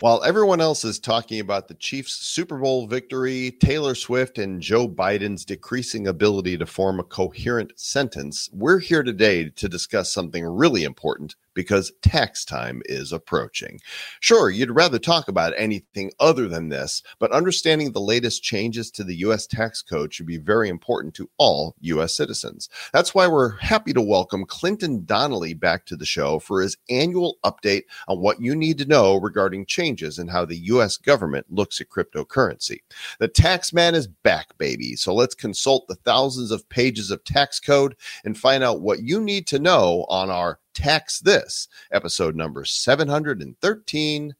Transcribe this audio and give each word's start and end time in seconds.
While 0.00 0.22
everyone 0.22 0.60
else 0.60 0.84
is 0.84 1.00
talking 1.00 1.40
about 1.40 1.66
the 1.66 1.74
Chiefs' 1.74 2.12
Super 2.12 2.56
Bowl 2.56 2.86
victory, 2.86 3.50
Taylor 3.58 3.96
Swift, 3.96 4.38
and 4.38 4.62
Joe 4.62 4.88
Biden's 4.88 5.44
decreasing 5.44 6.06
ability 6.06 6.56
to 6.58 6.66
form 6.66 7.00
a 7.00 7.02
coherent 7.02 7.72
sentence, 7.74 8.48
we're 8.52 8.78
here 8.78 9.02
today 9.02 9.50
to 9.50 9.68
discuss 9.68 10.12
something 10.12 10.44
really 10.44 10.84
important 10.84 11.34
because 11.58 11.90
tax 12.02 12.44
time 12.44 12.80
is 12.84 13.12
approaching. 13.12 13.80
Sure, 14.20 14.48
you'd 14.48 14.70
rather 14.70 14.96
talk 14.96 15.26
about 15.26 15.52
anything 15.56 16.12
other 16.20 16.46
than 16.46 16.68
this, 16.68 17.02
but 17.18 17.32
understanding 17.32 17.90
the 17.90 18.00
latest 18.00 18.44
changes 18.44 18.92
to 18.92 19.02
the 19.02 19.16
U.S. 19.16 19.44
tax 19.44 19.82
code 19.82 20.14
should 20.14 20.24
be 20.24 20.36
very 20.36 20.68
important 20.68 21.14
to 21.14 21.28
all 21.36 21.74
U.S. 21.80 22.14
citizens. 22.14 22.68
That's 22.92 23.12
why 23.12 23.26
we're 23.26 23.56
happy 23.56 23.92
to 23.94 24.00
welcome 24.00 24.46
Clinton 24.46 25.04
Donnelly 25.04 25.52
back 25.52 25.84
to 25.86 25.96
the 25.96 26.06
show 26.06 26.38
for 26.38 26.60
his 26.60 26.76
annual 26.90 27.38
update 27.44 27.82
on 28.06 28.20
what 28.20 28.40
you 28.40 28.54
need 28.54 28.78
to 28.78 28.86
know 28.86 29.16
regarding 29.16 29.66
changes 29.66 30.20
in 30.20 30.28
how 30.28 30.44
the 30.44 30.58
U.S. 30.58 30.96
government 30.96 31.46
looks 31.50 31.80
at 31.80 31.88
cryptocurrency. 31.88 32.82
The 33.18 33.26
tax 33.26 33.72
man 33.72 33.96
is 33.96 34.06
back, 34.06 34.56
baby. 34.58 34.94
So 34.94 35.12
let's 35.12 35.34
consult 35.34 35.88
the 35.88 35.96
thousands 35.96 36.52
of 36.52 36.68
pages 36.68 37.10
of 37.10 37.24
tax 37.24 37.58
code 37.58 37.96
and 38.24 38.38
find 38.38 38.62
out 38.62 38.80
what 38.80 39.02
you 39.02 39.20
need 39.20 39.48
to 39.48 39.58
know 39.58 40.06
on 40.08 40.30
our 40.30 40.60
Tax 40.78 41.18
This, 41.18 41.66
episode 41.90 42.36
number 42.36 42.64
713 42.64 44.36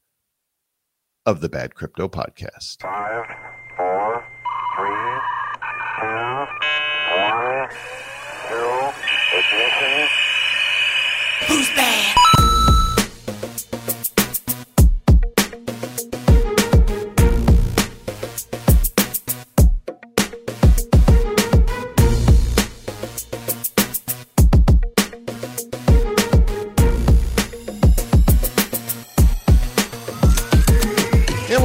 of 1.26 1.40
the 1.40 1.48
Bad 1.48 1.74
Crypto 1.74 2.06
Podcast. 2.06 2.80
Five, 2.80 3.24
four, 3.76 4.24
three, 4.76 5.18
two, 5.98 6.46
one, 7.18 7.68
zero, 8.48 8.94
ignition. 9.34 10.08
Who's 11.48 11.68
bad? 11.70 12.27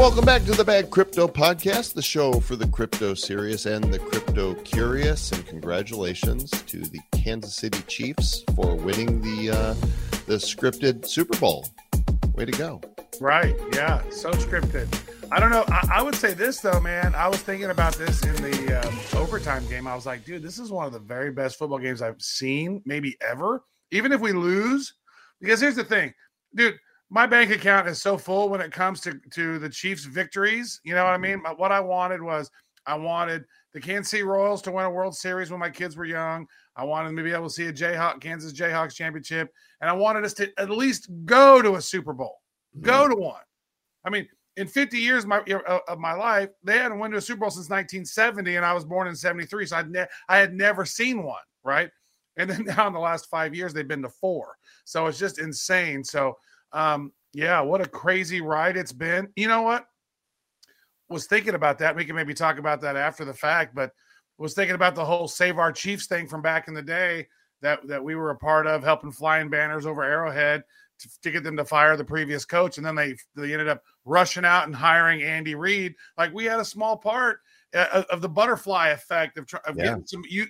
Welcome 0.04 0.26
back 0.26 0.44
to 0.44 0.52
the 0.52 0.66
Bad 0.66 0.90
Crypto 0.90 1.30
Podcast, 1.30 1.94
the 1.94 2.02
show 2.02 2.42
for 2.42 2.58
the 2.58 2.68
crypto 2.68 3.14
serious 3.14 3.66
and 3.66 3.86
the 3.86 4.00
crypto 4.00 4.54
curious. 4.56 5.32
And 5.32 5.48
congratulations 5.48 6.52
to 6.52 6.82
the 6.82 7.00
Kansas 7.14 7.56
City 7.56 7.82
Chiefs 7.88 8.44
for 8.54 8.76
winning 8.76 9.22
the 9.22 9.52
uh, 9.52 9.74
the 10.26 10.36
scripted 10.36 11.08
Super 11.08 11.40
Bowl. 11.40 11.66
Way 12.36 12.44
to 12.44 12.52
go! 12.52 12.82
Right. 13.22 13.56
Yeah. 13.72 14.02
So 14.10 14.32
scripted. 14.32 14.94
I 15.32 15.40
don't 15.40 15.52
know. 15.52 15.64
I, 15.70 15.88
I 15.94 16.02
would 16.02 16.16
say 16.16 16.34
this 16.34 16.60
though, 16.60 16.82
man. 16.82 17.16
I 17.16 17.30
was 17.30 17.42
thinking 17.42 17.70
about 17.70 17.96
this 17.96 18.22
in 18.24 18.36
the 18.36 18.86
um, 18.86 19.22
overtime 19.22 19.66
game. 19.70 19.88
I 19.88 19.96
was 19.96 20.06
like, 20.06 20.26
dude, 20.26 20.44
this 20.44 20.60
is 20.60 20.70
one 20.70 20.86
of 20.86 20.92
the 20.92 21.00
very 21.00 21.32
best 21.32 21.58
football 21.58 21.80
games 21.80 22.02
I've 22.02 22.22
seen, 22.22 22.82
maybe 22.86 23.16
ever. 23.26 23.64
Even 23.92 24.12
if 24.12 24.20
we 24.20 24.34
lose, 24.34 24.96
because 25.40 25.62
here's 25.62 25.78
the 25.78 25.86
thing, 25.86 26.14
dude. 26.54 26.76
My 27.14 27.28
bank 27.28 27.52
account 27.52 27.88
is 27.88 28.02
so 28.02 28.18
full 28.18 28.50
when 28.50 28.60
it 28.60 28.72
comes 28.72 29.00
to 29.02 29.20
to 29.34 29.60
the 29.60 29.70
Chiefs' 29.70 30.06
victories. 30.06 30.82
You 30.84 30.96
know 30.96 31.04
what 31.04 31.12
I 31.12 31.18
mm-hmm. 31.18 31.44
mean? 31.44 31.58
What 31.58 31.72
I 31.72 31.80
wanted 31.80 32.24
was 32.24 32.50
I 32.88 32.96
wanted 32.96 33.46
the 33.72 33.80
Kansas 33.80 34.10
City 34.10 34.24
Royals 34.24 34.64
to 34.64 34.72
win 34.72 34.86
a 34.86 34.90
World 34.90 35.16
Series 35.16 35.52
when 35.52 35.60
my 35.60 35.70
kids 35.70 35.96
were 35.96 36.06
young. 36.06 36.48
I 36.76 36.84
wanted 36.84 37.10
them 37.10 37.18
to 37.18 37.24
be 37.24 37.32
able 37.32 37.50
to 37.50 37.54
see 37.54 37.68
a 37.68 37.74
Jayhawk 37.74 38.20
Kansas 38.20 38.52
Jayhawks 38.52 38.96
championship, 38.96 39.54
and 39.80 39.92
I 39.92 39.94
wanted 39.94 40.26
us 40.26 40.34
to 40.36 40.52
at 40.58 40.72
least 40.72 41.08
go 41.26 41.62
to 41.62 41.76
a 41.76 41.82
Super 41.82 42.14
Bowl, 42.14 42.42
go 42.82 43.04
mm-hmm. 43.04 43.12
to 43.12 43.18
one. 43.18 43.42
I 44.04 44.10
mean, 44.10 44.28
in 44.58 44.66
50 44.66 44.98
years 44.98 45.24
of 45.24 45.30
my, 45.30 45.44
of 45.88 46.00
my 46.00 46.14
life, 46.14 46.50
they 46.64 46.80
hadn't 46.80 46.98
won 46.98 47.12
to 47.12 47.18
a 47.18 47.22
Super 47.22 47.42
Bowl 47.42 47.52
since 47.52 47.70
1970, 47.70 48.56
and 48.56 48.66
I 48.66 48.74
was 48.74 48.86
born 48.86 49.08
in 49.08 49.16
73, 49.16 49.68
so 49.68 49.78
I'd 49.78 49.92
ne- 49.92 50.08
I 50.30 50.38
had 50.38 50.56
never 50.56 50.84
seen 50.84 51.22
one, 51.22 51.44
right? 51.64 51.92
And 52.38 52.50
then 52.50 52.64
now 52.76 52.88
in 52.88 52.94
the 52.94 53.00
last 53.00 53.30
five 53.30 53.54
years, 53.54 53.72
they've 53.72 53.88
been 53.88 54.02
to 54.02 54.10
four, 54.10 54.56
so 54.84 55.06
it's 55.06 55.20
just 55.20 55.38
insane. 55.38 56.04
So, 56.04 56.38
um, 56.74 57.12
yeah, 57.34 57.62
what 57.62 57.82
a 57.82 57.88
crazy 57.88 58.42
ride 58.42 58.78
it's 58.78 58.92
been. 58.92 59.30
You 59.36 59.48
know 59.48 59.62
what? 59.62 59.88
Was 61.10 61.28
thinking 61.28 61.56
about 61.56 61.78
that. 61.80 61.96
We 61.96 62.06
can 62.06 62.16
maybe 62.16 62.34
talk 62.34 62.58
about 62.58 62.82
that 62.82 62.96
after 62.96 63.24
the 63.26 63.34
fact, 63.34 63.76
but 63.76 63.92
was 64.38 64.54
thinking 64.54 64.76
about 64.76 64.96
the 64.96 65.06
whole 65.06 65.28
Save 65.28 65.60
Our 65.60 65.72
Chiefs 65.72 66.08
thing 66.08 66.28
from 66.28 66.42
back 66.42 66.68
in 66.68 66.74
the 66.74 66.82
day 66.82 67.28
that 67.62 67.86
that 67.88 68.04
we 68.04 68.16
were 68.16 68.32
a 68.32 68.36
part 68.38 68.68
of, 68.68 68.84
helping 68.84 69.12
flying 69.12 69.50
banners 69.50 69.86
over 69.86 70.04
Arrowhead 70.04 70.64
to, 71.00 71.10
to 71.22 71.32
get 71.32 71.44
them 71.44 71.58
to 71.58 71.66
fire 71.66 71.96
the 71.96 72.04
previous 72.04 72.46
coach, 72.46 72.78
and 72.78 72.86
then 72.86 72.96
they 72.96 73.16
they 73.36 73.54
ended 73.54 73.68
up 73.68 73.84
rushing 74.06 74.46
out 74.46 74.66
and 74.66 74.76
hiring 74.76 75.22
Andy 75.24 75.56
Reid. 75.56 75.96
Like 76.18 76.34
we 76.34 76.46
had 76.46 76.60
a 76.60 76.66
small 76.66 76.98
part 76.98 77.40
uh, 77.74 78.04
of 78.10 78.22
the 78.22 78.30
butterfly 78.30 78.90
effect 78.90 79.38
of, 79.38 79.48
of 79.66 79.78
Yeah. 79.78 79.84
getting 79.84 80.06
some 80.06 80.24
you 80.30 80.48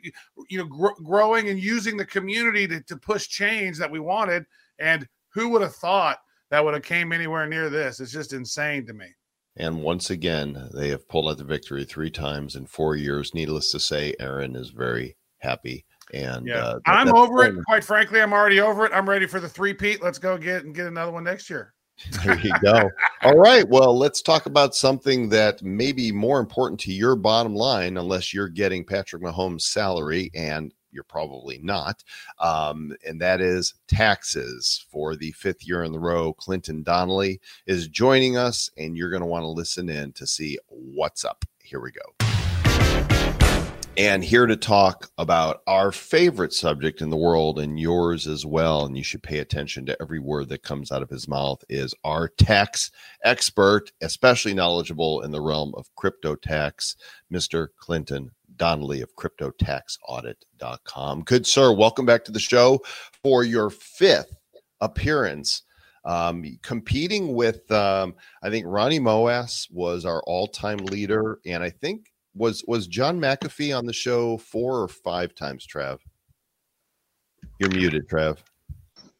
you 0.50 0.57
know 0.57 0.66
gr- 0.66 1.01
growing 1.03 1.50
and 1.50 1.59
using 1.59 1.97
the 1.97 2.05
community 2.05 2.67
to, 2.67 2.81
to 2.81 2.97
push 2.97 3.28
change 3.28 3.78
that 3.78 3.91
we 3.91 4.00
wanted. 4.00 4.45
And 4.79 5.07
who 5.33 5.49
would 5.49 5.61
have 5.61 5.75
thought 5.75 6.17
that 6.51 6.63
would 6.63 6.73
have 6.73 6.83
came 6.83 7.11
anywhere 7.11 7.47
near 7.47 7.69
this? 7.69 7.99
It's 7.99 8.11
just 8.11 8.33
insane 8.33 8.85
to 8.88 8.94
me. 8.94 9.07
And 9.57 9.83
once 9.83 10.09
again, 10.09 10.69
they 10.73 10.89
have 10.89 11.07
pulled 11.07 11.29
out 11.29 11.38
the 11.38 11.44
victory 11.44 11.85
three 11.85 12.09
times 12.09 12.55
in 12.55 12.66
four 12.66 12.95
years. 12.95 13.33
Needless 13.33 13.72
to 13.72 13.79
say, 13.79 14.16
Aaron 14.19 14.55
is 14.55 14.69
very 14.69 15.16
happy. 15.39 15.85
And 16.13 16.47
Yeah, 16.47 16.55
uh, 16.66 16.73
that- 16.73 16.81
I'm 16.85 17.16
over 17.16 17.43
it. 17.45 17.55
Quite 17.66 17.83
frankly, 17.83 18.22
I'm 18.22 18.33
already 18.33 18.59
over 18.59 18.85
it. 18.85 18.91
I'm 18.93 19.07
ready 19.07 19.27
for 19.27 19.39
the 19.39 19.49
three 19.49 19.73
peat. 19.73 20.01
Let's 20.01 20.17
go 20.19 20.38
get 20.38 20.63
and 20.66 20.73
get 20.73 20.88
another 20.88 21.11
one 21.11 21.23
next 21.23 21.49
year. 21.49 21.73
There 22.25 22.39
you 22.39 22.51
go. 22.63 22.89
All 23.22 23.38
right. 23.38 23.67
Well, 23.69 23.95
let's 23.95 24.23
talk 24.23 24.47
about 24.47 24.73
something 24.73 25.29
that 25.29 25.61
may 25.61 25.91
be 25.91 26.11
more 26.11 26.39
important 26.39 26.79
to 26.81 26.91
your 26.91 27.16
bottom 27.16 27.53
line, 27.53 27.97
unless 27.97 28.33
you're 28.33 28.49
getting 28.49 28.83
Patrick 28.83 29.22
Mahomes' 29.22 29.61
salary, 29.61 30.31
and 30.33 30.73
you're 30.93 31.03
probably 31.03 31.59
not. 31.61 32.03
Um, 32.39 32.95
and 33.05 33.19
that 33.21 33.41
is 33.41 33.73
taxes 33.87 34.85
for 34.89 35.15
the 35.15 35.31
fifth 35.31 35.67
year 35.67 35.83
in 35.83 35.91
the 35.91 35.99
row. 35.99 36.33
Clinton 36.33 36.83
Donnelly 36.83 37.41
is 37.65 37.87
joining 37.87 38.37
us, 38.37 38.69
and 38.77 38.95
you're 38.95 39.09
going 39.09 39.21
to 39.21 39.27
want 39.27 39.43
to 39.43 39.47
listen 39.47 39.89
in 39.89 40.13
to 40.13 40.27
see 40.27 40.57
what's 40.67 41.25
up. 41.25 41.45
Here 41.59 41.79
we 41.79 41.91
go. 41.91 42.01
And 43.95 44.23
here 44.23 44.47
to 44.47 44.55
talk 44.55 45.11
about 45.19 45.61
our 45.67 45.91
favorite 45.91 46.51
subject 46.51 46.99
in 46.99 47.11
the 47.11 47.17
world 47.17 47.59
and 47.59 47.79
yours 47.79 48.25
as 48.25 48.43
well. 48.43 48.85
And 48.85 48.97
you 48.97 49.03
should 49.03 49.21
pay 49.21 49.37
attention 49.37 49.85
to 49.85 50.01
every 50.01 50.17
word 50.17 50.49
that 50.49 50.63
comes 50.63 50.91
out 50.91 51.03
of 51.03 51.11
his 51.11 51.27
mouth 51.27 51.63
is 51.69 51.93
our 52.03 52.27
tax 52.27 52.89
expert, 53.23 53.91
especially 54.01 54.55
knowledgeable 54.55 55.21
in 55.21 55.29
the 55.29 55.41
realm 55.41 55.75
of 55.77 55.93
crypto 55.95 56.33
tax, 56.33 56.95
Mr. 57.31 57.67
Clinton 57.77 58.31
Donnelly 58.58 59.02
of 59.02 59.16
cryptotaxaudit.com. 59.16 61.24
Good 61.24 61.47
sir, 61.47 61.74
welcome 61.74 62.06
back 62.06 62.25
to 62.25 62.31
the 62.31 62.40
show 62.40 62.81
for 63.24 63.44
your 63.44 63.69
fifth 63.69 64.36
appearance. 64.81 65.64
Um, 66.06 66.44
competing 66.62 67.34
with, 67.34 67.72
um, 67.72 68.16
I 68.41 68.50
think 68.50 68.66
Ronnie 68.68 69.00
Moas 69.00 69.69
was 69.72 70.06
our 70.06 70.22
all-time 70.24 70.80
leader, 70.80 71.40
and 71.46 71.64
I 71.64 71.69
think 71.69 72.12
was 72.36 72.64
was 72.68 72.88
John 72.88 73.19
McAfee 73.19 73.78
on 73.78 73.86
the 73.86 73.94
show 73.94 74.38
four 74.38 74.81
or 74.81 74.88
five 74.88 75.35
times. 75.35 75.66
Trav, 75.66 76.00
you're 77.59 77.70
muted, 77.70 78.09
Trav. 78.09 78.40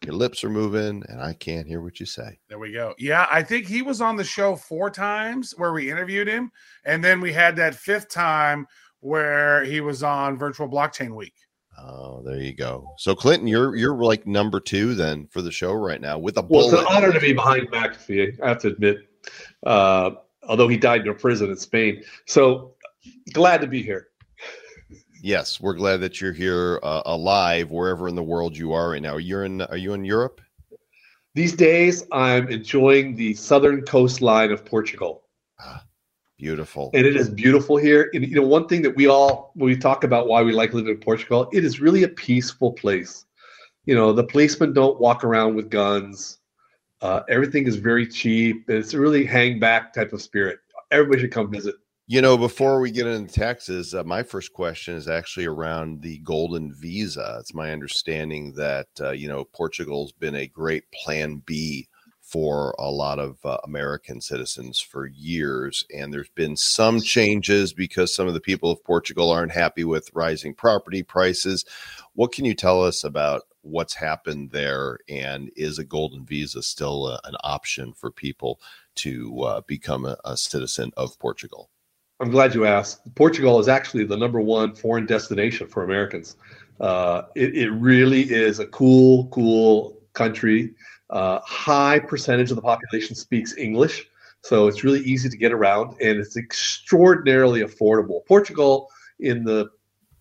Your 0.04 0.16
lips 0.16 0.44
are 0.44 0.50
moving, 0.50 1.02
and 1.08 1.22
I 1.22 1.32
can't 1.32 1.66
hear 1.66 1.82
what 1.82 2.02
you 2.02 2.06
say. 2.06 2.38
There 2.50 2.60
we 2.60 2.74
go. 2.74 2.94
Yeah, 2.98 3.26
I 3.32 3.42
think 3.42 3.68
he 3.68 3.82
was 3.82 4.02
on 4.02 4.18
the 4.18 4.24
show 4.26 4.58
four 4.58 4.90
times 4.90 5.54
where 5.56 5.72
we 5.72 5.90
interviewed 5.90 6.28
him, 6.28 6.52
and 6.84 7.02
then 7.02 7.22
we 7.22 7.32
had 7.32 7.56
that 7.56 7.76
fifth 7.76 8.10
time 8.10 8.68
where 9.04 9.64
he 9.66 9.82
was 9.82 10.02
on 10.04 10.38
Virtual 10.38 10.68
Blockchain 10.68 11.16
Week. 11.16 11.34
Oh, 11.78 12.22
there 12.24 12.40
you 12.40 12.54
go. 12.56 12.88
So 12.98 13.16
Clinton, 13.16 13.48
you're 13.48 13.76
you're 13.76 13.96
like 13.96 14.26
number 14.28 14.60
two 14.60 14.94
then 14.96 15.28
for 15.32 15.42
the 15.42 15.52
show 15.52 15.74
right 15.74 16.00
now 16.00 16.18
with 16.20 16.38
a 16.38 16.42
Well, 16.42 16.62
it's 16.66 16.72
bullet. 16.72 16.82
an 16.88 16.96
honor 16.96 17.12
to 17.12 17.20
be 17.20 17.34
behind 17.34 17.68
McAfee. 17.70 18.42
I 18.42 18.48
have 18.50 18.60
to 18.60 18.68
admit, 18.70 18.98
uh, 19.66 20.12
although 20.48 20.68
he 20.68 20.78
died 20.78 21.02
in 21.02 21.08
a 21.10 21.14
prison 21.14 21.50
in 21.50 21.58
Spain. 21.58 22.04
So 22.28 22.76
glad 23.34 23.60
to 23.62 23.68
be 23.68 23.82
here. 23.82 24.08
yes, 25.22 25.60
we're 25.60 25.74
glad 25.74 25.98
that 26.02 26.22
you're 26.22 26.32
here 26.34 26.80
uh, 26.84 27.02
alive 27.06 27.72
wherever 27.72 28.08
in 28.08 28.16
the 28.16 28.24
world 28.24 28.56
you 28.56 28.72
are 28.74 28.92
right 28.92 29.02
now. 29.02 29.18
You're 29.18 29.46
in. 29.46 29.62
Are 29.64 29.78
you 29.78 29.94
in 29.94 30.06
Europe? 30.06 30.40
These 31.36 31.54
days, 31.54 32.06
I'm 32.12 32.48
enjoying 32.50 33.16
the 33.16 33.34
southern 33.34 33.82
coastline 33.82 34.52
of 34.52 34.64
Portugal, 34.64 35.24
Beautiful. 36.44 36.92
and 36.94 37.06
it 37.06 37.16
is 37.16 37.30
beautiful 37.30 37.78
here. 37.78 38.10
And 38.14 38.28
you 38.28 38.36
know, 38.36 38.46
one 38.46 38.68
thing 38.68 38.82
that 38.82 38.94
we 38.98 39.08
all, 39.08 39.54
when 39.56 39.70
we 39.70 39.78
talk 39.78 40.04
about 40.04 40.28
why 40.28 40.42
we 40.42 40.52
like 40.52 40.74
living 40.74 40.92
in 40.92 41.00
Portugal, 41.00 41.48
it 41.54 41.64
is 41.64 41.80
really 41.80 42.04
a 42.04 42.10
peaceful 42.10 42.74
place. 42.74 43.26
You 43.86 43.96
know, 43.96 44.12
the 44.12 44.26
policemen 44.26 44.74
don't 44.74 45.00
walk 45.00 45.24
around 45.24 45.56
with 45.56 45.70
guns. 45.70 46.40
Uh, 47.02 47.22
everything 47.30 47.66
is 47.66 47.78
very 47.78 48.06
cheap. 48.06 48.70
It's 48.70 48.94
a 48.94 49.00
really 49.00 49.26
hang 49.26 49.58
back 49.58 49.94
type 49.94 50.12
of 50.12 50.22
spirit. 50.22 50.60
Everybody 50.92 51.22
should 51.22 51.32
come 51.32 51.50
visit. 51.50 51.76
You 52.08 52.22
know, 52.22 52.38
before 52.38 52.82
we 52.82 52.92
get 52.92 53.08
into 53.08 53.34
taxes, 53.34 53.96
uh, 53.96 54.04
my 54.04 54.22
first 54.22 54.52
question 54.52 54.96
is 54.96 55.08
actually 55.08 55.46
around 55.46 56.02
the 56.02 56.18
golden 56.20 56.74
visa. 56.74 57.38
It's 57.40 57.54
my 57.54 57.72
understanding 57.72 58.54
that 58.56 58.88
uh, 59.00 59.12
you 59.12 59.30
know 59.30 59.46
Portugal's 59.46 60.12
been 60.12 60.36
a 60.36 60.48
great 60.48 60.84
Plan 60.92 61.42
B 61.46 61.88
for 62.34 62.74
a 62.80 62.90
lot 62.90 63.20
of 63.20 63.38
uh, 63.46 63.60
American 63.64 64.20
citizens 64.20 64.80
for 64.80 65.06
years. 65.06 65.86
And 65.96 66.12
there's 66.12 66.32
been 66.32 66.58
some 66.58 67.00
changes 67.00 67.74
because 67.74 68.16
some 68.16 68.28
of 68.28 68.34
the 68.34 68.40
people 68.40 68.72
of 68.72 68.84
Portugal 68.84 69.30
aren't 69.30 69.52
happy 69.52 69.84
with 69.84 70.10
rising 70.16 70.56
property 70.56 71.04
prices. 71.04 71.64
What 72.16 72.32
can 72.32 72.44
you 72.44 72.56
tell 72.56 72.84
us 72.84 73.04
about 73.04 73.44
what's 73.62 73.94
happened 73.94 74.50
there? 74.50 74.98
And 75.08 75.52
is 75.56 75.78
a 75.78 75.84
golden 75.84 76.26
visa 76.26 76.64
still 76.64 77.08
a, 77.08 77.20
an 77.26 77.36
option 77.44 77.94
for 77.94 78.10
people 78.10 78.60
to 78.96 79.40
uh, 79.44 79.62
become 79.68 80.04
a, 80.06 80.18
a 80.26 80.36
citizen 80.36 80.92
of 80.98 81.20
Portugal? 81.20 81.70
I'm 82.20 82.32
glad 82.32 82.56
you 82.56 82.66
asked. 82.66 83.14
Portugal 83.14 83.60
is 83.60 83.68
actually 83.68 84.06
the 84.06 84.18
number 84.18 84.42
one 84.42 84.74
foreign 84.74 85.06
destination 85.06 85.68
for 85.68 85.84
Americans. 85.84 86.36
Uh, 86.80 87.24
it, 87.36 87.56
it, 87.56 87.70
really 87.70 88.24
is 88.24 88.58
a 88.58 88.66
cool, 88.66 89.28
cool 89.28 90.02
country. 90.14 90.74
Uh, 91.14 91.40
high 91.46 92.00
percentage 92.00 92.50
of 92.50 92.56
the 92.56 92.62
population 92.62 93.16
speaks 93.16 93.56
English, 93.56 94.08
so 94.42 94.68
it's 94.68 94.84
really 94.84 95.02
easy 95.02 95.30
to 95.30 95.38
get 95.38 95.52
around, 95.52 95.96
and 96.02 96.20
it's 96.20 96.36
extraordinarily 96.36 97.62
affordable. 97.62 98.26
Portugal, 98.26 98.90
in 99.20 99.44
the 99.44 99.70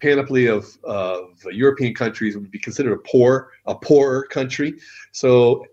panoply 0.02 0.48
of, 0.48 0.66
of 0.84 1.30
European 1.50 1.94
countries, 1.94 2.36
would 2.36 2.50
be 2.50 2.58
considered 2.58 2.92
a 2.92 2.98
poor, 2.98 3.52
a 3.64 3.74
poorer 3.74 4.24
country. 4.24 4.74
So 5.12 5.64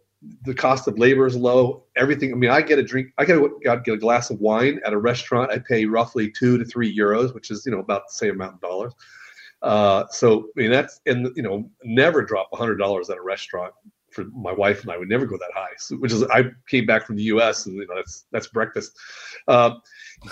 the 0.45 0.53
cost 0.53 0.87
of 0.87 0.97
labor 0.97 1.25
is 1.25 1.35
low. 1.35 1.83
Everything. 1.97 2.31
I 2.31 2.35
mean, 2.35 2.49
I 2.49 2.61
get 2.61 2.79
a 2.79 2.83
drink. 2.83 3.11
I 3.17 3.25
get 3.25 3.37
a, 3.37 3.49
get 3.83 3.93
a 3.93 3.97
glass 3.97 4.29
of 4.29 4.39
wine 4.39 4.79
at 4.85 4.93
a 4.93 4.97
restaurant. 4.97 5.51
I 5.51 5.59
pay 5.59 5.85
roughly 5.85 6.31
two 6.31 6.57
to 6.57 6.63
three 6.63 6.97
euros, 6.97 7.33
which 7.33 7.51
is 7.51 7.65
you 7.65 7.73
know 7.73 7.79
about 7.79 8.07
the 8.07 8.13
same 8.13 8.31
amount 8.31 8.53
of 8.53 8.61
dollars. 8.61 8.93
Uh, 9.61 10.05
so 10.11 10.47
I 10.55 10.61
mean 10.61 10.71
that's 10.71 11.01
and 11.05 11.29
you 11.35 11.43
know 11.43 11.69
never 11.83 12.23
drop 12.23 12.47
a 12.53 12.55
hundred 12.55 12.77
dollars 12.77 13.09
at 13.09 13.17
a 13.17 13.21
restaurant 13.21 13.73
for 14.11 14.25
my 14.25 14.51
wife 14.51 14.81
and 14.81 14.91
I 14.91 14.97
would 14.97 15.09
never 15.09 15.25
go 15.25 15.37
that 15.37 15.51
high. 15.53 15.71
So, 15.77 15.95
which 15.97 16.11
is 16.11 16.23
I 16.25 16.45
came 16.67 16.85
back 16.85 17.05
from 17.05 17.15
the 17.15 17.23
U.S. 17.23 17.65
and 17.65 17.75
you 17.75 17.87
know 17.87 17.95
that's 17.95 18.25
that's 18.31 18.47
breakfast. 18.47 18.97
Uh, 19.47 19.75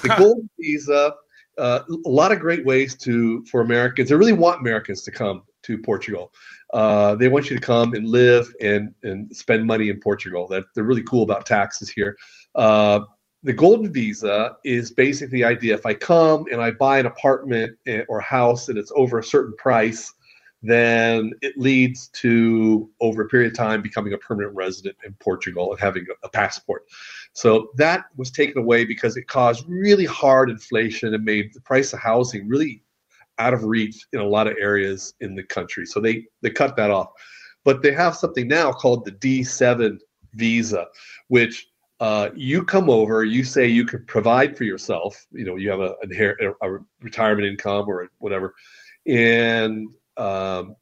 the 0.01 0.09
golden 0.18 0.50
visa. 0.59 1.13
Uh, 1.57 1.81
a 2.06 2.09
lot 2.09 2.31
of 2.31 2.39
great 2.39 2.63
ways 2.65 2.95
to 2.95 3.44
for 3.45 3.62
Americans. 3.62 4.09
They 4.09 4.15
really 4.15 4.31
want 4.31 4.62
Americans 4.62 5.01
to 5.01 5.12
come 5.12 5.41
to 5.63 5.79
Portugal. 5.79 6.31
Uh, 6.71 7.15
they 7.15 7.29
want 7.29 7.50
you 7.50 7.56
to 7.56 7.62
come 7.62 7.95
and 7.95 8.07
live 8.07 8.53
and 8.62 8.94
and 9.01 9.35
spend 9.35 9.65
money 9.65 9.89
in 9.89 10.00
Portugal. 10.00 10.47
That 10.47 10.65
they're 10.75 10.83
really 10.83 11.01
cool 11.03 11.24
about 11.24 11.47
taxes 11.47 11.89
here. 11.89 12.15
Uh, 12.53 13.00
the 13.44 13.53
golden 13.53 13.91
visa 13.91 14.57
is 14.65 14.91
basically 14.91 15.39
the 15.39 15.45
idea 15.45 15.74
if 15.74 15.85
I 15.85 15.94
come 15.94 16.45
and 16.51 16.62
I 16.62 16.71
buy 16.71 17.00
an 17.00 17.06
apartment 17.06 17.77
eh, 17.85 18.01
or 18.09 18.19
house 18.19 18.68
and 18.68 18.77
it's 18.77 18.91
over 18.95 19.19
a 19.19 19.24
certain 19.24 19.56
price, 19.57 20.12
then 20.69 21.31
it 21.41 21.57
leads 21.57 22.07
to 22.09 22.89
over 22.99 23.23
a 23.23 23.27
period 23.27 23.51
of 23.51 23.57
time 23.57 23.81
becoming 23.81 24.13
a 24.13 24.17
permanent 24.17 24.55
resident 24.55 24.95
in 25.05 25.13
Portugal 25.19 25.71
and 25.71 25.79
having 25.79 26.05
a, 26.23 26.29
passport. 26.29 26.83
So 27.33 27.69
that 27.77 28.05
was 28.15 28.31
taken 28.31 28.61
away 28.61 28.85
because 28.85 29.17
it 29.17 29.27
caused 29.27 29.65
really 29.67 30.05
hard 30.05 30.49
inflation 30.49 31.13
and 31.13 31.23
made 31.23 31.53
the 31.53 31.61
price 31.61 31.93
of 31.93 31.99
housing 31.99 32.47
really 32.47 32.83
out 33.39 33.53
of 33.53 33.63
reach 33.63 34.05
in 34.13 34.19
a 34.19 34.27
lot 34.27 34.47
of 34.47 34.55
areas 34.59 35.13
in 35.19 35.35
the 35.35 35.43
country. 35.43 35.85
So 35.85 35.99
they 35.99 36.25
they 36.41 36.49
cut 36.49 36.75
that 36.75 36.91
off. 36.91 37.09
But 37.63 37.81
they 37.81 37.91
have 37.93 38.15
something 38.15 38.47
now 38.47 38.71
called 38.71 39.05
the 39.05 39.11
D7 39.11 39.97
visa, 40.33 40.87
which 41.27 41.67
uh, 41.99 42.29
you 42.35 42.63
come 42.63 42.89
over, 42.89 43.23
you 43.23 43.43
say 43.43 43.67
you 43.67 43.85
can 43.85 44.05
provide 44.05 44.55
for 44.55 44.63
yourself. 44.63 45.25
You 45.31 45.45
know, 45.45 45.55
you 45.55 45.69
have 45.69 45.79
a, 45.79 45.95
a, 46.03 46.51
a 46.61 46.79
retirement 47.01 47.47
income 47.47 47.85
or 47.87 48.07
whatever, 48.19 48.53
and 49.07 49.89
um, 50.17 50.75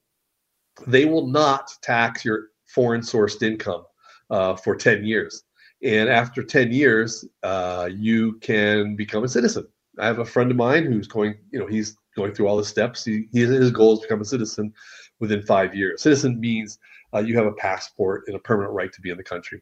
they 0.88 1.06
will 1.06 1.28
not 1.28 1.72
tax 1.82 2.26
your 2.26 2.48
foreign 2.68 3.02
sourced 3.02 3.42
income 3.42 3.84
uh, 4.30 4.56
for 4.56 4.76
10 4.76 5.06
years. 5.06 5.44
And 5.84 6.10
after 6.10 6.44
10 6.44 6.72
years, 6.72 7.26
uh, 7.44 7.90
you 7.92 8.34
can 8.40 8.96
become 8.96 9.24
a 9.24 9.28
citizen. 9.28 9.68
I 10.00 10.08
have 10.08 10.20
a 10.20 10.26
friend 10.26 10.52
of 10.52 10.58
mine 10.58 10.86
who's 10.86 11.08
going, 11.08 11.36
you 11.52 11.60
know, 11.60 11.68
he's 11.68 11.98
going 12.16 12.34
through 12.34 12.48
all 12.48 12.58
the 12.58 12.66
steps. 12.66 13.06
He, 13.06 13.28
he 13.32 13.42
his 13.42 13.72
goal 13.72 13.94
is 13.94 14.00
to 14.00 14.06
become 14.06 14.22
a 14.22 14.26
citizen 14.26 14.74
within 15.20 15.42
five 15.44 15.76
years. 15.76 16.02
Citizen 16.02 16.40
means 16.40 16.80
uh, 17.14 17.20
you 17.20 17.38
have 17.38 17.46
a 17.46 17.54
passport 17.54 18.24
and 18.28 18.36
a 18.36 18.40
permanent 18.40 18.74
right 18.74 18.92
to 18.92 19.02
be 19.02 19.10
in 19.10 19.18
the 19.18 19.24
country. 19.24 19.62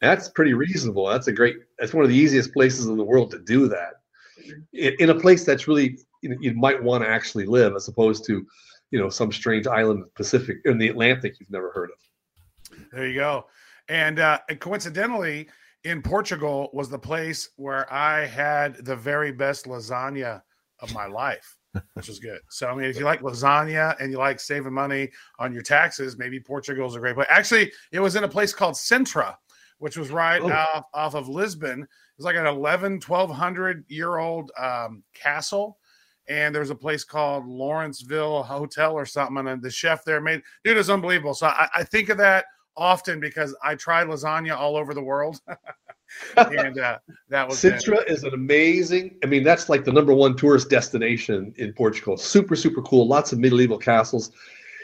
That's 0.00 0.28
pretty 0.28 0.52
reasonable. 0.52 1.06
That's 1.06 1.26
a 1.26 1.32
great. 1.32 1.56
That's 1.78 1.94
one 1.94 2.04
of 2.04 2.10
the 2.10 2.16
easiest 2.16 2.52
places 2.52 2.86
in 2.86 2.96
the 2.96 3.04
world 3.04 3.30
to 3.30 3.38
do 3.38 3.66
that. 3.68 3.94
In, 4.72 4.94
in 4.98 5.10
a 5.10 5.18
place 5.18 5.44
that's 5.44 5.66
really 5.66 5.98
you, 6.30 6.38
you 6.40 6.54
might 6.54 6.82
want 6.82 7.04
to 7.04 7.10
actually 7.10 7.46
live, 7.46 7.74
as 7.74 7.88
opposed 7.88 8.24
to, 8.26 8.46
you 8.90 8.98
know, 8.98 9.08
some 9.08 9.32
strange 9.32 9.66
island 9.66 9.98
in 9.98 10.04
the 10.04 10.10
Pacific 10.10 10.58
in 10.64 10.78
the 10.78 10.88
Atlantic 10.88 11.36
you've 11.38 11.50
never 11.50 11.70
heard 11.72 11.90
of. 11.90 12.78
There 12.92 13.06
you 13.06 13.14
go. 13.14 13.46
And 13.88 14.18
uh, 14.18 14.38
coincidentally, 14.58 15.48
in 15.84 16.02
Portugal 16.02 16.70
was 16.72 16.88
the 16.88 16.98
place 16.98 17.50
where 17.56 17.92
I 17.92 18.26
had 18.26 18.84
the 18.84 18.96
very 18.96 19.30
best 19.30 19.66
lasagna 19.66 20.42
of 20.80 20.92
my 20.92 21.06
life, 21.06 21.56
which 21.94 22.08
was 22.08 22.18
good. 22.18 22.40
So, 22.50 22.66
I 22.66 22.74
mean, 22.74 22.86
if 22.86 22.98
you 22.98 23.04
like 23.04 23.20
lasagna 23.20 23.94
and 24.00 24.10
you 24.10 24.18
like 24.18 24.40
saving 24.40 24.72
money 24.72 25.10
on 25.38 25.52
your 25.52 25.62
taxes, 25.62 26.18
maybe 26.18 26.40
Portugal 26.40 26.88
is 26.88 26.96
a 26.96 26.98
great 26.98 27.14
place. 27.14 27.28
Actually, 27.30 27.72
it 27.92 28.00
was 28.00 28.16
in 28.16 28.24
a 28.24 28.28
place 28.28 28.52
called 28.52 28.74
Sintra, 28.74 29.36
which 29.78 29.96
was 29.96 30.10
right 30.10 30.42
oh. 30.42 30.50
off, 30.50 30.84
off 30.92 31.14
of 31.14 31.28
Lisbon. 31.28 31.82
It 31.82 32.18
was 32.18 32.24
like 32.24 32.36
an 32.36 32.46
11, 32.46 33.00
1200 33.06 33.84
year 33.88 34.18
old 34.18 34.50
um, 34.58 35.04
castle. 35.14 35.78
And 36.28 36.54
there 36.54 36.60
was 36.60 36.70
a 36.70 36.76
place 36.76 37.04
called 37.04 37.46
Lawrenceville 37.46 38.42
Hotel 38.42 38.92
or 38.92 39.06
something. 39.06 39.46
And 39.46 39.62
the 39.62 39.70
chef 39.70 40.04
there 40.04 40.20
made, 40.20 40.42
dude, 40.64 40.76
was 40.76 40.90
unbelievable. 40.90 41.34
So 41.34 41.46
I, 41.46 41.68
I 41.74 41.84
think 41.84 42.08
of 42.08 42.18
that 42.18 42.46
often 42.76 43.20
because 43.20 43.56
I 43.62 43.74
tried 43.74 44.08
lasagna 44.08 44.56
all 44.56 44.76
over 44.76 44.92
the 44.92 45.02
world. 45.02 45.40
and 46.36 46.78
uh, 46.78 46.98
that 47.28 47.48
was 47.48 47.58
Sintra 47.58 48.02
it. 48.02 48.08
is 48.08 48.24
an 48.24 48.34
amazing. 48.34 49.16
I 49.22 49.26
mean, 49.26 49.44
that's 49.44 49.68
like 49.68 49.84
the 49.84 49.92
number 49.92 50.14
one 50.14 50.36
tourist 50.36 50.68
destination 50.68 51.54
in 51.56 51.72
Portugal. 51.72 52.16
Super, 52.16 52.56
super 52.56 52.82
cool. 52.82 53.06
Lots 53.06 53.32
of 53.32 53.38
medieval 53.38 53.78
castles 53.78 54.32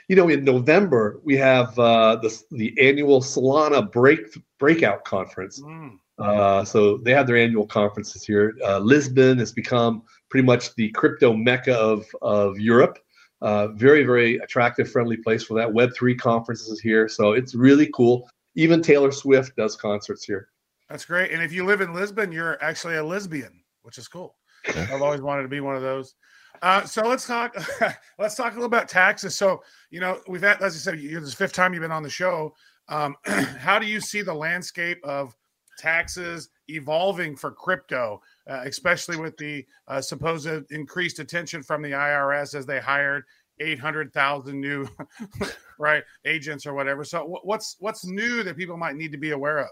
you 0.09 0.17
know, 0.17 0.29
in 0.29 0.45
November 0.45 1.21
we 1.25 1.37
have 1.37 1.79
uh, 1.79 2.17
the 2.17 2.43
the 2.51 2.75
annual 2.79 3.21
Solana 3.21 3.91
break 3.91 4.21
breakout 4.59 5.05
conference. 5.05 5.61
Mm. 5.61 5.99
Uh, 6.19 6.65
so 6.65 6.99
they 6.99 7.13
have 7.13 7.27
their 7.27 7.37
annual 7.37 7.67
conferences 7.67 8.23
here. 8.23 8.55
Uh, 8.63 8.79
Lisbon 8.79 9.39
has 9.39 9.53
become 9.53 10.03
pretty 10.33 10.47
much 10.47 10.75
the 10.77 10.91
crypto 10.93 11.35
mecca 11.35 11.77
of 11.77 12.07
of 12.23 12.59
Europe. 12.59 12.99
Uh, 13.43 13.69
very 13.69 14.03
very 14.03 14.39
attractive, 14.39 14.91
friendly 14.91 15.19
place 15.19 15.45
for 15.45 15.53
that. 15.55 15.71
Web 15.73 15.91
three 15.95 16.17
conferences 16.17 16.69
is 16.69 16.81
here, 16.81 17.07
so 17.07 17.33
it's 17.33 17.55
really 17.55 17.91
cool. 17.95 18.29
Even 18.55 18.81
Taylor 18.81 19.13
Swift 19.13 19.55
does 19.57 19.77
concerts 19.77 20.25
here. 20.25 20.49
That's 20.89 21.05
great. 21.05 21.33
And 21.33 21.43
if 21.43 21.53
you 21.53 21.67
live 21.67 21.83
in 21.83 21.93
Lisbon, 21.93 22.33
you're 22.33 22.63
actually 22.65 22.97
a 22.97 23.05
lesbian, 23.05 23.63
which 23.83 23.99
is 23.99 24.09
cool. 24.09 24.37
I've 24.69 25.03
always 25.03 25.21
wanted 25.21 25.43
to 25.43 25.49
be 25.49 25.61
one 25.61 25.77
of 25.77 25.83
those. 25.83 26.15
Uh, 26.63 26.85
so 26.85 27.03
let's 27.07 27.27
talk. 27.27 27.55
let's 28.19 28.35
talk 28.35 28.53
a 28.53 28.55
little 28.55 28.65
about 28.65 28.89
taxes. 28.89 29.37
So 29.37 29.63
you 29.91 30.01
know, 30.01 30.19
we've 30.29 30.43
had, 30.43 30.63
as 30.63 30.75
I 30.75 30.79
said, 30.79 30.99
this 30.99 31.13
is 31.13 31.31
the 31.33 31.37
fifth 31.37 31.53
time 31.53 31.75
you've 31.75 31.83
been 31.83 31.93
on 31.93 32.03
the 32.03 32.11
show. 32.11 32.55
Um, 32.89 33.17
how 33.59 33.79
do 33.79 33.87
you 33.87 34.01
see 34.01 34.23
the 34.23 34.35
landscape 34.35 34.99
of 35.05 35.37
taxes 35.77 36.49
evolving 36.69 37.37
for 37.37 37.51
crypto, 37.51 38.23
uh, 38.49 38.63
especially 38.65 39.17
with 39.17 39.37
the 39.37 39.65
uh, 39.89 40.01
supposed 40.01 40.71
increased 40.71 41.19
attention 41.19 41.63
from 41.63 41.83
the 41.83 41.91
IRS 41.91 42.55
as 42.55 42.67
they 42.67 42.81
hired 42.81 43.25
800,000 43.61 44.61
new 44.61 44.89
right 45.79 46.03
agents 46.25 46.67
or 46.67 46.75
whatever. 46.75 47.05
So 47.05 47.41
what's 47.43 47.77
what's 47.79 48.05
new 48.05 48.43
that 48.43 48.57
people 48.57 48.77
might 48.77 48.97
need 48.97 49.13
to 49.13 49.19
be 49.19 49.31
aware 49.31 49.59
of? 49.59 49.69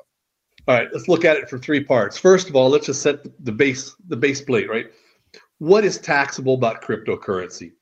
All 0.69 0.77
right, 0.77 0.89
let's 0.93 1.09
look 1.09 1.25
at 1.25 1.37
it 1.37 1.49
for 1.49 1.59
three 1.59 1.83
parts. 1.83 2.19
First 2.19 2.49
of 2.49 2.57
all, 2.57 2.69
let's 2.69 2.87
just 2.87 3.03
set 3.03 3.19
the 3.45 3.53
base 3.53 3.95
the 4.09 4.17
base 4.17 4.41
plate, 4.41 4.69
right? 4.69 4.87
What 5.59 5.85
is 5.85 5.99
taxable 5.99 6.55
about 6.55 6.83
cryptocurrency? 6.83 7.73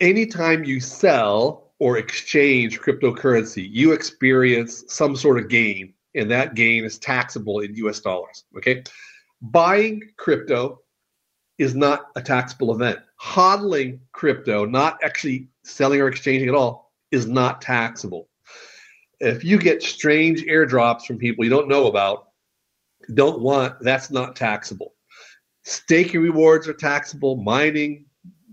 Anytime 0.00 0.64
you 0.64 0.80
sell 0.80 1.72
or 1.78 1.98
exchange 1.98 2.80
cryptocurrency, 2.80 3.68
you 3.70 3.92
experience 3.92 4.84
some 4.88 5.16
sort 5.16 5.38
of 5.38 5.48
gain, 5.48 5.94
and 6.14 6.30
that 6.30 6.54
gain 6.54 6.84
is 6.84 6.98
taxable 6.98 7.60
in 7.60 7.74
US 7.76 8.00
dollars. 8.00 8.44
Okay. 8.56 8.82
Buying 9.42 10.02
crypto 10.16 10.80
is 11.58 11.74
not 11.74 12.10
a 12.14 12.22
taxable 12.22 12.72
event. 12.72 13.00
Hodling 13.20 13.98
crypto, 14.12 14.64
not 14.64 14.98
actually 15.02 15.48
selling 15.64 16.00
or 16.00 16.08
exchanging 16.08 16.48
at 16.48 16.54
all, 16.54 16.92
is 17.10 17.26
not 17.26 17.60
taxable. 17.60 18.28
If 19.18 19.44
you 19.44 19.58
get 19.58 19.82
strange 19.82 20.42
airdrops 20.44 21.02
from 21.02 21.18
people 21.18 21.44
you 21.44 21.50
don't 21.50 21.68
know 21.68 21.88
about, 21.88 22.28
don't 23.14 23.40
want, 23.40 23.80
that's 23.80 24.10
not 24.10 24.36
taxable. 24.36 24.94
Staking 25.64 26.20
rewards 26.20 26.68
are 26.68 26.72
taxable. 26.72 27.36
Mining 27.36 28.06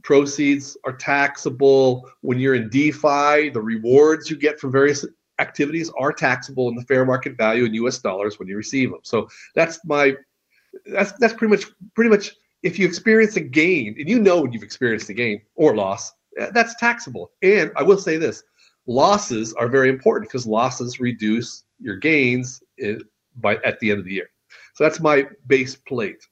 proceeds 0.03 0.75
are 0.85 0.93
taxable. 0.93 2.09
When 2.21 2.39
you're 2.39 2.55
in 2.55 2.69
DeFi, 2.69 3.49
the 3.49 3.61
rewards 3.61 4.29
you 4.29 4.37
get 4.37 4.59
from 4.59 4.71
various 4.71 5.05
activities 5.39 5.91
are 5.97 6.11
taxable 6.11 6.67
in 6.69 6.75
the 6.75 6.83
fair 6.83 7.05
market 7.05 7.37
value 7.37 7.65
in 7.65 7.73
US 7.75 7.99
dollars 7.99 8.39
when 8.39 8.47
you 8.47 8.57
receive 8.57 8.91
them. 8.91 8.99
So 9.03 9.27
that's 9.55 9.79
my 9.85 10.15
that's 10.85 11.11
that's 11.13 11.33
pretty 11.33 11.51
much 11.51 11.65
pretty 11.95 12.09
much 12.09 12.35
if 12.63 12.77
you 12.77 12.85
experience 12.85 13.35
a 13.35 13.41
gain 13.41 13.95
and 13.97 14.09
you 14.09 14.19
know 14.19 14.41
when 14.41 14.51
you've 14.51 14.63
experienced 14.63 15.09
a 15.09 15.13
gain 15.13 15.41
or 15.55 15.75
loss, 15.75 16.11
eh, 16.37 16.49
that's 16.53 16.75
taxable. 16.75 17.31
And 17.41 17.71
I 17.75 17.83
will 17.83 17.97
say 17.97 18.17
this, 18.17 18.43
losses 18.85 19.53
are 19.53 19.67
very 19.67 19.89
important 19.89 20.29
because 20.29 20.45
losses 20.45 20.99
reduce 20.99 21.63
your 21.79 21.95
gains 21.95 22.61
in, 22.77 23.01
by 23.37 23.55
at 23.57 23.79
the 23.79 23.91
end 23.91 23.99
of 23.99 24.05
the 24.05 24.13
year. 24.13 24.29
So 24.73 24.83
that's 24.83 24.99
my 24.99 25.27
base 25.47 25.75
plate. 25.75 26.25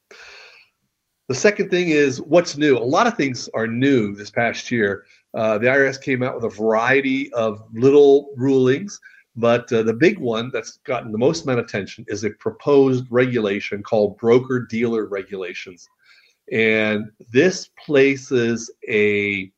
The 1.30 1.36
second 1.36 1.70
thing 1.70 1.90
is 1.90 2.22
what's 2.22 2.58
new. 2.58 2.78
A 2.78 2.80
lot 2.80 3.08
of 3.08 3.16
things 3.16 3.50
are 3.54 3.68
new 3.68 4.16
this 4.16 4.32
past 4.32 4.72
year. 4.72 5.06
Uh, 5.34 5.58
the 5.58 5.68
IRS 5.68 6.02
came 6.02 6.24
out 6.24 6.36
with 6.36 6.46
a 6.46 6.50
variety 6.50 7.32
of 7.34 7.62
little 7.74 8.34
rulings, 8.38 9.00
but 9.38 9.72
uh, 9.72 9.84
the 9.84 9.94
big 9.94 10.18
one 10.18 10.50
that's 10.52 10.78
gotten 10.78 11.12
the 11.12 11.18
most 11.18 11.44
amount 11.44 11.60
of 11.60 11.66
attention 11.66 12.04
is 12.08 12.24
a 12.24 12.32
proposed 12.32 13.06
regulation 13.12 13.84
called 13.84 14.18
broker 14.18 14.60
dealer 14.60 15.06
regulations. 15.06 15.88
And 16.52 17.12
this 17.32 17.70
places 17.86 18.72
a, 18.90 19.52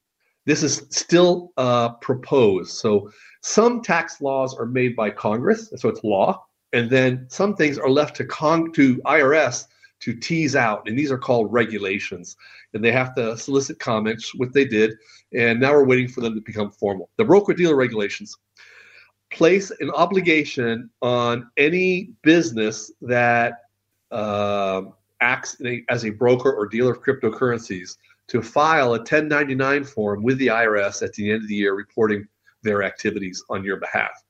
this 0.46 0.64
is 0.64 0.86
still 0.90 1.54
uh, 1.56 1.94
proposed. 1.94 2.72
So 2.72 3.10
some 3.42 3.82
tax 3.82 4.20
laws 4.20 4.54
are 4.54 4.66
made 4.66 4.98
by 4.98 5.12
Congress, 5.12 5.72
so 5.78 5.88
it's 5.88 6.04
law, 6.04 6.46
and 6.74 6.90
then 6.90 7.26
some 7.30 7.56
things 7.56 7.78
are 7.78 7.90
left 7.90 8.18
to 8.18 8.26
con- 8.26 8.74
to 8.74 8.98
IRS 9.06 9.66
to 10.02 10.14
tease 10.14 10.56
out, 10.56 10.88
and 10.88 10.98
these 10.98 11.12
are 11.12 11.18
called 11.18 11.52
regulations. 11.52 12.36
And 12.74 12.84
they 12.84 12.92
have 12.92 13.16
to 13.16 13.38
solicit 13.38 13.80
comments, 13.80 14.36
what 14.36 14.54
they 14.54 14.66
did, 14.66 14.94
and 15.34 15.60
now 15.60 15.72
we're 15.72 15.86
waiting 15.86 16.08
for 16.08 16.22
them 16.22 16.36
to 16.36 16.42
become 16.42 16.72
formal. 16.72 17.10
The 17.18 17.26
broker 17.26 17.54
dealer 17.54 17.76
regulations 17.76 18.38
place 19.32 19.72
an 19.80 19.92
obligation 19.92 20.90
on 21.02 21.50
any 21.58 22.12
business 22.24 22.92
that 23.02 23.62
uh, 24.12 24.84
acts 25.22 25.62
as 25.90 26.06
a 26.06 26.10
broker 26.10 26.52
or 26.52 26.68
dealer 26.68 26.94
of 26.94 27.02
cryptocurrencies 27.02 27.98
to 28.28 28.42
file 28.42 28.94
a 28.96 29.00
1099 29.00 29.84
form 29.84 30.24
with 30.24 30.38
the 30.38 30.48
IRS 30.48 31.04
at 31.04 31.14
the 31.14 31.32
end 31.32 31.44
of 31.44 31.50
the 31.50 31.56
year 31.56 31.74
reporting 31.74 32.28
their 32.64 32.84
activities 32.84 33.44
on 33.50 33.64
your 33.64 33.78
behalf. 33.78 34.24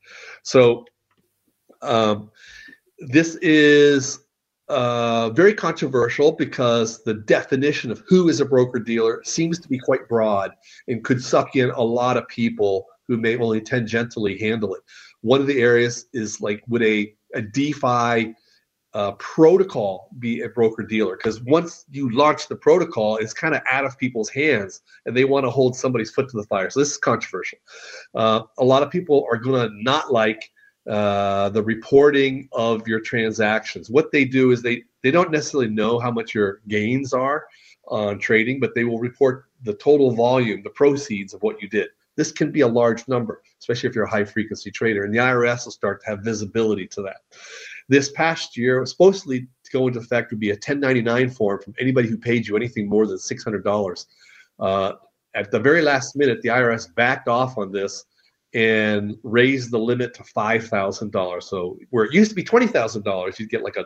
So 0.44 0.86
um, 1.82 2.32
this 3.00 3.36
is 3.36 4.20
uh, 4.68 5.30
very 5.32 5.54
controversial 5.54 6.32
because 6.32 7.04
the 7.04 7.14
definition 7.14 7.92
of 7.92 8.04
who 8.08 8.30
is 8.30 8.40
a 8.40 8.46
broker 8.46 8.80
dealer 8.80 9.22
seems 9.26 9.60
to 9.60 9.68
be 9.68 9.80
quite 9.80 10.08
broad 10.08 10.52
and 10.88 11.04
could 11.04 11.24
suck 11.24 11.56
in 11.56 11.72
a 11.72 11.82
lot 11.82 12.18
of 12.18 12.28
people 12.28 12.86
who 13.10 13.18
may 13.18 13.36
only 13.36 13.60
tangentially 13.60 14.40
handle 14.40 14.74
it. 14.76 14.82
One 15.22 15.42
of 15.42 15.48
the 15.48 15.62
areas 15.62 16.06
is 16.14 16.40
like 16.40 16.64
would 16.68 16.84
a, 16.84 17.14
a 17.34 17.42
DeFi 17.42 18.36
uh, 18.94 19.12
protocol 19.14 20.10
be 20.20 20.42
a 20.42 20.50
broker 20.50 20.84
dealer? 20.84 21.18
Because 21.18 21.42
once 21.42 21.86
you 21.92 22.10
launch 22.12 22.48
the 22.48 22.56
protocol, 22.56 23.18
it's 23.18 23.34
kind 23.34 23.56
of 23.56 23.62
out 23.70 23.84
of 23.84 23.98
people's 23.98 24.30
hands 24.30 24.82
and 25.06 25.18
they 25.18 25.26
want 25.26 25.46
to 25.46 25.50
hold 25.50 25.76
somebody's 25.76 26.12
foot 26.12 26.30
to 26.30 26.38
the 26.38 26.44
fire. 26.44 26.70
So 26.70 26.80
this 26.80 26.92
is 26.92 26.98
controversial. 26.98 27.58
Uh, 28.14 28.44
a 28.60 28.64
lot 28.64 28.84
of 28.84 28.92
people 28.92 29.28
are 29.30 29.38
going 29.38 29.70
to 29.70 29.84
not 29.84 30.14
like 30.14 30.52
uh, 30.88 31.50
the 31.50 31.64
reporting 31.64 32.48
of 32.52 32.88
your 32.88 33.00
transactions. 33.00 33.90
What 33.90 34.12
they 34.12 34.24
do 34.24 34.52
is 34.52 34.62
they 34.62 34.84
they 35.02 35.12
don't 35.12 35.32
necessarily 35.32 35.70
know 35.70 36.00
how 36.00 36.12
much 36.12 36.36
your 36.36 36.62
gains 36.68 37.14
are 37.14 37.46
on 37.88 38.20
trading, 38.20 38.60
but 38.60 38.76
they 38.76 38.84
will 38.84 39.00
report 39.00 39.46
the 39.64 39.74
total 39.74 40.12
volume, 40.12 40.62
the 40.64 40.70
proceeds 40.70 41.34
of 41.34 41.42
what 41.42 41.62
you 41.62 41.68
did. 41.68 41.90
This 42.20 42.34
can 42.34 42.52
be 42.52 42.62
a 42.62 42.68
large 42.68 43.08
number, 43.08 43.42
especially 43.62 43.88
if 43.88 43.96
you're 43.96 44.04
a 44.04 44.10
high 44.10 44.26
frequency 44.26 44.70
trader, 44.72 45.06
and 45.06 45.14
the 45.14 45.20
IRS 45.20 45.64
will 45.64 45.72
start 45.72 46.02
to 46.04 46.10
have 46.10 46.20
visibility 46.20 46.86
to 46.88 47.02
that. 47.04 47.22
This 47.88 48.12
past 48.12 48.58
year, 48.58 48.86
supposedly 48.86 49.48
to 49.64 49.72
go 49.72 49.88
into 49.88 50.00
effect 50.00 50.32
would 50.32 50.40
be 50.42 50.50
a 50.50 50.54
1099 50.56 51.30
form 51.30 51.62
from 51.62 51.76
anybody 51.80 52.10
who 52.10 52.18
paid 52.18 52.46
you 52.46 52.58
anything 52.58 52.90
more 52.90 53.08
than 53.08 53.16
$600. 53.16 54.06
Uh, 54.60 54.92
at 55.34 55.50
the 55.50 55.62
very 55.62 55.82
last 55.82 56.18
minute, 56.18 56.42
the 56.42 56.50
IRS 56.50 56.94
backed 56.94 57.30
off 57.30 57.58
on 57.58 57.72
this 57.72 58.04
and 58.54 59.16
raised 59.24 59.72
the 59.72 59.80
limit 59.80 60.14
to 60.16 60.24
five 60.26 60.68
thousand 60.68 61.14
dollars. 61.14 61.48
So 61.48 61.78
where 61.92 62.04
it 62.04 62.14
used 62.14 62.32
to 62.32 62.36
be 62.36 62.44
twenty 62.44 62.68
thousand 62.68 63.04
dollars, 63.04 63.40
you'd 63.40 63.50
get 63.50 63.64
like 63.64 63.78
a 63.78 63.86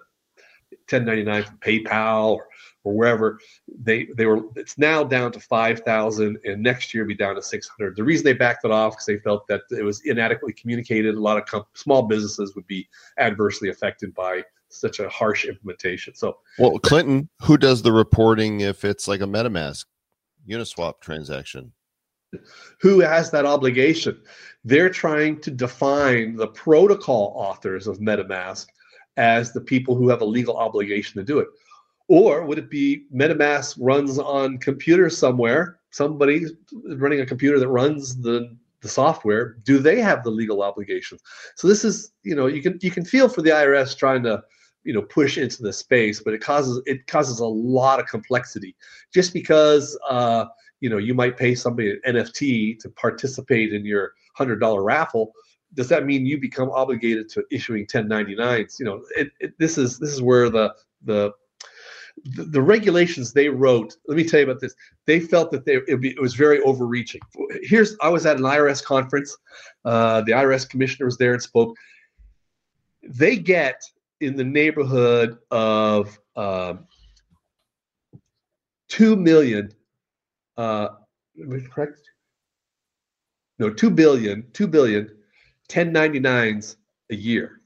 ten 0.88 1.06
ninety 1.06 1.24
nine 1.24 1.44
from 1.44 1.58
PayPal 1.58 2.36
or, 2.36 2.48
or 2.84 2.94
wherever. 2.94 3.39
They 3.82 4.08
they 4.18 4.25
were 4.25 4.42
it's 4.56 4.77
now 4.77 5.03
down 5.03 5.32
to 5.34 5.39
five 5.39 5.82
thousand, 5.82 6.38
and 6.46 6.62
next 6.62 6.94
year 6.94 7.06
be 7.06 7.15
down 7.15 7.36
to 7.36 7.42
six 7.42 7.68
hundred. 7.68 7.96
The 7.96 8.03
reason 8.03 8.25
they 8.25 8.34
backed 8.34 8.65
it 8.65 8.72
off 8.72 8.94
because 8.94 9.06
they 9.06 9.18
felt 9.18 9.48
that 9.48 9.62
it 9.72 9.84
was 9.84 10.01
inadequately 10.06 10.53
communicated. 10.53 11.15
A 11.15 11.20
lot 11.20 11.38
of 11.38 11.46
com- 11.46 11.65
small 11.74 12.03
businesses 12.03 12.56
would 12.56 12.68
be 12.68 12.88
adversely 13.18 13.70
affected 13.70 14.13
by 14.13 14.44
such 14.70 15.00
a 15.00 15.08
harsh 15.10 15.46
implementation. 15.46 16.15
So 16.15 16.38
Well, 16.58 16.80
Clinton, 16.80 17.30
who 17.44 17.58
does 17.58 17.84
the 17.84 17.92
reporting 17.92 18.62
if 18.62 18.84
it's 18.84 19.08
like 19.08 19.22
a 19.22 19.25
MetaMask 19.25 19.86
Uniswap 20.50 21.00
transaction? 21.00 21.74
who 22.80 23.00
has 23.00 23.32
that 23.32 23.46
obligation? 23.46 24.20
They're 24.63 24.89
trying 24.89 25.39
to 25.42 25.51
define 25.51 26.36
the 26.36 26.48
protocol 26.48 27.34
authors 27.36 27.88
of 27.88 28.00
MetaMask 28.00 28.68
as 29.17 29.53
the 29.53 29.62
people 29.62 29.96
who 29.96 30.10
have 30.10 30.22
a 30.22 30.25
legal 30.25 30.58
obligation 30.58 31.20
to 31.20 31.24
do 31.24 31.39
it. 31.39 31.48
Or 32.08 32.46
would 32.46 32.58
it 32.58 32.70
be 32.70 33.05
MetaMask 33.13 33.77
runs 33.79 34.20
on 34.20 34.58
computer 34.58 35.10
somewhere? 35.10 35.79
Somebody 35.91 36.46
running 36.96 37.22
a 37.22 37.25
computer 37.25 37.60
that 37.60 37.67
runs 37.67 38.20
the 38.22 38.55
the 38.82 38.89
software. 38.89 39.55
Do 39.63 39.79
they 39.79 40.01
have 40.01 40.24
the 40.24 40.29
legal 40.29 40.62
obligation? 40.62 41.17
So 41.55 41.70
this 41.70 41.86
is, 41.86 42.12
you 42.24 42.36
know, 42.36 42.48
you 42.48 42.62
can 42.62 42.77
you 42.82 42.91
can 42.91 43.05
feel 43.05 43.29
for 43.29 43.41
the 43.41 43.51
IRS 43.51 43.98
trying 43.98 44.24
to, 44.24 44.43
you 44.84 44.93
know, 44.93 45.03
push 45.03 45.38
into 45.38 45.63
the 45.63 45.72
space, 45.72 46.22
but 46.22 46.34
it 46.34 46.41
causes 46.41 46.82
it 46.86 47.08
causes 47.08 47.39
a 47.39 47.46
lot 47.46 48.00
of 48.00 48.08
complexity. 48.08 48.75
Just 49.13 49.34
because 49.34 49.98
uh, 50.10 50.46
you 50.82 50.89
know 50.89 50.98
you 50.98 51.13
might 51.13 51.38
pay 51.38 51.55
somebody 51.55 51.98
an 52.03 52.15
nft 52.15 52.79
to 52.79 52.89
participate 52.89 53.74
in 53.74 53.86
your 53.86 54.12
hundred 54.34 54.60
dollar 54.60 54.84
raffle 54.84 55.34
does 55.74 55.89
that 55.89 56.06
mean 56.06 56.25
you 56.25 56.39
become 56.39 56.70
obligated 56.72 57.30
to 57.30 57.44
issuing 57.51 57.86
1099s 57.86 58.80
you 58.80 58.86
know 58.86 59.03
it, 59.15 59.32
it, 59.39 59.53
this 59.60 59.77
is 59.77 60.00
this 60.00 60.12
is 60.12 60.22
where 60.22 60.50
the 60.50 60.74
the 61.03 61.32
the, 62.25 62.62
regulations 62.62 63.34
they 63.34 63.50
wrote 63.50 63.96
let 64.08 64.15
me 64.15 64.24
tell 64.24 64.39
you 64.39 64.46
about 64.46 64.62
this. 64.62 64.75
They 65.08 65.20
felt 65.20 65.51
that 65.51 65.65
they 65.65 65.77
it, 65.88 66.00
be, 66.00 66.12
it 66.12 66.22
was 66.22 66.36
very 66.36 66.62
overreaching. 66.62 67.22
Here's 67.63 67.98
i 68.01 68.08
was 68.08 68.25
at 68.25 68.38
an 68.38 68.44
irs 68.44 68.84
conference. 68.84 69.36
Uh, 69.84 70.22
the 70.22 70.32
irs 70.32 70.70
commissioner 70.70 71.06
was 71.06 71.18
there 71.18 71.34
and 71.34 71.42
spoke. 71.42 71.75
They 73.01 73.36
get 73.36 73.82
in 74.22 74.36
the 74.36 74.44
neighborhood 74.44 75.39
of 75.50 76.18
um, 76.36 76.88
2 78.89 79.15
million 79.15 79.74
uh, 80.58 80.89
correct? 81.72 82.00
No, 83.60 83.70
2 83.70 83.89
billion, 83.89 84.46
2 84.53 84.68
billion 84.68 85.10
1099s 85.70 86.75
a 87.10 87.15
year. 87.15 87.62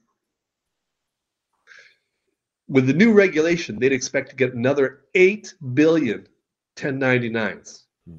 With 2.68 2.86
the 2.86 2.92
new 2.92 3.12
regulation, 3.12 3.78
they'd 3.78 3.92
expect 3.92 4.30
to 4.30 4.36
get 4.36 4.54
another 4.54 5.04
8 5.14 5.54
billion 5.74 6.28
1099s. 6.76 7.84
Hmm. 8.06 8.18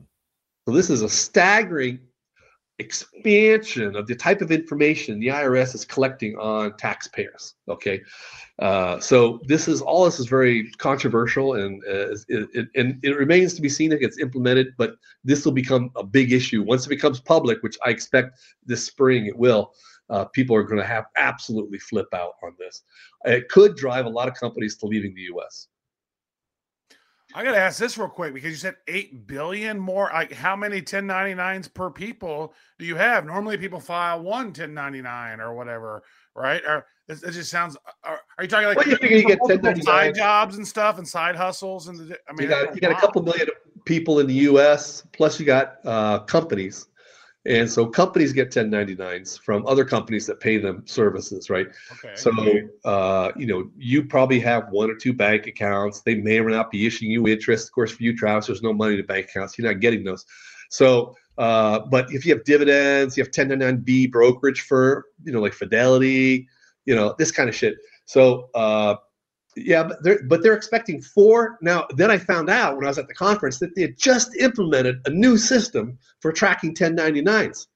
So 0.67 0.73
this 0.73 0.89
is 0.89 1.01
a 1.01 1.09
staggering 1.09 1.99
expansion 2.79 3.95
of 3.95 4.07
the 4.07 4.15
type 4.15 4.41
of 4.41 4.51
information 4.51 5.19
the 5.19 5.27
IRS 5.27 5.75
is 5.75 5.85
collecting 5.85 6.35
on 6.37 6.75
taxpayers. 6.77 7.55
Okay, 7.67 8.01
uh, 8.59 8.99
so 8.99 9.41
this 9.45 9.67
is 9.67 9.81
all 9.81 10.05
this 10.05 10.19
is 10.19 10.27
very 10.27 10.71
controversial, 10.77 11.55
and 11.55 11.83
uh, 11.87 12.11
it, 12.27 12.49
it, 12.53 12.67
and 12.75 12.99
it 13.03 13.17
remains 13.17 13.53
to 13.53 13.61
be 13.61 13.69
seen 13.69 13.91
if 13.91 13.97
it 13.97 14.01
gets 14.01 14.19
implemented. 14.19 14.73
But 14.77 14.95
this 15.23 15.45
will 15.45 15.51
become 15.51 15.91
a 15.95 16.03
big 16.03 16.31
issue 16.31 16.63
once 16.63 16.85
it 16.85 16.89
becomes 16.89 17.19
public, 17.19 17.61
which 17.61 17.77
I 17.85 17.89
expect 17.89 18.39
this 18.65 18.85
spring 18.85 19.27
it 19.27 19.37
will. 19.37 19.73
Uh, 20.09 20.25
people 20.25 20.55
are 20.55 20.63
going 20.63 20.81
to 20.81 20.87
have 20.87 21.05
absolutely 21.17 21.77
flip 21.77 22.07
out 22.13 22.33
on 22.43 22.55
this. 22.57 22.81
It 23.25 23.47
could 23.49 23.75
drive 23.75 24.07
a 24.07 24.09
lot 24.09 24.27
of 24.27 24.33
companies 24.33 24.75
to 24.77 24.87
leaving 24.87 25.13
the 25.13 25.21
U.S. 25.33 25.67
I 27.35 27.43
got 27.43 27.51
to 27.51 27.59
ask 27.59 27.79
this 27.79 27.97
real 27.97 28.09
quick 28.09 28.33
because 28.33 28.49
you 28.49 28.55
said 28.55 28.77
8 28.87 29.27
billion 29.27 29.79
more. 29.79 30.09
Like, 30.11 30.31
how 30.31 30.55
many 30.55 30.81
1099s 30.81 31.71
per 31.71 31.91
people 31.91 32.53
do 32.79 32.85
you 32.85 32.95
have? 32.95 33.25
Normally, 33.25 33.57
people 33.57 33.79
file 33.79 34.21
one 34.21 34.47
1099 34.47 35.39
or 35.39 35.53
whatever, 35.53 36.03
right? 36.35 36.61
Or 36.67 36.87
it, 37.07 37.21
it 37.21 37.31
just 37.31 37.51
sounds. 37.51 37.77
Are, 38.03 38.19
are, 38.37 38.43
you 38.43 38.47
talking 38.47 38.67
like 38.67 38.77
well, 38.77 38.87
you 38.87 38.97
you 39.01 39.27
get 39.27 39.83
side 39.83 40.15
jobs 40.15 40.57
and 40.57 40.67
stuff 40.67 40.97
and 40.97 41.07
side 41.07 41.35
hustles? 41.35 41.87
And 41.87 41.99
the, 41.99 42.17
I 42.27 42.33
mean, 42.33 42.43
you 42.43 42.47
got, 42.47 42.75
you 42.75 42.81
got 42.81 42.91
a 42.91 42.95
couple 42.95 43.21
million 43.21 43.47
people 43.85 44.19
in 44.19 44.27
the 44.27 44.33
U.S. 44.33 45.03
Plus, 45.13 45.39
you 45.39 45.45
got 45.45 45.77
uh, 45.85 46.19
companies 46.19 46.87
and 47.45 47.71
so 47.71 47.85
companies 47.85 48.33
get 48.33 48.51
1099s 48.51 49.39
from 49.39 49.65
other 49.65 49.85
companies 49.85 50.27
that 50.27 50.39
pay 50.39 50.57
them 50.57 50.83
services, 50.85 51.49
right? 51.49 51.67
Okay. 51.93 52.13
So, 52.15 52.31
uh, 52.83 53.31
you 53.37 53.47
know, 53.47 53.69
you 53.77 54.03
probably 54.03 54.39
have 54.41 54.69
one 54.71 54.91
or 54.91 54.95
two 54.95 55.13
bank 55.13 55.47
accounts. 55.47 56.01
They 56.01 56.15
may 56.15 56.39
or 56.39 56.49
not 56.49 56.69
be 56.69 56.85
issuing 56.85 57.11
you 57.11 57.27
interest. 57.27 57.69
Of 57.69 57.73
course, 57.73 57.91
for 57.91 58.03
you, 58.03 58.15
Travis, 58.15 58.47
there's 58.47 58.61
no 58.61 58.73
money 58.73 58.97
to 58.97 59.03
bank 59.03 59.27
accounts. 59.29 59.57
You're 59.57 59.71
not 59.71 59.79
getting 59.79 60.03
those. 60.03 60.25
So, 60.69 61.15
uh, 61.37 61.79
but 61.89 62.11
if 62.13 62.25
you 62.25 62.33
have 62.33 62.43
dividends, 62.43 63.15
you 63.15 63.23
have 63.23 63.31
1099B 63.31 64.11
brokerage 64.11 64.61
for, 64.61 65.05
you 65.23 65.31
know, 65.31 65.39
like 65.39 65.53
Fidelity, 65.53 66.47
you 66.85 66.93
know, 66.93 67.15
this 67.17 67.31
kind 67.31 67.47
of 67.47 67.55
shit. 67.55 67.77
So, 68.05 68.49
uh, 68.53 68.95
yeah, 69.55 69.83
but 69.83 70.03
they're, 70.03 70.23
but 70.27 70.43
they're 70.43 70.53
expecting 70.53 71.01
four. 71.01 71.57
Now, 71.61 71.87
then 71.95 72.11
I 72.11 72.17
found 72.17 72.49
out 72.49 72.75
when 72.75 72.85
I 72.85 72.89
was 72.89 72.97
at 72.97 73.07
the 73.07 73.13
conference 73.13 73.59
that 73.59 73.75
they 73.75 73.81
had 73.83 73.97
just 73.97 74.35
implemented 74.37 75.01
a 75.05 75.09
new 75.09 75.37
system 75.37 75.97
for 76.19 76.31
tracking 76.31 76.75
1099s 76.75 77.67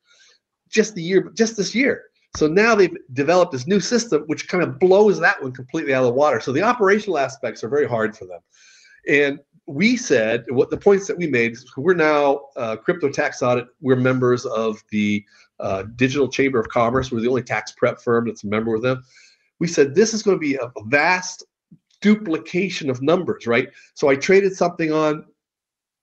just 0.70 0.96
the 0.96 1.04
year, 1.04 1.32
just 1.36 1.58
this 1.58 1.74
year. 1.74 2.04
So 2.36 2.48
now 2.48 2.74
they've 2.74 2.96
developed 3.14 3.52
this 3.52 3.68
new 3.68 3.80
system, 3.80 4.24
which 4.26 4.48
kind 4.48 4.64
of 4.64 4.80
blows 4.80 5.20
that 5.20 5.42
one 5.42 5.52
completely 5.52 5.94
out 5.94 6.02
of 6.02 6.08
the 6.08 6.14
water. 6.14 6.40
So 6.40 6.52
the 6.52 6.64
operational 6.64 7.20
aspects 7.20 7.64
are 7.64 7.70
very 7.70 7.88
hard 7.88 8.18
for 8.18 8.26
them. 8.26 8.40
And 9.08 9.40
we 9.68 9.96
said 9.96 10.46
what 10.50 10.70
the 10.70 10.78
points 10.78 11.08
that 11.08 11.18
we 11.18 11.28
made. 11.28 11.56
We're 11.78 11.94
now 11.94 12.48
uh, 12.58 12.76
crypto 12.76 13.10
tax 13.10 13.42
audit. 13.42 13.68
We're 13.82 13.96
members 13.96 14.46
of 14.46 14.84
the 14.90 15.24
uh, 15.60 15.84
Digital 15.96 16.28
Chamber 16.28 16.60
of 16.60 16.68
Commerce. 16.70 17.12
We're 17.12 17.22
the 17.22 17.30
only 17.30 17.44
tax 17.44 17.72
prep 17.72 18.02
firm 18.02 18.26
that's 18.26 18.44
a 18.44 18.48
member 18.48 18.72
with 18.72 18.84
them. 18.84 19.04
We 19.60 19.68
said 19.68 19.96
this 19.96 20.14
is 20.14 20.24
going 20.24 20.36
to 20.36 20.42
be 20.42 20.56
a 20.56 20.72
vast 20.88 21.46
duplication 22.04 22.90
of 22.90 23.02
numbers, 23.02 23.48
right? 23.48 23.70
So 23.94 24.10
I 24.10 24.16
traded 24.16 24.56
something 24.56 24.92
on 24.92 25.26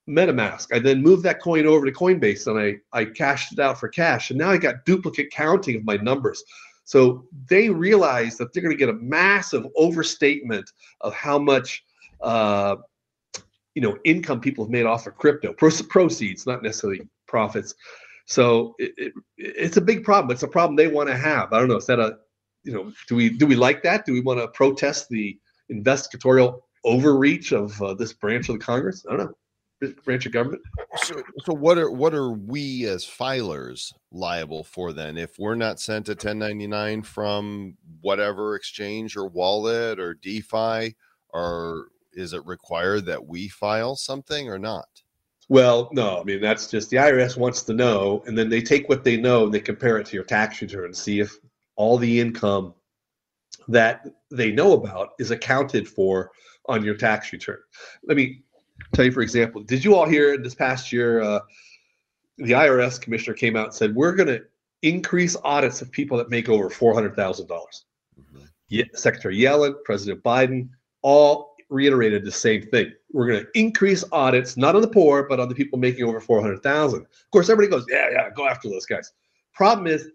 MetaMask. 0.08 0.74
I 0.74 0.78
then 0.78 1.02
moved 1.02 1.22
that 1.24 1.42
coin 1.42 1.66
over 1.66 1.84
to 1.84 1.92
Coinbase 1.92 2.46
and 2.46 2.58
I, 2.58 2.98
I 2.98 3.04
cashed 3.04 3.52
it 3.52 3.58
out 3.58 3.78
for 3.78 3.88
cash. 3.88 4.30
And 4.30 4.38
now 4.38 4.50
I 4.50 4.56
got 4.56 4.86
duplicate 4.86 5.30
counting 5.30 5.76
of 5.76 5.84
my 5.84 5.98
numbers. 5.98 6.42
So 6.84 7.26
they 7.48 7.68
realize 7.68 8.38
that 8.38 8.52
they're 8.52 8.62
going 8.62 8.74
to 8.74 8.78
get 8.78 8.88
a 8.88 8.94
massive 8.94 9.66
overstatement 9.76 10.72
of 11.02 11.12
how 11.14 11.38
much 11.38 11.84
uh, 12.22 12.76
you 13.74 13.82
know 13.82 13.96
income 14.04 14.40
people 14.40 14.64
have 14.64 14.72
made 14.72 14.86
off 14.86 15.06
of 15.06 15.16
crypto 15.16 15.52
proceeds, 15.52 16.46
not 16.46 16.62
necessarily 16.62 17.02
profits. 17.28 17.74
So 18.26 18.74
it, 18.78 18.92
it, 18.96 19.12
it's 19.36 19.76
a 19.76 19.80
big 19.80 20.02
problem. 20.02 20.32
It's 20.32 20.42
a 20.42 20.48
problem 20.48 20.74
they 20.74 20.88
want 20.88 21.08
to 21.08 21.16
have. 21.16 21.52
I 21.52 21.60
don't 21.60 21.68
know. 21.68 21.76
Is 21.76 21.86
that 21.86 22.00
a 22.00 22.18
you 22.64 22.72
know 22.72 22.92
do 23.06 23.14
we 23.14 23.28
do 23.28 23.46
we 23.46 23.54
like 23.54 23.82
that? 23.84 24.04
Do 24.04 24.12
we 24.12 24.20
want 24.20 24.40
to 24.40 24.48
protest 24.48 25.08
the 25.08 25.38
investigatorial 25.70 26.60
overreach 26.84 27.52
of 27.52 27.80
uh, 27.82 27.94
this 27.94 28.12
branch 28.12 28.48
of 28.48 28.58
the 28.58 28.64
Congress? 28.64 29.04
I 29.08 29.16
don't 29.16 29.26
know 29.26 29.34
branch 30.04 30.26
of 30.26 30.32
government. 30.32 30.62
So, 31.02 31.22
so 31.44 31.54
what 31.54 31.78
are 31.78 31.90
what 31.90 32.14
are 32.14 32.32
we 32.32 32.86
as 32.86 33.04
filers 33.04 33.92
liable 34.12 34.64
for 34.64 34.92
then? 34.92 35.16
If 35.16 35.38
we're 35.38 35.54
not 35.54 35.80
sent 35.80 36.08
a 36.08 36.12
1099 36.12 37.02
from 37.02 37.76
whatever 38.00 38.54
exchange 38.54 39.16
or 39.16 39.26
wallet 39.26 39.98
or 39.98 40.14
DeFi, 40.14 40.94
or 41.30 41.88
is 42.12 42.32
it 42.32 42.44
required 42.44 43.06
that 43.06 43.24
we 43.24 43.48
file 43.48 43.96
something 43.96 44.48
or 44.48 44.58
not? 44.58 44.88
Well, 45.48 45.88
no. 45.92 46.20
I 46.20 46.24
mean, 46.24 46.40
that's 46.40 46.70
just 46.70 46.90
the 46.90 46.98
IRS 46.98 47.36
wants 47.36 47.62
to 47.62 47.72
know, 47.72 48.22
and 48.26 48.38
then 48.38 48.48
they 48.48 48.62
take 48.62 48.88
what 48.88 49.04
they 49.04 49.16
know 49.16 49.44
and 49.44 49.54
they 49.54 49.60
compare 49.60 49.98
it 49.98 50.06
to 50.06 50.14
your 50.14 50.24
tax 50.24 50.60
return, 50.60 50.86
and 50.86 50.96
see 50.96 51.20
if 51.20 51.36
all 51.76 51.96
the 51.96 52.20
income 52.20 52.74
that 53.68 54.06
they 54.30 54.50
know 54.50 54.72
about 54.72 55.10
is 55.18 55.30
accounted 55.30 55.88
for 55.88 56.30
on 56.66 56.84
your 56.84 56.94
tax 56.94 57.32
return. 57.32 57.58
Let 58.04 58.16
me 58.16 58.42
tell 58.94 59.04
you, 59.04 59.12
for 59.12 59.22
example, 59.22 59.62
did 59.62 59.84
you 59.84 59.94
all 59.94 60.06
hear 60.06 60.38
this 60.38 60.54
past 60.54 60.92
year? 60.92 61.20
Uh, 61.20 61.40
the 62.38 62.52
IRS 62.52 63.00
commissioner 63.00 63.34
came 63.34 63.56
out 63.56 63.66
and 63.66 63.74
said 63.74 63.94
we're 63.94 64.14
going 64.14 64.28
to 64.28 64.42
increase 64.82 65.36
audits 65.44 65.82
of 65.82 65.90
people 65.90 66.16
that 66.18 66.30
make 66.30 66.48
over 66.48 66.70
four 66.70 66.94
hundred 66.94 67.14
thousand 67.14 67.46
dollars. 67.48 67.84
Mm-hmm. 68.18 68.44
Yeah, 68.68 68.84
Secretary 68.94 69.36
Yellen, 69.36 69.74
President 69.84 70.22
Biden, 70.22 70.68
all 71.02 71.54
reiterated 71.68 72.24
the 72.24 72.32
same 72.32 72.62
thing. 72.62 72.92
We're 73.12 73.26
going 73.26 73.40
to 73.40 73.58
increase 73.58 74.04
audits, 74.12 74.56
not 74.56 74.74
on 74.74 74.82
the 74.82 74.88
poor, 74.88 75.24
but 75.28 75.38
on 75.38 75.48
the 75.48 75.54
people 75.54 75.78
making 75.78 76.04
over 76.04 76.20
four 76.20 76.40
hundred 76.40 76.62
thousand. 76.62 77.02
Of 77.02 77.30
course, 77.32 77.48
everybody 77.50 77.70
goes, 77.70 77.86
yeah, 77.90 78.08
yeah, 78.10 78.30
go 78.34 78.48
after 78.48 78.68
those 78.68 78.86
guys. 78.86 79.12
Problem 79.54 79.86
is, 79.86 80.10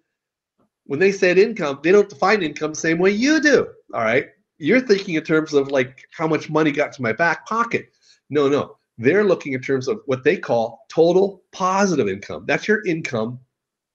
when 0.85 0.99
they 0.99 1.11
said 1.11 1.37
income, 1.37 1.79
they 1.83 1.91
don't 1.91 2.09
define 2.09 2.43
income 2.43 2.71
the 2.71 2.79
same 2.79 2.99
way 2.99 3.11
you 3.11 3.39
do. 3.39 3.67
All 3.93 4.01
right, 4.01 4.27
you're 4.57 4.81
thinking 4.81 5.15
in 5.15 5.23
terms 5.23 5.53
of 5.53 5.71
like 5.71 6.05
how 6.11 6.27
much 6.27 6.49
money 6.49 6.71
got 6.71 6.93
to 6.93 7.01
my 7.01 7.11
back 7.11 7.45
pocket. 7.45 7.89
No, 8.29 8.47
no. 8.47 8.77
They're 8.97 9.25
looking 9.25 9.53
in 9.53 9.61
terms 9.61 9.87
of 9.87 9.99
what 10.05 10.23
they 10.23 10.37
call 10.37 10.85
total 10.89 11.43
positive 11.51 12.07
income. 12.07 12.45
That's 12.47 12.67
your 12.67 12.85
income 12.85 13.39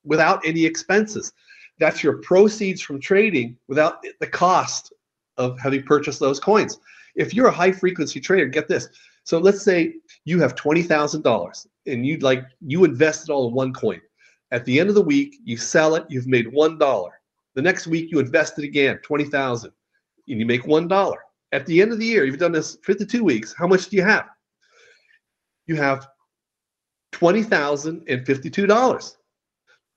without 0.04 0.46
any 0.46 0.64
expenses. 0.64 1.32
That's 1.78 2.02
your 2.02 2.18
proceeds 2.18 2.82
from 2.82 3.00
trading 3.00 3.56
without 3.66 4.04
the 4.20 4.26
cost 4.26 4.92
of 5.38 5.58
having 5.58 5.82
purchased 5.84 6.20
those 6.20 6.38
coins. 6.38 6.78
If 7.16 7.32
you're 7.32 7.46
a 7.46 7.52
high 7.52 7.72
frequency 7.72 8.20
trader, 8.20 8.46
get 8.46 8.68
this. 8.68 8.88
So 9.24 9.38
let's 9.38 9.62
say 9.62 9.94
you 10.26 10.38
have 10.40 10.54
$20,000 10.54 11.66
and 11.86 12.06
you'd 12.06 12.22
like 12.22 12.44
you 12.60 12.84
invested 12.84 13.30
all 13.30 13.48
in 13.48 13.54
one 13.54 13.72
coin. 13.72 14.00
At 14.52 14.64
the 14.64 14.80
end 14.80 14.88
of 14.88 14.94
the 14.94 15.02
week, 15.02 15.36
you 15.44 15.56
sell 15.56 15.94
it, 15.94 16.04
you've 16.08 16.26
made 16.26 16.46
$1. 16.46 17.10
The 17.54 17.62
next 17.62 17.86
week 17.86 18.10
you 18.10 18.18
invest 18.18 18.58
it 18.58 18.64
again, 18.64 18.98
20,000 19.02 19.70
and 20.28 20.38
you 20.38 20.46
make 20.46 20.62
$1 20.62 21.16
at 21.52 21.66
the 21.66 21.82
end 21.82 21.92
of 21.92 21.98
the 21.98 22.06
year, 22.06 22.24
you've 22.24 22.38
done 22.38 22.52
this 22.52 22.78
52 22.84 23.24
weeks, 23.24 23.54
how 23.56 23.66
much 23.66 23.88
do 23.88 23.96
you 23.96 24.02
have? 24.02 24.26
You 25.66 25.76
have 25.76 26.06
$20,052. 27.12 29.16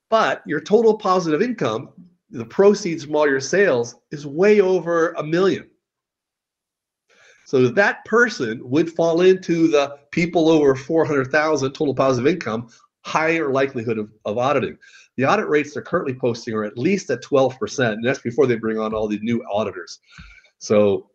But 0.10 0.42
your 0.46 0.60
total 0.60 0.98
positive 0.98 1.42
income, 1.42 1.90
the 2.30 2.46
proceeds 2.46 3.06
from 3.06 3.16
all 3.16 3.28
your 3.28 3.40
sales, 3.40 3.96
is 4.12 4.26
way 4.26 4.62
over 4.62 5.12
a 5.14 5.24
million. 5.24 5.70
So 7.46 7.68
that 7.68 8.04
person 8.06 8.62
would 8.64 8.92
fall 8.92 9.22
into 9.22 9.68
the 9.68 9.98
people 10.12 10.50
over 10.50 10.76
400,000 10.76 11.74
total 11.74 11.94
positive 11.94 12.28
income, 12.28 12.70
higher 13.04 13.52
likelihood 13.52 13.98
of, 13.98 14.10
of 14.26 14.38
auditing. 14.38 14.78
The 15.18 15.26
audit 15.26 15.48
rates 15.48 15.74
they're 15.74 15.84
currently 15.84 16.16
posting 16.16 16.54
are 16.54 16.64
at 16.64 16.78
least 16.78 17.10
at 17.10 17.22
12%, 17.22 17.94
and 17.94 18.06
that's 18.06 18.20
before 18.20 18.48
they 18.48 18.56
bring 18.56 18.80
on 18.80 18.94
all 18.94 19.08
the 19.08 19.20
new 19.20 19.44
auditors. 19.52 20.00
So 20.58 21.10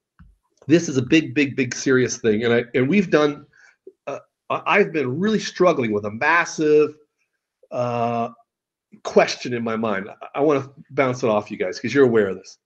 this 0.66 0.88
is 0.88 0.96
a 0.96 1.02
big, 1.02 1.34
big, 1.34 1.56
big 1.56 1.74
serious 1.74 2.18
thing, 2.18 2.44
and 2.44 2.52
I 2.52 2.64
and 2.74 2.88
we've 2.88 3.10
done. 3.10 3.46
Uh, 4.06 4.18
I've 4.50 4.92
been 4.92 5.18
really 5.18 5.40
struggling 5.40 5.92
with 5.92 6.04
a 6.04 6.10
massive 6.10 6.94
uh, 7.70 8.30
question 9.02 9.54
in 9.54 9.64
my 9.64 9.76
mind. 9.76 10.08
I, 10.08 10.38
I 10.38 10.40
want 10.40 10.64
to 10.64 10.70
bounce 10.90 11.22
it 11.22 11.28
off 11.28 11.50
you 11.50 11.56
guys 11.56 11.78
because 11.78 11.94
you're 11.94 12.04
aware 12.04 12.28
of 12.28 12.36
this. 12.36 12.58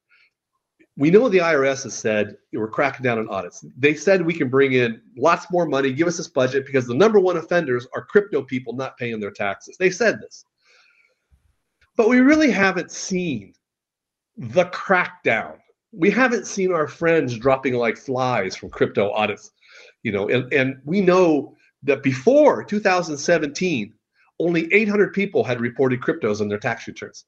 We 0.96 1.10
know 1.10 1.28
the 1.28 1.38
IRS 1.38 1.84
has 1.84 1.94
said 1.94 2.36
we're 2.52 2.68
cracking 2.68 3.02
down 3.02 3.18
on 3.18 3.28
audits. 3.28 3.64
They 3.78 3.94
said 3.94 4.24
we 4.24 4.34
can 4.34 4.50
bring 4.50 4.74
in 4.74 5.00
lots 5.16 5.46
more 5.50 5.66
money, 5.66 5.92
give 5.92 6.06
us 6.06 6.18
this 6.18 6.28
budget 6.28 6.66
because 6.66 6.86
the 6.86 6.94
number 6.94 7.18
one 7.18 7.38
offenders 7.38 7.86
are 7.94 8.04
crypto 8.04 8.42
people 8.42 8.74
not 8.74 8.98
paying 8.98 9.18
their 9.18 9.30
taxes. 9.30 9.76
They 9.78 9.90
said 9.90 10.20
this. 10.20 10.44
But 11.96 12.08
we 12.08 12.20
really 12.20 12.50
haven't 12.50 12.90
seen 12.90 13.54
the 14.36 14.66
crackdown 14.66 15.56
we 15.92 16.10
haven't 16.10 16.46
seen 16.46 16.72
our 16.72 16.88
friends 16.88 17.36
dropping 17.36 17.74
like 17.74 17.96
flies 17.96 18.56
from 18.56 18.70
crypto 18.70 19.10
audits, 19.10 19.52
you 20.02 20.10
know, 20.10 20.28
and, 20.28 20.50
and 20.52 20.80
we 20.84 21.00
know 21.00 21.54
that 21.82 22.02
before 22.02 22.64
2017, 22.64 23.92
only 24.40 24.72
800 24.72 25.12
people 25.12 25.44
had 25.44 25.60
reported 25.60 26.00
cryptos 26.00 26.40
on 26.40 26.48
their 26.48 26.58
tax 26.58 26.88
returns. 26.88 27.26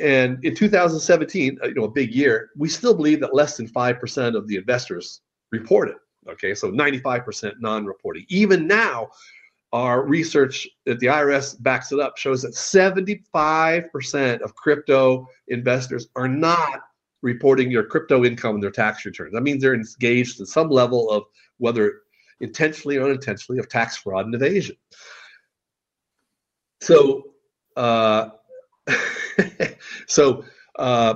And 0.00 0.44
in 0.44 0.54
2017, 0.54 1.58
uh, 1.62 1.68
you 1.68 1.74
know, 1.74 1.84
a 1.84 1.90
big 1.90 2.14
year, 2.14 2.50
we 2.56 2.68
still 2.68 2.94
believe 2.94 3.20
that 3.20 3.34
less 3.34 3.56
than 3.56 3.68
5% 3.68 4.36
of 4.36 4.46
the 4.46 4.56
investors 4.56 5.22
reported. 5.50 5.96
Okay, 6.28 6.54
so 6.54 6.70
95% 6.70 7.54
non 7.60 7.86
reporting. 7.86 8.24
Even 8.28 8.66
now, 8.66 9.08
our 9.72 10.04
research 10.06 10.68
that 10.86 10.98
the 11.00 11.06
IRS 11.06 11.60
backs 11.62 11.92
it 11.92 12.00
up 12.00 12.16
shows 12.16 12.42
that 12.42 12.52
75% 12.52 14.40
of 14.40 14.54
crypto 14.54 15.26
investors 15.48 16.08
are 16.16 16.28
not 16.28 16.80
reporting 17.22 17.70
your 17.70 17.84
crypto 17.84 18.24
income 18.24 18.56
in 18.56 18.60
their 18.60 18.70
tax 18.70 19.04
returns. 19.04 19.32
That 19.32 19.42
means 19.42 19.62
they're 19.62 19.74
engaged 19.74 20.40
in 20.40 20.46
some 20.46 20.70
level 20.70 21.10
of 21.10 21.24
whether 21.58 22.02
intentionally 22.40 22.96
or 22.96 23.04
unintentionally 23.04 23.58
of 23.58 23.68
tax 23.68 23.96
fraud 23.96 24.26
and 24.26 24.34
evasion. 24.34 24.76
So, 26.80 27.24
uh, 27.76 28.30
so 30.08 30.44
uh, 30.78 31.14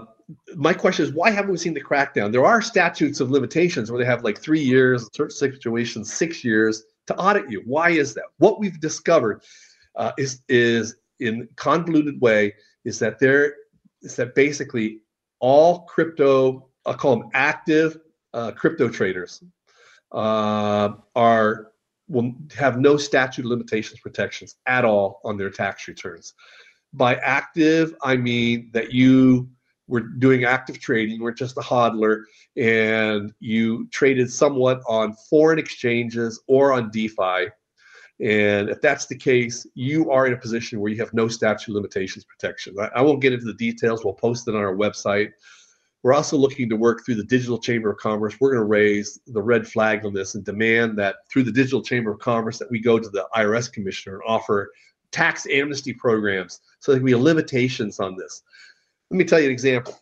my 0.55 0.73
question 0.73 1.05
is, 1.05 1.13
why 1.13 1.31
haven't 1.31 1.51
we 1.51 1.59
seen 1.59 1.75
the 1.75 1.83
crackdown? 1.83 2.33
There 2.33 2.45
are 2.45 2.63
statutes 2.63 3.21
of 3.21 3.31
limitations 3.31 3.91
where 3.91 3.99
they 3.99 4.09
have 4.09 4.25
like 4.25 4.41
three 4.41 4.63
years, 4.63 5.09
certain 5.15 5.37
situations, 5.37 6.13
six 6.13 6.45
years 6.45 6.85
to 7.07 7.17
audit 7.17 7.51
you. 7.51 7.63
Why 7.67 7.91
is 7.91 8.15
that? 8.15 8.25
What 8.39 8.61
we've 8.61 8.81
discovered 8.81 9.43
uh, 9.97 10.13
is 10.19 10.43
is 10.49 10.97
in 11.21 11.49
convoluted 11.57 12.21
way 12.21 12.55
is 12.85 12.99
that 13.01 13.19
there 13.19 13.57
is 14.03 14.17
that 14.17 14.35
basically 14.35 15.01
all 15.41 15.81
crypto, 15.81 16.69
I'll 16.87 16.95
call 16.95 17.17
them 17.17 17.31
active 17.35 17.99
uh, 18.33 18.53
crypto 18.53 18.89
traders, 18.89 19.43
uh, 20.13 20.91
are 21.15 21.73
will 22.09 22.35
have 22.55 22.79
no 22.79 22.97
statute 22.97 23.45
of 23.45 23.51
limitations 23.51 24.01
protections 24.01 24.57
at 24.67 24.85
all 24.85 25.21
on 25.25 25.37
their 25.37 25.51
tax 25.51 25.89
returns. 25.89 26.35
By 26.93 27.17
active, 27.17 27.95
I 28.03 28.17
mean 28.17 28.71
that 28.73 28.93
you 28.93 29.49
were 29.89 30.01
doing 30.01 30.45
active 30.45 30.79
trading, 30.79 31.17
you 31.17 31.23
were 31.23 31.33
just 31.33 31.57
a 31.57 31.61
hodler, 31.61 32.25
and 32.57 33.33
you 33.41 33.89
traded 33.89 34.33
somewhat 34.33 34.81
on 34.87 35.15
foreign 35.29 35.59
exchanges 35.59 36.41
or 36.47 36.73
on 36.73 36.91
DeFi. 36.91 37.49
And 38.21 38.69
if 38.69 38.81
that's 38.81 39.07
the 39.07 39.17
case, 39.17 39.67
you 39.75 40.11
are 40.11 40.27
in 40.27 40.33
a 40.33 40.37
position 40.37 40.81
where 40.81 40.93
you 40.93 40.99
have 40.99 41.13
no 41.13 41.29
statute 41.29 41.73
limitations 41.73 42.25
protection. 42.25 42.75
I, 42.79 42.89
I 42.97 43.03
won't 43.03 43.21
get 43.21 43.33
into 43.33 43.47
the 43.47 43.55
details. 43.55 44.05
We'll 44.05 44.15
post 44.15 44.47
it 44.47 44.55
on 44.55 44.61
our 44.61 44.75
website. 44.75 45.31
We're 46.03 46.15
also 46.15 46.37
looking 46.37 46.69
to 46.69 46.77
work 46.77 47.05
through 47.05 47.17
the 47.17 47.25
Digital 47.25 47.59
Chamber 47.59 47.91
of 47.91 47.99
Commerce. 47.99 48.41
We're 48.41 48.53
going 48.53 48.63
to 48.63 48.69
raise 48.69 49.21
the 49.27 49.43
red 49.43 49.67
flag 49.67 50.05
on 50.05 50.13
this 50.13 50.35
and 50.35 50.45
demand 50.45 50.99
that 50.99 51.17
through 51.31 51.45
the 51.45 51.53
Digital 51.53 51.83
Chamber 51.83 52.13
of 52.13 52.19
Commerce 52.19 52.59
that 52.59 52.71
we 52.71 52.81
go 52.81 52.99
to 52.99 53.09
the 53.09 53.27
IRS 53.37 53.73
commissioner 53.73 54.17
and 54.17 54.25
offer 54.27 54.73
tax 55.13 55.47
amnesty 55.49 55.93
programs 55.93 56.61
so 56.83 56.90
there 56.90 56.99
can 56.99 57.07
be 57.07 57.14
limitations 57.14 58.01
on 58.01 58.16
this. 58.16 58.42
Let 59.11 59.18
me 59.18 59.25
tell 59.25 59.38
you 59.38 59.47
an 59.47 59.53
example. 59.53 60.01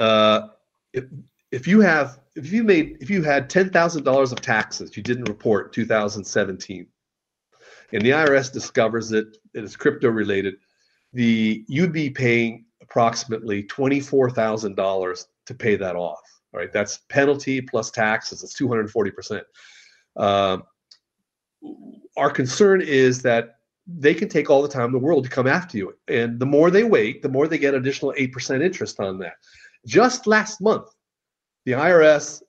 Uh, 0.00 0.48
if 0.92 1.04
if 1.52 1.68
you 1.68 1.80
have 1.80 2.18
if 2.34 2.52
you 2.52 2.64
made 2.64 2.98
if 3.00 3.08
you 3.08 3.22
had 3.22 3.48
ten 3.48 3.70
thousand 3.70 4.02
dollars 4.02 4.32
of 4.32 4.40
taxes 4.40 4.96
you 4.96 5.02
didn't 5.04 5.28
report 5.28 5.72
2017, 5.72 6.86
and 7.92 8.02
the 8.02 8.10
IRS 8.10 8.52
discovers 8.52 9.12
it, 9.12 9.38
it 9.54 9.62
is 9.62 9.76
crypto 9.76 10.08
related, 10.08 10.56
the 11.12 11.64
you'd 11.68 11.92
be 11.92 12.10
paying 12.10 12.64
approximately 12.82 13.62
twenty 13.62 14.00
four 14.00 14.28
thousand 14.28 14.74
dollars 14.74 15.28
to 15.46 15.54
pay 15.54 15.76
that 15.76 15.94
off. 15.94 16.20
All 16.52 16.58
right, 16.58 16.72
that's 16.72 16.98
penalty 17.08 17.60
plus 17.60 17.92
taxes. 17.92 18.42
It's 18.42 18.54
two 18.54 18.66
hundred 18.66 18.90
forty 18.90 19.12
percent. 19.12 19.44
Um, 20.16 20.64
our 22.16 22.30
concern 22.30 22.80
is 22.80 23.22
that 23.22 23.55
they 23.86 24.14
can 24.14 24.28
take 24.28 24.50
all 24.50 24.62
the 24.62 24.68
time 24.68 24.86
in 24.86 24.92
the 24.92 24.98
world 24.98 25.24
to 25.24 25.30
come 25.30 25.46
after 25.46 25.78
you. 25.78 25.94
And 26.08 26.40
the 26.40 26.46
more 26.46 26.70
they 26.70 26.84
wait, 26.84 27.22
the 27.22 27.28
more 27.28 27.46
they 27.46 27.58
get 27.58 27.74
additional 27.74 28.12
8% 28.18 28.62
interest 28.62 28.98
on 29.00 29.18
that. 29.20 29.34
Just 29.86 30.26
last 30.26 30.60
month, 30.60 30.88
the 31.64 31.72
IRS 31.72 32.42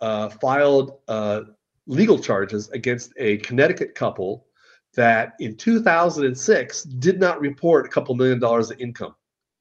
uh, 0.00 0.28
filed 0.28 0.98
uh, 1.08 1.42
legal 1.86 2.18
charges 2.18 2.70
against 2.70 3.12
a 3.16 3.38
Connecticut 3.38 3.94
couple 3.94 4.46
that 4.94 5.32
in 5.40 5.56
2006 5.56 6.82
did 6.84 7.18
not 7.18 7.40
report 7.40 7.86
a 7.86 7.88
couple 7.88 8.14
million 8.14 8.38
dollars 8.38 8.70
of 8.70 8.80
income. 8.80 9.14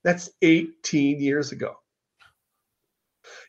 That's 0.04 0.30
18 0.42 1.20
years 1.20 1.52
ago. 1.52 1.78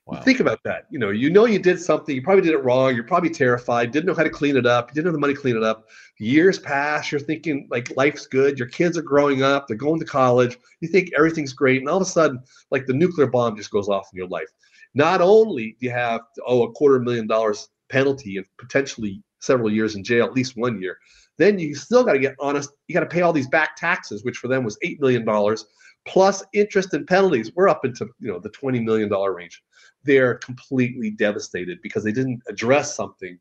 Wow. 0.06 0.20
Think 0.20 0.40
about 0.40 0.62
that. 0.64 0.86
You 0.90 0.98
know, 0.98 1.08
you 1.08 1.30
know 1.30 1.46
you 1.46 1.58
did 1.58 1.80
something, 1.80 2.14
you 2.14 2.20
probably 2.20 2.42
did 2.42 2.52
it 2.52 2.62
wrong, 2.62 2.94
you're 2.94 3.04
probably 3.04 3.30
terrified, 3.30 3.90
didn't 3.90 4.04
know 4.04 4.14
how 4.14 4.22
to 4.22 4.28
clean 4.28 4.54
it 4.54 4.66
up, 4.66 4.90
you 4.90 4.94
didn't 4.94 5.06
have 5.06 5.14
the 5.14 5.18
money 5.18 5.32
to 5.32 5.40
clean 5.40 5.56
it 5.56 5.62
up. 5.62 5.88
Years 6.18 6.58
pass, 6.58 7.10
you're 7.10 7.20
thinking 7.20 7.66
like 7.70 7.96
life's 7.96 8.26
good, 8.26 8.58
your 8.58 8.68
kids 8.68 8.98
are 8.98 9.02
growing 9.02 9.42
up, 9.42 9.66
they're 9.66 9.78
going 9.78 9.98
to 10.00 10.04
college, 10.04 10.58
you 10.80 10.88
think 10.88 11.10
everything's 11.16 11.54
great, 11.54 11.80
and 11.80 11.88
all 11.88 11.96
of 11.96 12.02
a 12.02 12.10
sudden, 12.10 12.38
like 12.70 12.84
the 12.84 12.92
nuclear 12.92 13.26
bomb 13.26 13.56
just 13.56 13.70
goes 13.70 13.88
off 13.88 14.10
in 14.12 14.18
your 14.18 14.28
life. 14.28 14.48
Not 14.94 15.22
only 15.22 15.76
do 15.80 15.86
you 15.86 15.90
have 15.90 16.20
oh 16.46 16.64
a 16.64 16.72
quarter 16.72 17.00
million 17.00 17.26
dollars 17.26 17.68
penalty 17.88 18.36
and 18.36 18.46
potentially 18.58 19.22
several 19.40 19.72
years 19.72 19.94
in 19.94 20.04
jail, 20.04 20.26
at 20.26 20.34
least 20.34 20.54
one 20.54 20.82
year, 20.82 20.98
then 21.38 21.58
you 21.58 21.74
still 21.74 22.04
got 22.04 22.12
to 22.12 22.18
get 22.18 22.36
honest, 22.40 22.70
you 22.88 22.94
got 22.94 23.00
to 23.00 23.06
pay 23.06 23.22
all 23.22 23.32
these 23.32 23.48
back 23.48 23.74
taxes, 23.76 24.22
which 24.22 24.36
for 24.36 24.48
them 24.48 24.64
was 24.64 24.76
eight 24.82 25.00
million 25.00 25.24
dollars 25.24 25.64
plus 26.06 26.44
interest 26.52 26.92
and 26.92 27.06
penalties. 27.06 27.50
We're 27.54 27.68
up 27.68 27.86
into 27.86 28.06
you 28.20 28.30
know 28.30 28.38
the 28.38 28.50
twenty 28.50 28.80
million 28.80 29.08
dollar 29.08 29.32
range 29.34 29.62
they're 30.04 30.34
completely 30.36 31.10
devastated 31.10 31.80
because 31.82 32.04
they 32.04 32.12
didn't 32.12 32.42
address 32.48 32.94
something 32.94 33.38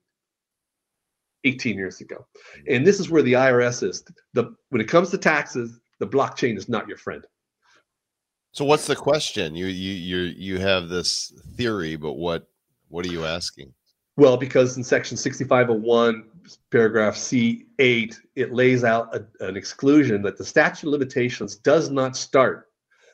18 1.43 1.75
years 1.75 2.01
ago. 2.01 2.25
And 2.67 2.85
this 2.87 2.99
is 2.99 3.09
where 3.09 3.21
the 3.21 3.33
IRS 3.33 3.87
is. 3.87 4.03
The 4.33 4.55
when 4.69 4.81
it 4.81 4.87
comes 4.87 5.09
to 5.11 5.17
taxes, 5.17 5.79
the 5.99 6.07
blockchain 6.07 6.57
is 6.57 6.69
not 6.69 6.87
your 6.87 6.97
friend. 6.97 7.25
So 8.51 8.65
what's 8.65 8.87
the 8.87 8.95
question? 8.95 9.55
You 9.55 9.65
you 9.65 9.93
you 9.93 10.17
you 10.37 10.59
have 10.59 10.89
this 10.89 11.33
theory, 11.55 11.95
but 11.95 12.13
what 12.13 12.47
what 12.89 13.05
are 13.05 13.11
you 13.11 13.25
asking? 13.25 13.73
Well, 14.15 14.37
because 14.37 14.77
in 14.77 14.83
section 14.83 15.17
6501, 15.17 16.23
paragraph 16.71 17.15
C8, 17.15 18.15
it 18.35 18.53
lays 18.53 18.83
out 18.83 19.15
a, 19.15 19.25
an 19.39 19.57
exclusion 19.57 20.21
that 20.21 20.37
the 20.37 20.45
statute 20.45 20.87
of 20.87 20.91
limitations 20.91 21.55
does 21.55 21.89
not 21.89 22.15
start 22.15 22.69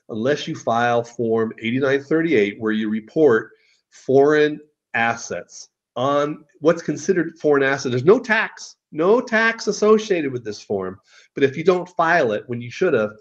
unless 0.10 0.48
you 0.48 0.56
file 0.56 1.04
Form 1.04 1.54
8938, 1.60 2.60
where 2.60 2.72
you 2.72 2.90
report 2.90 3.52
foreign 3.90 4.60
assets 4.94 5.70
on 5.96 6.46
what's 6.60 6.82
considered 6.82 7.38
foreign 7.40 7.64
asset. 7.64 7.92
There's 7.92 8.06
no 8.06 8.20
tax, 8.20 8.76
no 8.92 9.22
tax 9.22 9.68
associated 9.68 10.32
with 10.32 10.44
this 10.44 10.62
form. 10.62 11.00
But 11.36 11.44
if 11.44 11.58
you 11.58 11.64
don't 11.64 11.90
file 11.90 12.32
it 12.32 12.44
when 12.48 12.62
you 12.62 12.72
should 12.72 12.94
have, 12.94 13.12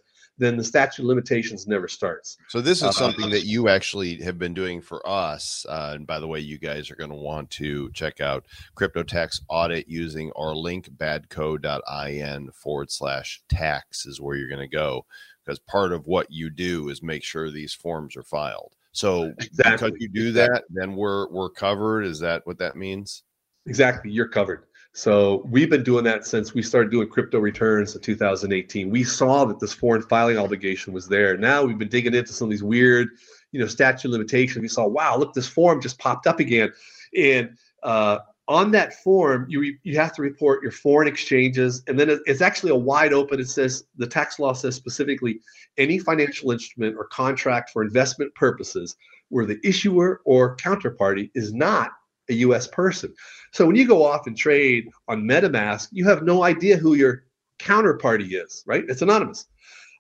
then 0.41 0.57
the 0.57 0.63
statute 0.63 1.03
of 1.03 1.09
limitations 1.09 1.67
never 1.67 1.89
starts. 1.89 2.37
So 2.49 2.61
this 2.61 2.79
is 2.79 2.85
Uh, 2.85 2.93
something 2.93 3.29
that 3.31 3.45
you 3.45 3.69
actually 3.69 4.23
have 4.23 4.39
been 4.39 4.55
doing 4.55 4.81
for 4.81 5.07
us. 5.07 5.67
Uh, 5.69 5.95
and 5.97 6.07
by 6.07 6.21
the 6.21 6.29
way, 6.29 6.39
you 6.39 6.59
guys 6.59 6.93
are 6.93 6.95
going 6.95 7.11
to 7.11 7.17
want 7.17 7.51
to 7.51 7.91
check 7.93 8.21
out 8.21 8.47
crypto 8.77 9.03
tax 9.03 9.41
audit 9.49 9.89
using 9.89 10.31
our 10.37 10.55
link 10.55 10.91
badco.in 10.91 12.53
forward 12.53 12.93
slash 12.93 13.43
tax 13.49 14.07
is 14.07 14.21
where 14.21 14.37
you're 14.37 14.49
going 14.49 14.61
to 14.61 14.69
go 14.69 15.05
because 15.49 15.59
part 15.61 15.93
of 15.93 16.07
what 16.07 16.31
you 16.31 16.51
do 16.51 16.91
is 16.91 17.03
make 17.03 17.25
sure 17.25 17.51
these 17.51 17.73
forms 17.73 18.17
are 18.19 18.23
filed. 18.23 18.75
So 18.93 19.33
because 19.39 19.49
Exactly. 19.49 19.97
you 19.99 20.09
do 20.09 20.33
that, 20.33 20.65
then 20.69 20.95
we're 20.95 21.29
we're 21.31 21.49
covered. 21.49 22.03
Is 22.03 22.21
that 22.21 22.47
what 22.47 22.59
that 22.59 22.77
means? 22.77 23.23
Exactly, 23.67 24.11
you're 24.11 24.29
covered. 24.29 24.65
So 24.93 25.47
we've 25.49 25.71
been 25.71 25.85
doing 25.85 26.05
that 26.05 26.27
since 26.27 26.53
we 26.53 26.63
started 26.63 26.91
doing 26.91 27.09
crypto 27.09 27.39
returns 27.39 27.95
in 27.95 28.03
2018. 28.03 28.91
We 28.91 29.05
saw 29.05 29.47
that 29.47 29.59
this 29.59 29.73
foreign 29.73 30.03
filing 30.03 30.37
obligation 30.37 30.93
was 30.93 31.09
there. 31.09 31.37
Now 31.39 31.63
we've 31.65 31.79
been 31.79 31.89
digging 31.89 32.15
into 32.15 32.33
some 32.33 32.49
of 32.49 32.51
these 32.51 32.63
weird, 32.63 33.09
you 33.53 33.61
know, 33.61 33.67
statute 33.67 34.11
limitations. 34.11 34.61
We 34.61 34.69
saw, 34.69 34.87
wow, 34.87 35.17
look, 35.17 35.33
this 35.33 35.49
form 35.49 35.81
just 35.81 35.99
popped 35.99 36.27
up 36.27 36.41
again, 36.41 36.73
and 37.17 37.57
uh, 37.83 38.19
on 38.49 38.71
that 38.71 38.95
form, 38.95 39.47
you 39.49 39.77
you 39.83 39.97
have 39.97 40.15
to 40.15 40.23
report 40.23 40.63
your 40.63 40.73
foreign 40.73 41.07
exchanges, 41.07 41.83
and 41.87 42.01
then 42.01 42.19
it's 42.25 42.41
actually 42.41 42.73
a 42.73 42.77
wide 42.77 43.13
open. 43.13 43.39
It 43.39 43.49
says 43.49 43.85
the 43.97 44.07
tax 44.07 44.39
law 44.39 44.55
says 44.55 44.75
specifically 44.75 45.41
any 45.77 45.99
financial 45.99 46.51
instrument 46.51 46.97
or 46.97 47.07
contract 47.09 47.71
for 47.71 47.83
investment 47.83 48.35
purposes 48.35 48.97
where 49.29 49.45
the 49.45 49.61
issuer 49.63 50.23
or 50.25 50.57
counterparty 50.57 51.31
is 51.35 51.53
not 51.53 51.93
a 52.31 52.35
U.S. 52.35 52.67
person. 52.67 53.15
So 53.53 53.67
when 53.67 53.77
you 53.77 53.87
go 53.87 54.03
off 54.05 54.27
and 54.27 54.37
trade 54.37 54.89
on 55.09 55.25
MetaMask, 55.25 55.89
you 55.93 56.07
have 56.07 56.23
no 56.23 56.43
idea 56.43 56.79
who 56.79 56.95
your 56.95 57.25
counterparty 57.59 58.43
is, 58.43 58.63
right? 58.67 58.85
It's 58.89 59.03
anonymous. 59.03 59.47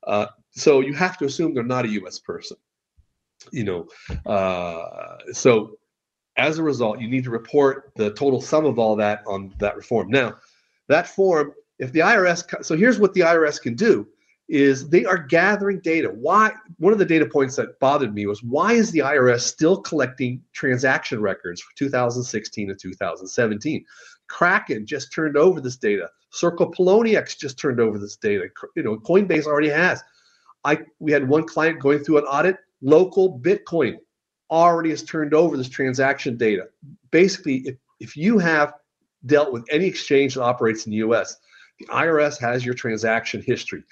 Uh, 0.06 0.26
so 0.52 0.80
you 0.80 0.94
have 0.94 1.18
to 1.18 1.26
assume 1.26 1.52
they're 1.52 1.62
not 1.62 1.84
a 1.84 1.90
U.S. 1.90 2.18
person. 2.18 2.56
You 3.52 3.64
know, 3.64 4.30
uh, 4.30 5.18
so 5.32 5.77
as 6.38 6.58
a 6.58 6.62
result, 6.62 7.00
you 7.00 7.08
need 7.08 7.24
to 7.24 7.30
report 7.30 7.92
the 7.96 8.12
total 8.12 8.40
sum 8.40 8.64
of 8.64 8.78
all 8.78 8.96
that 8.96 9.22
on 9.26 9.52
that 9.58 9.76
reform. 9.76 10.08
Now, 10.08 10.36
that 10.86 11.08
form, 11.08 11.52
if 11.78 11.92
the 11.92 12.00
IRS, 12.00 12.64
so 12.64 12.76
here's 12.76 12.98
what 12.98 13.12
the 13.12 13.20
IRS 13.20 13.60
can 13.60 13.74
do 13.74 14.06
is 14.48 14.88
they 14.88 15.04
are 15.04 15.18
gathering 15.18 15.80
data. 15.80 16.08
Why? 16.08 16.52
One 16.78 16.92
of 16.92 16.98
the 16.98 17.04
data 17.04 17.26
points 17.26 17.56
that 17.56 17.78
bothered 17.80 18.14
me 18.14 18.26
was 18.26 18.42
why 18.42 18.72
is 18.72 18.90
the 18.90 19.00
IRS 19.00 19.40
still 19.40 19.76
collecting 19.82 20.42
transaction 20.54 21.20
records 21.20 21.60
for 21.60 21.76
2016 21.76 22.70
and 22.70 22.78
2017? 22.80 23.84
Kraken 24.28 24.86
just 24.86 25.12
turned 25.12 25.36
over 25.36 25.60
this 25.60 25.76
data. 25.76 26.08
Circle 26.30 26.72
Poloniex 26.72 27.36
just 27.36 27.58
turned 27.58 27.80
over 27.80 27.98
this 27.98 28.16
data. 28.16 28.48
You 28.74 28.82
know, 28.82 28.96
Coinbase 28.96 29.46
already 29.46 29.68
has. 29.68 30.02
I 30.64 30.78
we 30.98 31.12
had 31.12 31.28
one 31.28 31.46
client 31.46 31.80
going 31.80 31.98
through 31.98 32.18
an 32.18 32.24
audit. 32.24 32.56
Local 32.80 33.38
Bitcoin 33.40 33.96
already 34.50 34.90
has 34.90 35.02
turned 35.02 35.34
over 35.34 35.56
this 35.56 35.68
transaction 35.68 36.36
data. 36.36 36.68
Basically, 37.10 37.58
if 37.58 37.76
if 38.00 38.16
you 38.16 38.38
have 38.38 38.74
dealt 39.26 39.52
with 39.52 39.64
any 39.70 39.86
exchange 39.86 40.34
that 40.34 40.42
operates 40.42 40.86
in 40.86 40.90
the 40.90 40.98
U.S., 40.98 41.36
the 41.78 41.86
IRS 41.86 42.38
has 42.38 42.64
your 42.64 42.74
transaction 42.74 43.42
history. 43.42 43.84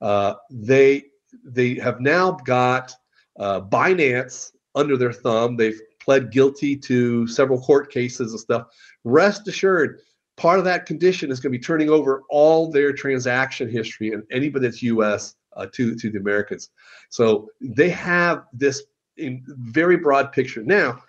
Uh, 0.00 0.34
they 0.50 1.04
they 1.44 1.74
have 1.74 2.00
now 2.00 2.32
got 2.32 2.92
uh, 3.38 3.60
Binance 3.60 4.52
under 4.74 4.96
their 4.96 5.12
thumb. 5.12 5.56
They've 5.56 5.80
pled 6.00 6.30
guilty 6.30 6.76
to 6.76 7.26
several 7.26 7.60
court 7.60 7.90
cases 7.90 8.32
and 8.32 8.40
stuff. 8.40 8.66
Rest 9.04 9.48
assured, 9.48 10.00
part 10.36 10.58
of 10.58 10.64
that 10.66 10.86
condition 10.86 11.30
is 11.30 11.40
going 11.40 11.52
to 11.52 11.58
be 11.58 11.62
turning 11.62 11.90
over 11.90 12.22
all 12.28 12.70
their 12.70 12.92
transaction 12.92 13.68
history 13.68 14.12
and 14.12 14.22
anybody 14.30 14.66
that's 14.66 14.82
U.S. 14.82 15.34
Uh, 15.56 15.66
to 15.72 15.94
to 15.94 16.10
the 16.10 16.18
Americans. 16.18 16.70
So 17.10 17.48
they 17.60 17.90
have 17.90 18.44
this 18.52 18.84
in 19.16 19.42
very 19.46 19.96
broad 19.96 20.32
picture 20.32 20.62
now. 20.62 21.02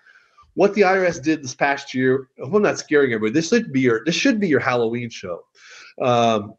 What 0.54 0.74
the 0.74 0.82
IRS 0.82 1.22
did 1.22 1.42
this 1.42 1.54
past 1.54 1.92
year, 1.92 2.28
I 2.42 2.46
I'm 2.46 2.62
not 2.62 2.78
scaring 2.78 3.12
everybody. 3.12 3.34
This 3.34 3.48
should 3.48 3.72
be 3.72 3.80
your 3.80 4.02
this 4.04 4.14
should 4.14 4.40
be 4.40 4.48
your 4.48 4.60
Halloween 4.60 5.10
show. 5.10 5.44
Um, 6.00 6.54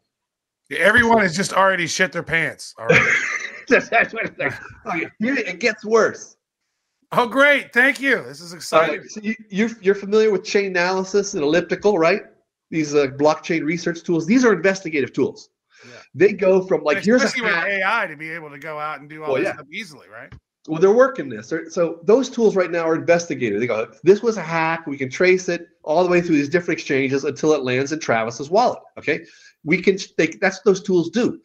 Everyone 0.76 1.20
has 1.22 1.34
just 1.34 1.52
already 1.52 1.86
shit 1.86 2.12
their 2.12 2.22
pants. 2.22 2.74
Right. 2.78 3.14
that's, 3.68 3.88
that's 3.88 4.12
what 4.12 4.26
it's 4.26 4.38
like. 4.38 4.52
Okay, 4.86 5.08
here 5.18 5.34
it 5.34 5.60
gets 5.60 5.84
worse. 5.84 6.36
oh, 7.12 7.26
great. 7.26 7.72
Thank 7.72 8.00
you. 8.00 8.22
This 8.22 8.40
is 8.40 8.52
exciting. 8.52 9.00
right, 9.00 9.10
so 9.10 9.20
you, 9.22 9.34
you're, 9.48 9.70
you're 9.80 9.94
familiar 9.94 10.30
with 10.30 10.42
Chainalysis 10.42 11.34
and 11.34 11.42
Elliptic, 11.42 11.84
right? 11.84 12.22
These 12.70 12.94
uh, 12.94 13.06
blockchain 13.18 13.64
research 13.64 14.02
tools. 14.02 14.26
These 14.26 14.44
are 14.44 14.52
investigative 14.52 15.14
tools. 15.14 15.48
Yeah. 15.86 15.94
They 16.14 16.32
go 16.34 16.66
from 16.66 16.82
like 16.82 17.02
here's 17.02 17.22
a 17.22 17.28
hack. 17.28 17.66
AI 17.66 18.06
to 18.08 18.16
be 18.16 18.30
able 18.30 18.50
to 18.50 18.58
go 18.58 18.78
out 18.78 19.00
and 19.00 19.08
do 19.08 19.22
all 19.22 19.32
Well, 19.32 19.40
this 19.40 19.48
yeah. 19.48 19.54
stuff 19.54 19.66
easily, 19.72 20.08
right? 20.08 20.30
Well, 20.68 20.80
they're 20.80 20.92
working 20.92 21.30
this. 21.30 21.52
So 21.70 22.00
those 22.02 22.28
tools 22.28 22.54
right 22.54 22.70
now 22.70 22.82
are 22.82 22.94
investigated. 22.94 23.60
They 23.60 23.66
go, 23.66 23.90
this 24.02 24.22
was 24.22 24.36
a 24.36 24.42
hack. 24.42 24.86
We 24.86 24.98
can 24.98 25.08
trace 25.08 25.48
it 25.48 25.66
all 25.82 26.04
the 26.04 26.10
way 26.10 26.20
through 26.20 26.36
these 26.36 26.50
different 26.50 26.78
exchanges 26.78 27.24
until 27.24 27.54
it 27.54 27.62
lands 27.62 27.92
in 27.92 28.00
Travis's 28.00 28.50
wallet. 28.50 28.80
Okay, 28.98 29.24
we 29.64 29.80
can. 29.80 29.96
They, 30.18 30.26
that's 30.40 30.58
what 30.58 30.64
those 30.66 30.82
tools 30.82 31.08
do. 31.08 31.40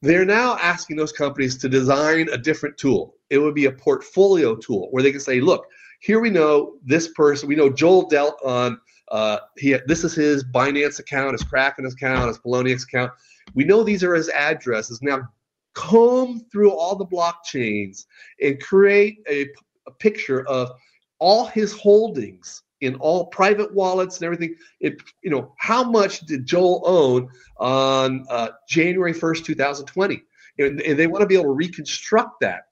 They're 0.00 0.24
now 0.24 0.56
asking 0.58 0.96
those 0.96 1.12
companies 1.12 1.58
to 1.58 1.68
design 1.68 2.28
a 2.32 2.38
different 2.38 2.78
tool. 2.78 3.16
It 3.30 3.38
would 3.38 3.54
be 3.54 3.66
a 3.66 3.72
portfolio 3.72 4.54
tool 4.54 4.88
where 4.92 5.02
they 5.02 5.10
can 5.10 5.20
say, 5.20 5.40
look, 5.40 5.66
here 6.00 6.20
we 6.20 6.30
know 6.30 6.74
this 6.84 7.08
person. 7.08 7.48
We 7.48 7.56
know 7.56 7.68
Joel 7.68 8.08
dealt 8.08 8.40
on. 8.44 8.78
Uh, 9.10 9.38
he 9.58 9.76
this 9.86 10.04
is 10.04 10.14
his 10.14 10.44
Binance 10.44 11.00
account, 11.00 11.32
his 11.32 11.42
Kraken 11.42 11.84
account, 11.84 12.28
his 12.28 12.38
Poloniex 12.38 12.84
account. 12.84 13.10
We 13.54 13.64
know 13.64 13.82
these 13.82 14.04
are 14.04 14.14
his 14.14 14.28
addresses. 14.28 15.02
Now 15.02 15.28
comb 15.74 16.44
through 16.50 16.72
all 16.72 16.96
the 16.96 17.06
blockchains 17.06 18.06
and 18.40 18.60
create 18.60 19.18
a, 19.28 19.46
a 19.86 19.90
picture 19.90 20.46
of 20.48 20.70
all 21.18 21.46
his 21.46 21.72
holdings 21.72 22.62
in 22.80 22.96
all 22.96 23.26
private 23.26 23.72
wallets 23.72 24.16
and 24.16 24.24
everything. 24.24 24.56
It, 24.80 25.00
you 25.22 25.30
know, 25.30 25.54
how 25.58 25.84
much 25.84 26.20
did 26.20 26.44
Joel 26.44 26.82
own 26.84 27.28
on 27.58 28.26
uh, 28.28 28.48
January 28.68 29.14
1st, 29.14 29.44
2020? 29.44 30.22
And, 30.58 30.80
and 30.82 30.98
they 30.98 31.06
want 31.06 31.22
to 31.22 31.26
be 31.26 31.34
able 31.34 31.44
to 31.44 31.52
reconstruct 31.52 32.40
that. 32.40 32.64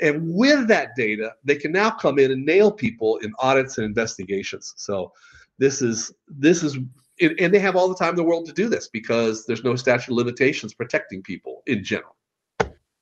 And 0.00 0.34
with 0.34 0.68
that 0.68 0.90
data, 0.96 1.32
they 1.44 1.56
can 1.56 1.72
now 1.72 1.90
come 1.90 2.18
in 2.18 2.30
and 2.30 2.44
nail 2.44 2.70
people 2.70 3.16
in 3.18 3.32
audits 3.38 3.78
and 3.78 3.86
investigations. 3.86 4.74
So 4.76 5.12
this 5.58 5.82
is 5.82 6.12
this 6.28 6.62
is 6.62 6.76
and 7.20 7.54
they 7.54 7.60
have 7.60 7.76
all 7.76 7.88
the 7.88 7.94
time 7.94 8.10
in 8.10 8.16
the 8.16 8.24
world 8.24 8.44
to 8.46 8.52
do 8.52 8.68
this 8.68 8.88
because 8.88 9.46
there's 9.46 9.62
no 9.62 9.76
statute 9.76 10.10
of 10.10 10.16
limitations 10.16 10.74
protecting 10.74 11.22
people 11.22 11.62
in 11.66 11.84
general. 11.84 12.16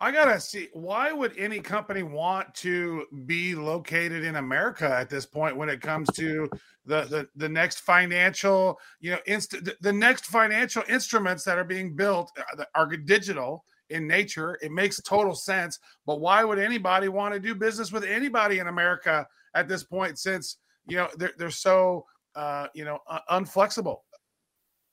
I 0.03 0.11
gotta 0.11 0.41
see 0.41 0.69
why 0.73 1.13
would 1.13 1.39
any 1.39 1.61
company 1.61 2.03
want 2.03 2.53
to 2.57 3.07
be 3.25 3.55
located 3.55 4.25
in 4.25 4.35
America 4.35 4.93
at 4.93 5.09
this 5.09 5.25
point 5.25 5.57
when 5.57 5.69
it 5.69 5.81
comes 5.81 6.09
to 6.15 6.51
the 6.85 7.03
the, 7.03 7.29
the 7.37 7.49
next 7.49 7.83
financial 7.83 8.81
you 8.99 9.13
know 9.13 9.19
inst- 9.27 9.65
the, 9.65 9.77
the 9.81 9.93
next 9.93 10.27
financial 10.27 10.83
instruments 10.89 11.45
that 11.45 11.57
are 11.57 11.63
being 11.63 11.95
built 11.95 12.33
uh, 12.59 12.65
are 12.75 12.87
digital 12.89 13.65
in 13.91 14.09
nature. 14.09 14.59
It 14.61 14.73
makes 14.73 15.01
total 15.03 15.37
sense, 15.37 15.79
but 16.05 16.19
why 16.19 16.43
would 16.43 16.59
anybody 16.59 17.07
want 17.07 17.33
to 17.35 17.39
do 17.39 17.55
business 17.55 17.93
with 17.93 18.03
anybody 18.03 18.59
in 18.59 18.67
America 18.67 19.25
at 19.55 19.69
this 19.69 19.85
point 19.85 20.19
since 20.19 20.57
you 20.89 20.97
know 20.97 21.11
they're 21.17 21.35
they're 21.39 21.51
so 21.51 22.07
uh, 22.35 22.67
you 22.75 22.85
know 22.85 22.99
uh, 23.07 23.21
unflexible? 23.31 23.99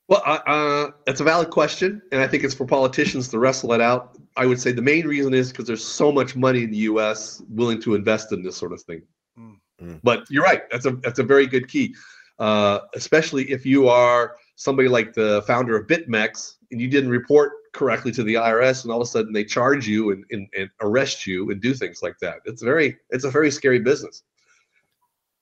Well, 0.09 0.23
uh, 0.25 0.39
uh, 0.47 0.91
that's 1.05 1.21
a 1.21 1.23
valid 1.23 1.51
question, 1.51 2.01
and 2.11 2.19
I 2.19 2.27
think 2.27 2.43
it's 2.43 2.55
for 2.55 2.65
politicians 2.65 3.27
to 3.29 3.37
wrestle 3.37 3.73
it 3.73 3.81
out. 3.81 4.17
I 4.35 4.47
would 4.47 4.59
say 4.59 4.71
the 4.71 4.81
main 4.81 5.05
reason 5.05 5.35
is 5.35 5.51
because 5.51 5.67
there's 5.67 5.85
so 5.85 6.11
much 6.11 6.35
money 6.35 6.63
in 6.63 6.71
the 6.71 6.77
U.S. 6.77 7.43
willing 7.49 7.79
to 7.83 7.93
invest 7.93 8.31
in 8.31 8.41
this 8.41 8.57
sort 8.57 8.73
of 8.73 8.81
thing. 8.81 9.03
Mm. 9.37 9.99
But 10.03 10.25
you're 10.31 10.43
right; 10.43 10.63
that's 10.71 10.87
a 10.87 10.91
that's 11.03 11.19
a 11.19 11.23
very 11.23 11.45
good 11.45 11.67
key, 11.67 11.95
uh, 12.39 12.79
especially 12.95 13.51
if 13.51 13.67
you 13.67 13.87
are 13.87 14.35
somebody 14.55 14.89
like 14.89 15.13
the 15.13 15.43
founder 15.45 15.77
of 15.77 15.85
BitMEX 15.85 16.55
and 16.71 16.81
you 16.81 16.87
didn't 16.87 17.11
report 17.11 17.53
correctly 17.73 18.11
to 18.13 18.23
the 18.23 18.33
IRS, 18.33 18.83
and 18.83 18.91
all 18.91 19.01
of 19.01 19.07
a 19.07 19.09
sudden 19.09 19.31
they 19.31 19.45
charge 19.45 19.87
you 19.87 20.09
and, 20.09 20.25
and, 20.31 20.47
and 20.57 20.69
arrest 20.81 21.27
you 21.27 21.51
and 21.51 21.61
do 21.61 21.75
things 21.75 22.01
like 22.01 22.17
that. 22.19 22.39
It's 22.45 22.63
very 22.63 22.97
it's 23.11 23.25
a 23.25 23.29
very 23.29 23.51
scary 23.51 23.79
business. 23.79 24.23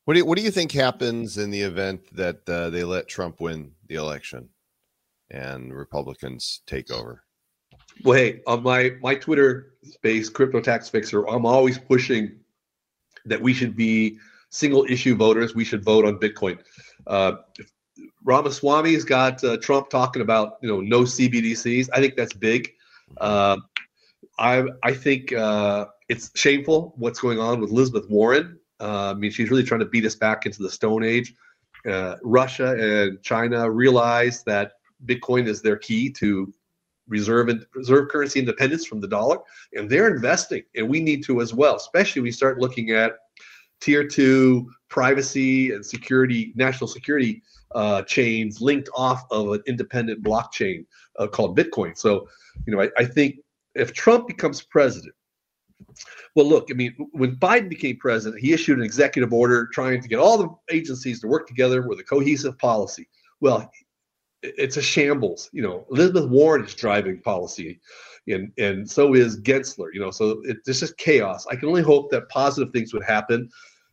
What 0.04 0.16
do 0.16 0.20
you, 0.20 0.26
what 0.26 0.38
do 0.38 0.44
you 0.44 0.52
think 0.52 0.74
happens 0.74 1.38
in 1.38 1.52
the 1.52 1.62
event 1.62 2.02
that 2.16 2.48
uh, 2.50 2.70
they 2.70 2.84
let 2.84 3.08
Trump 3.08 3.40
win 3.40 3.72
the 3.88 3.96
election 3.96 4.50
and 5.32 5.74
Republicans 5.74 6.62
take 6.68 6.92
over? 6.92 7.24
Well, 8.04 8.18
hey, 8.18 8.42
on 8.48 8.64
my 8.64 8.94
my 9.02 9.16
Twitter 9.16 9.74
space, 9.84 10.30
Crypto 10.30 10.62
Tax 10.62 10.90
Fixer, 10.90 11.28
I'm 11.28 11.46
always 11.46 11.78
pushing 11.78 12.40
that 13.26 13.42
we 13.42 13.54
should 13.54 13.76
be 13.76 14.18
single 14.50 14.86
issue 14.90 15.16
voters. 15.16 15.56
We 15.56 15.66
should 15.66 15.84
vote 15.84 16.06
on 16.06 16.20
Bitcoin. 16.20 16.60
Uh, 17.06 17.34
Ramaswamy's 18.24 19.04
got 19.04 19.44
uh, 19.44 19.58
Trump 19.58 19.90
talking 19.90 20.22
about 20.22 20.58
you 20.62 20.70
know 20.70 20.82
no 20.82 21.02
CBDCs. 21.02 21.90
I 21.94 22.00
think 22.00 22.16
that's 22.16 22.34
big. 22.34 22.72
Uh, 23.18 23.58
I 24.38 24.66
I 24.84 24.94
think 24.94 25.34
uh, 25.34 25.88
it's 26.10 26.32
shameful 26.36 26.94
what's 26.98 27.20
going 27.20 27.40
on 27.40 27.60
with 27.60 27.72
Elizabeth 27.72 28.10
Warren. 28.10 28.60
Uh, 28.80 29.12
I 29.12 29.14
mean, 29.16 29.32
she's 29.32 29.50
really 29.50 29.64
trying 29.64 29.80
to 29.80 29.88
beat 29.88 30.06
us 30.06 30.16
back 30.16 30.46
into 30.46 30.62
the 30.62 30.70
Stone 30.70 31.04
Age. 31.04 31.34
Uh, 31.90 32.16
Russia 32.22 32.76
and 32.78 33.22
China 33.24 33.70
realize 33.72 34.44
that 34.44 34.74
Bitcoin 35.06 35.48
is 35.48 35.62
their 35.62 35.78
key 35.78 36.10
to 36.12 36.54
reserve 37.08 37.50
and 37.50 37.66
reserve 37.74 38.10
currency 38.10 38.40
independence 38.40 38.86
from 38.86 39.00
the 39.00 39.08
dollar, 39.08 39.38
and 39.74 39.90
they're 39.90 40.14
investing, 40.14 40.64
and 40.76 40.90
we 40.90 41.00
need 41.00 41.24
to 41.24 41.42
as 41.42 41.54
well. 41.54 41.76
Especially 41.76 42.22
we 42.22 42.32
start 42.32 42.60
looking 42.60 42.92
at 42.92 43.14
tier 43.80 44.08
two 44.08 44.70
privacy 44.90 45.72
and 45.72 45.86
security, 45.86 46.52
national 46.56 46.88
security 46.88 47.42
uh, 47.76 48.02
chains 48.04 48.62
linked 48.62 48.90
off 48.96 49.24
of 49.32 49.52
an 49.52 49.62
independent 49.68 50.24
blockchain 50.24 50.86
uh, 51.20 51.28
called 51.28 51.58
Bitcoin. 51.58 51.98
So, 51.98 52.28
you 52.66 52.76
know, 52.76 52.82
I, 52.82 52.90
I 52.98 53.06
think 53.06 53.36
if 53.76 53.94
Trump 53.94 54.28
becomes 54.28 54.62
president, 54.62 55.14
well, 56.36 56.48
look, 56.48 56.70
I 56.72 56.74
mean, 56.74 56.96
when 57.12 57.36
Biden 57.36 57.70
became 57.70 57.98
president, 57.98 58.42
he 58.42 58.52
issued 58.52 58.80
an 58.80 58.84
executive 58.84 59.32
order 59.32 59.68
trying 59.68 60.02
to 60.02 60.08
get 60.08 60.20
all 60.20 60.38
the 60.38 60.50
agencies 60.76 61.20
to 61.22 61.28
work 61.28 61.48
together 61.48 61.88
with 61.88 62.00
a 62.00 62.04
cohesive 62.04 62.58
policy. 62.58 63.08
Well, 63.42 63.70
it's 64.58 64.78
a 64.78 64.82
shambles. 64.82 65.50
You 65.52 65.64
know, 65.64 65.86
Elizabeth 65.92 66.30
Warren 66.30 66.66
is 66.66 66.76
driving 66.76 67.20
policy, 67.22 67.80
and 68.28 68.52
and 68.58 68.90
so 68.90 69.14
is 69.14 69.40
Gensler. 69.42 69.90
You 69.94 70.02
know, 70.02 70.12
so 70.12 70.42
it, 70.44 70.58
it's 70.66 70.80
just 70.80 70.98
chaos. 70.98 71.46
I 71.50 71.56
can 71.56 71.70
only 71.70 71.84
hope 71.84 72.12
that 72.12 72.30
positive 72.30 72.72
things 72.74 72.94
would 72.94 73.04
happen. 73.04 73.50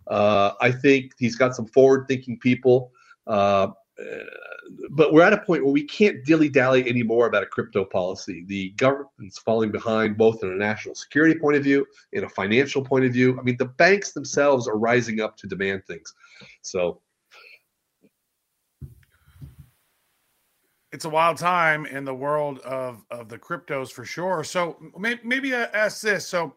Uh, 0.06 0.52
I 0.60 0.70
think 0.70 1.12
he's 1.18 1.36
got 1.36 1.54
some 1.54 1.66
forward-thinking 1.66 2.38
people. 2.40 2.92
Uh, 3.26 3.68
but 4.90 5.12
we're 5.12 5.22
at 5.22 5.32
a 5.32 5.38
point 5.38 5.62
where 5.62 5.72
we 5.72 5.84
can't 5.84 6.24
dilly 6.24 6.48
dally 6.48 6.88
anymore 6.88 7.26
about 7.26 7.42
a 7.42 7.46
crypto 7.46 7.84
policy. 7.84 8.44
The 8.48 8.70
government's 8.70 9.38
falling 9.38 9.70
behind 9.70 10.16
both 10.16 10.42
in 10.42 10.50
a 10.50 10.56
national 10.56 10.94
security 10.94 11.38
point 11.38 11.56
of 11.56 11.62
view, 11.62 11.86
in 12.12 12.24
a 12.24 12.28
financial 12.28 12.82
point 12.82 13.04
of 13.04 13.12
view. 13.12 13.38
I 13.38 13.42
mean, 13.42 13.56
the 13.56 13.66
banks 13.66 14.12
themselves 14.12 14.66
are 14.66 14.76
rising 14.76 15.20
up 15.20 15.36
to 15.38 15.46
demand 15.46 15.86
things. 15.86 16.12
So 16.62 17.00
it's 20.94 21.06
a 21.06 21.10
wild 21.10 21.36
time 21.36 21.86
in 21.86 22.04
the 22.04 22.14
world 22.14 22.60
of 22.60 23.04
of 23.10 23.28
the 23.28 23.36
cryptos 23.36 23.90
for 23.90 24.04
sure. 24.04 24.44
So 24.44 24.76
may, 24.96 25.18
maybe 25.24 25.52
I 25.52 25.64
ask 25.64 26.00
this. 26.00 26.24
So, 26.24 26.54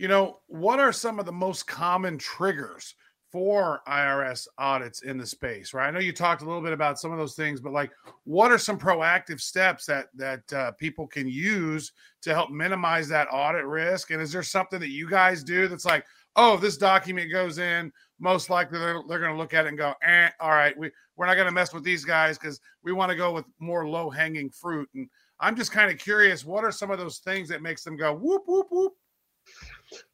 you 0.00 0.08
know, 0.08 0.40
what 0.48 0.80
are 0.80 0.92
some 0.92 1.20
of 1.20 1.24
the 1.24 1.32
most 1.32 1.68
common 1.68 2.18
triggers 2.18 2.96
for 3.30 3.82
IRS 3.86 4.48
audits 4.58 5.02
in 5.02 5.18
the 5.18 5.24
space? 5.24 5.72
Right. 5.72 5.86
I 5.86 5.92
know 5.92 6.00
you 6.00 6.12
talked 6.12 6.42
a 6.42 6.44
little 6.44 6.62
bit 6.62 6.72
about 6.72 6.98
some 6.98 7.12
of 7.12 7.18
those 7.18 7.36
things, 7.36 7.60
but 7.60 7.72
like, 7.72 7.92
what 8.24 8.50
are 8.50 8.58
some 8.58 8.76
proactive 8.76 9.40
steps 9.40 9.86
that 9.86 10.08
that 10.16 10.52
uh, 10.52 10.72
people 10.72 11.06
can 11.06 11.28
use 11.28 11.92
to 12.22 12.34
help 12.34 12.50
minimize 12.50 13.06
that 13.06 13.28
audit 13.30 13.66
risk? 13.66 14.10
And 14.10 14.20
is 14.20 14.32
there 14.32 14.42
something 14.42 14.80
that 14.80 14.90
you 14.90 15.08
guys 15.08 15.44
do 15.44 15.68
that's 15.68 15.84
like, 15.84 16.04
oh, 16.36 16.54
if 16.54 16.60
this 16.60 16.76
document 16.76 17.32
goes 17.32 17.58
in, 17.58 17.92
most 18.18 18.50
likely 18.50 18.78
they're, 18.78 19.00
they're 19.08 19.18
going 19.18 19.32
to 19.32 19.38
look 19.38 19.54
at 19.54 19.66
it 19.66 19.68
and 19.68 19.78
go, 19.78 19.94
eh, 20.02 20.28
all 20.40 20.50
right, 20.50 20.76
we, 20.78 20.90
we're 21.16 21.26
not 21.26 21.34
going 21.34 21.46
to 21.46 21.52
mess 21.52 21.72
with 21.72 21.82
these 21.82 22.04
guys 22.04 22.38
because 22.38 22.60
we 22.82 22.92
want 22.92 23.10
to 23.10 23.16
go 23.16 23.32
with 23.32 23.44
more 23.58 23.88
low 23.88 24.10
hanging 24.10 24.50
fruit. 24.50 24.88
And 24.94 25.08
I'm 25.40 25.56
just 25.56 25.72
kind 25.72 25.90
of 25.90 25.98
curious, 25.98 26.44
what 26.44 26.64
are 26.64 26.72
some 26.72 26.90
of 26.90 26.98
those 26.98 27.18
things 27.18 27.48
that 27.48 27.62
makes 27.62 27.82
them 27.82 27.96
go 27.96 28.14
whoop, 28.14 28.42
whoop, 28.46 28.68
whoop? 28.70 28.92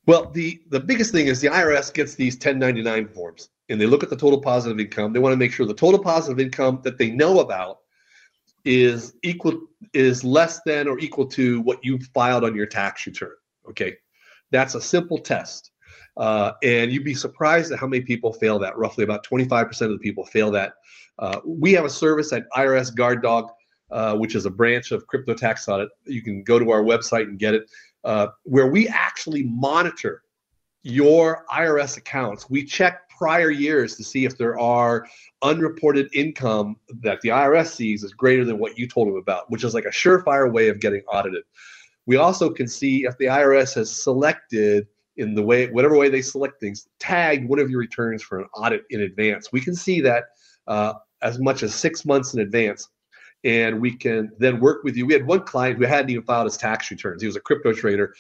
Well, 0.07 0.31
the 0.31 0.63
the 0.69 0.81
biggest 0.81 1.13
thing 1.13 1.27
is 1.27 1.41
the 1.41 1.49
IRS 1.49 1.93
gets 1.95 2.15
these 2.15 2.35
1099 2.35 3.09
forms 3.09 3.49
and 3.69 3.81
they 3.81 3.87
look 3.87 4.03
at 4.03 4.11
the 4.11 4.17
total 4.17 4.41
positive 4.41 4.79
income. 4.79 5.13
They 5.13 5.19
want 5.19 5.33
to 5.33 5.39
make 5.39 5.53
sure 5.53 5.65
the 5.67 5.75
total 5.75 6.01
positive 6.01 6.39
income 6.39 6.81
that 6.85 6.99
they 6.99 7.11
know 7.11 7.41
about 7.41 7.79
is 8.65 9.15
equal 9.23 9.67
is 9.95 10.25
less 10.25 10.61
than 10.67 10.87
or 10.87 10.99
equal 10.99 11.27
to 11.27 11.61
what 11.63 11.83
you 11.83 11.99
filed 12.15 12.45
on 12.45 12.55
your 12.55 12.67
tax 12.67 13.07
return. 13.07 13.33
Okay, 13.69 13.97
that's 14.51 14.75
a 14.75 14.81
simple 14.81 15.19
test. 15.19 15.72
Uh, 16.17 16.53
and 16.63 16.93
you'd 16.93 17.05
be 17.05 17.15
surprised 17.15 17.73
at 17.73 17.79
how 17.79 17.87
many 17.87 18.03
people 18.03 18.33
fail 18.33 18.59
that. 18.59 18.77
Roughly 18.77 19.05
about 19.05 19.27
25% 19.27 19.83
of 19.83 19.91
the 19.91 19.99
people 19.99 20.25
fail 20.25 20.51
that. 20.51 20.75
Uh, 21.19 21.41
we 21.45 21.73
have 21.73 21.85
a 21.85 21.91
service 21.91 22.33
at 22.33 22.45
IRS 22.57 22.95
Guard 22.95 23.23
Dog, 23.23 23.51
uh, 23.91 24.17
which 24.17 24.35
is 24.35 24.47
a 24.47 24.51
branch 24.51 24.93
of 24.93 25.07
Crypto 25.07 25.35
Tax 25.35 25.69
Audit. 25.69 25.89
You 26.05 26.23
can 26.23 26.43
go 26.43 26.59
to 26.59 26.71
our 26.71 26.83
website 26.83 27.25
and 27.25 27.39
get 27.39 27.55
it, 27.55 27.71
uh, 28.05 28.29
where 28.45 28.67
we 28.67 28.89
actually 28.89 29.45
monitor 29.45 30.23
your 30.83 31.45
IRS 31.51 31.97
accounts. 31.97 32.51
We 32.51 32.65
check 32.65 33.09
prior 33.09 33.51
years 33.51 33.95
to 33.97 34.03
see 34.03 34.25
if 34.25 34.37
there 34.37 34.59
are 34.59 35.07
unreported 35.43 36.09
income 36.13 36.77
that 37.03 37.21
the 37.21 37.29
IRS 37.29 37.69
sees 37.69 38.03
is 38.03 38.13
greater 38.13 38.45
than 38.45 38.59
what 38.59 38.77
you 38.77 38.89
told 38.89 39.09
them 39.09 39.17
about, 39.17 39.49
which 39.51 39.63
is 39.63 39.75
like 39.75 39.85
a 39.85 39.91
surefire 39.91 40.51
way 40.53 40.69
of 40.69 40.81
getting 40.81 41.03
audited. 41.03 41.45
We 42.07 42.17
also 42.17 42.51
can 42.51 42.67
see 42.67 43.05
if 43.05 43.17
the 43.19 43.27
IRS 43.27 43.75
has 43.75 44.03
selected 44.03 44.89
in 45.17 45.35
the 45.35 45.43
way 45.43 45.69
whatever 45.71 45.97
way 45.97 46.09
they 46.09 46.23
select 46.23 46.59
things 46.59 46.89
tag 46.99 47.47
one 47.49 47.59
of 47.59 47.71
your 47.71 47.81
returns 47.81 48.23
for 48.23 48.41
an 48.41 48.47
audit 48.55 48.85
in 48.91 49.03
advance. 49.03 49.53
We 49.53 49.61
can 49.61 49.75
see 49.75 50.01
that 50.01 50.25
uh, 50.67 50.95
as 51.21 51.39
much 51.39 51.63
as 51.63 51.75
six 51.75 52.05
months 52.05 52.35
in 52.35 52.41
advance. 52.41 52.89
And 53.45 53.81
we 53.81 53.97
can 53.97 54.31
then 54.39 54.61
work 54.61 54.85
with 54.85 54.97
you. 54.97 55.05
We 55.05 55.15
had 55.15 55.27
one 55.27 55.43
client 55.43 55.79
who 55.79 55.85
hadn't 55.85 56.11
even 56.11 56.23
filed 56.23 56.47
his 56.47 56.57
tax 56.57 56.91
returns. 56.91 57.23
He 57.23 57.27
was 57.27 57.37
a 57.37 57.41
crypto 57.41 57.73
trader. 57.73 58.15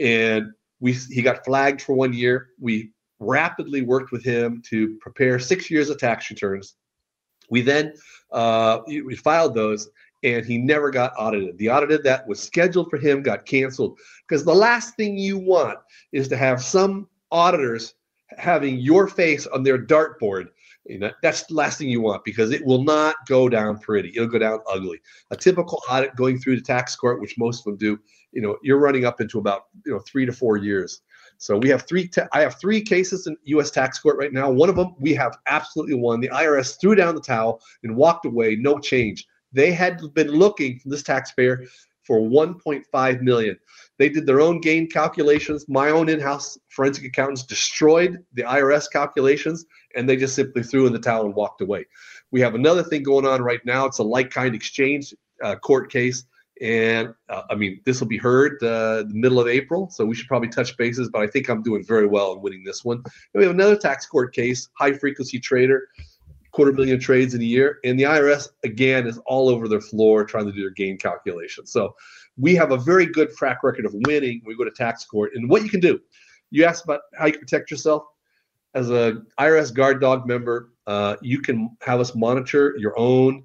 And 0.00 0.52
we 0.80 0.92
he 0.92 1.22
got 1.22 1.44
flagged 1.44 1.82
for 1.82 1.94
one 1.94 2.12
year. 2.12 2.50
We 2.60 2.92
rapidly 3.18 3.82
worked 3.82 4.12
with 4.12 4.24
him 4.24 4.62
to 4.66 4.96
prepare 5.00 5.40
six 5.40 5.70
years 5.70 5.90
of 5.90 5.98
tax 5.98 6.30
returns. 6.30 6.76
We 7.50 7.62
then 7.62 7.94
uh, 8.30 8.80
we 8.86 9.16
filed 9.16 9.54
those 9.54 9.88
and 10.22 10.44
he 10.44 10.58
never 10.58 10.90
got 10.90 11.12
audited. 11.18 11.58
The 11.58 11.70
audited 11.70 12.02
that 12.04 12.26
was 12.26 12.40
scheduled 12.40 12.90
for 12.90 12.98
him 12.98 13.22
got 13.22 13.46
canceled 13.46 13.98
because 14.26 14.44
the 14.44 14.54
last 14.54 14.96
thing 14.96 15.16
you 15.16 15.38
want 15.38 15.78
is 16.12 16.28
to 16.28 16.36
have 16.36 16.62
some 16.62 17.08
auditors 17.30 17.94
having 18.36 18.78
your 18.78 19.06
face 19.06 19.46
on 19.46 19.62
their 19.62 19.78
dartboard. 19.78 20.48
You 20.86 20.98
know, 20.98 21.10
that's 21.22 21.44
the 21.44 21.54
last 21.54 21.78
thing 21.78 21.88
you 21.88 22.00
want 22.00 22.24
because 22.24 22.50
it 22.50 22.64
will 22.64 22.82
not 22.82 23.14
go 23.26 23.48
down 23.48 23.78
pretty. 23.78 24.10
It'll 24.10 24.26
go 24.26 24.38
down 24.38 24.60
ugly. 24.70 25.00
A 25.30 25.36
typical 25.36 25.82
audit 25.88 26.16
going 26.16 26.38
through 26.38 26.56
the 26.56 26.62
tax 26.62 26.96
court, 26.96 27.20
which 27.20 27.36
most 27.38 27.60
of 27.60 27.64
them 27.64 27.76
do, 27.76 28.00
you 28.32 28.40
know, 28.40 28.56
you're 28.62 28.78
running 28.78 29.04
up 29.04 29.20
into 29.20 29.38
about 29.38 29.64
you 29.84 29.92
know 29.92 30.00
three 30.00 30.24
to 30.24 30.32
four 30.32 30.56
years. 30.56 31.02
So 31.36 31.56
we 31.56 31.68
have 31.68 31.86
three. 31.86 32.08
Ta- 32.08 32.28
I 32.32 32.40
have 32.40 32.58
three 32.58 32.80
cases 32.80 33.26
in 33.26 33.36
U.S. 33.44 33.70
tax 33.70 33.98
court 33.98 34.16
right 34.18 34.32
now. 34.32 34.50
One 34.50 34.68
of 34.68 34.76
them 34.76 34.94
we 34.98 35.14
have 35.14 35.38
absolutely 35.46 35.94
won. 35.94 36.20
The 36.20 36.30
IRS 36.30 36.80
threw 36.80 36.94
down 36.94 37.14
the 37.14 37.20
towel 37.20 37.60
and 37.84 37.94
walked 37.94 38.26
away. 38.26 38.56
No 38.56 38.78
change. 38.78 39.26
They 39.58 39.72
had 39.72 40.00
been 40.14 40.28
looking 40.28 40.78
from 40.78 40.92
this 40.92 41.02
taxpayer 41.02 41.64
for 42.04 42.20
1.5 42.20 43.20
million. 43.22 43.58
They 43.98 44.08
did 44.08 44.24
their 44.24 44.40
own 44.40 44.60
gain 44.60 44.88
calculations. 44.88 45.68
My 45.68 45.90
own 45.90 46.08
in-house 46.08 46.56
forensic 46.68 47.04
accountants 47.04 47.42
destroyed 47.42 48.24
the 48.34 48.42
IRS 48.42 48.88
calculations, 48.88 49.66
and 49.96 50.08
they 50.08 50.16
just 50.16 50.36
simply 50.36 50.62
threw 50.62 50.86
in 50.86 50.92
the 50.92 51.00
towel 51.00 51.26
and 51.26 51.34
walked 51.34 51.60
away. 51.60 51.86
We 52.30 52.40
have 52.40 52.54
another 52.54 52.84
thing 52.84 53.02
going 53.02 53.26
on 53.26 53.42
right 53.42 53.58
now. 53.64 53.84
It's 53.86 53.98
a 53.98 54.04
like-kind 54.04 54.54
exchange 54.54 55.12
uh, 55.42 55.56
court 55.56 55.90
case, 55.90 56.22
and 56.60 57.12
uh, 57.28 57.42
I 57.50 57.56
mean 57.56 57.80
this 57.84 57.98
will 57.98 58.06
be 58.06 58.16
heard 58.16 58.62
uh, 58.62 59.02
the 59.08 59.14
middle 59.14 59.40
of 59.40 59.48
April, 59.48 59.90
so 59.90 60.04
we 60.04 60.14
should 60.14 60.28
probably 60.28 60.50
touch 60.50 60.76
bases. 60.76 61.10
But 61.12 61.22
I 61.22 61.26
think 61.26 61.48
I'm 61.48 61.64
doing 61.64 61.84
very 61.84 62.06
well 62.06 62.32
in 62.32 62.42
winning 62.42 62.62
this 62.62 62.84
one. 62.84 62.98
And 62.98 63.34
we 63.34 63.42
have 63.42 63.54
another 63.54 63.76
tax 63.76 64.06
court 64.06 64.32
case, 64.32 64.68
high-frequency 64.78 65.40
trader 65.40 65.88
quarter 66.58 66.72
million 66.72 66.98
trades 66.98 67.34
in 67.34 67.40
a 67.40 67.44
year. 67.44 67.78
And 67.84 67.96
the 67.96 68.02
IRS, 68.02 68.48
again, 68.64 69.06
is 69.06 69.16
all 69.26 69.48
over 69.48 69.68
their 69.68 69.80
floor 69.80 70.24
trying 70.24 70.46
to 70.46 70.50
do 70.50 70.60
their 70.60 70.70
gain 70.70 70.98
calculation. 70.98 71.64
So 71.66 71.94
we 72.36 72.56
have 72.56 72.72
a 72.72 72.76
very 72.76 73.06
good 73.06 73.30
track 73.36 73.62
record 73.62 73.86
of 73.86 73.94
winning. 73.94 74.42
We 74.44 74.56
go 74.56 74.64
to 74.64 74.70
tax 74.72 75.04
court. 75.04 75.36
And 75.36 75.48
what 75.48 75.62
you 75.62 75.68
can 75.68 75.78
do, 75.78 76.00
you 76.50 76.64
asked 76.64 76.82
about 76.82 77.02
how 77.16 77.26
you 77.26 77.38
protect 77.38 77.70
yourself. 77.70 78.02
As 78.74 78.90
a 78.90 79.22
IRS 79.38 79.72
guard 79.72 80.00
dog 80.00 80.26
member, 80.26 80.72
uh, 80.88 81.14
you 81.22 81.40
can 81.40 81.76
have 81.80 82.00
us 82.00 82.16
monitor 82.16 82.74
your 82.76 82.98
own 82.98 83.44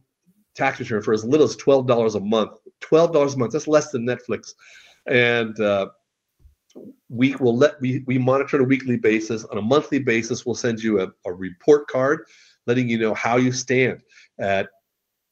tax 0.56 0.80
return 0.80 1.04
for 1.04 1.14
as 1.14 1.24
little 1.24 1.46
as 1.46 1.56
$12 1.56 2.16
a 2.16 2.20
month. 2.20 2.58
$12 2.82 3.36
a 3.36 3.38
month, 3.38 3.52
that's 3.52 3.68
less 3.68 3.92
than 3.92 4.08
Netflix. 4.08 4.54
And 5.06 5.60
uh, 5.60 5.90
we 7.10 7.36
will 7.36 7.56
let 7.56 7.80
we, 7.80 8.04
we 8.08 8.18
monitor 8.18 8.58
on 8.58 8.64
a 8.64 8.68
weekly 8.68 8.98
basis. 8.98 9.44
On 9.46 9.60
a 9.60 9.62
monthly 9.62 10.00
basis, 10.00 10.48
we'll 10.48 10.56
send 10.56 10.82
you 10.82 11.02
a, 11.02 11.12
a 11.28 11.32
report 11.32 11.88
card 11.88 12.26
letting 12.68 12.90
you 12.90 12.98
know 12.98 13.14
how 13.14 13.38
you 13.38 13.52
stand 13.52 14.02
at 14.40 14.70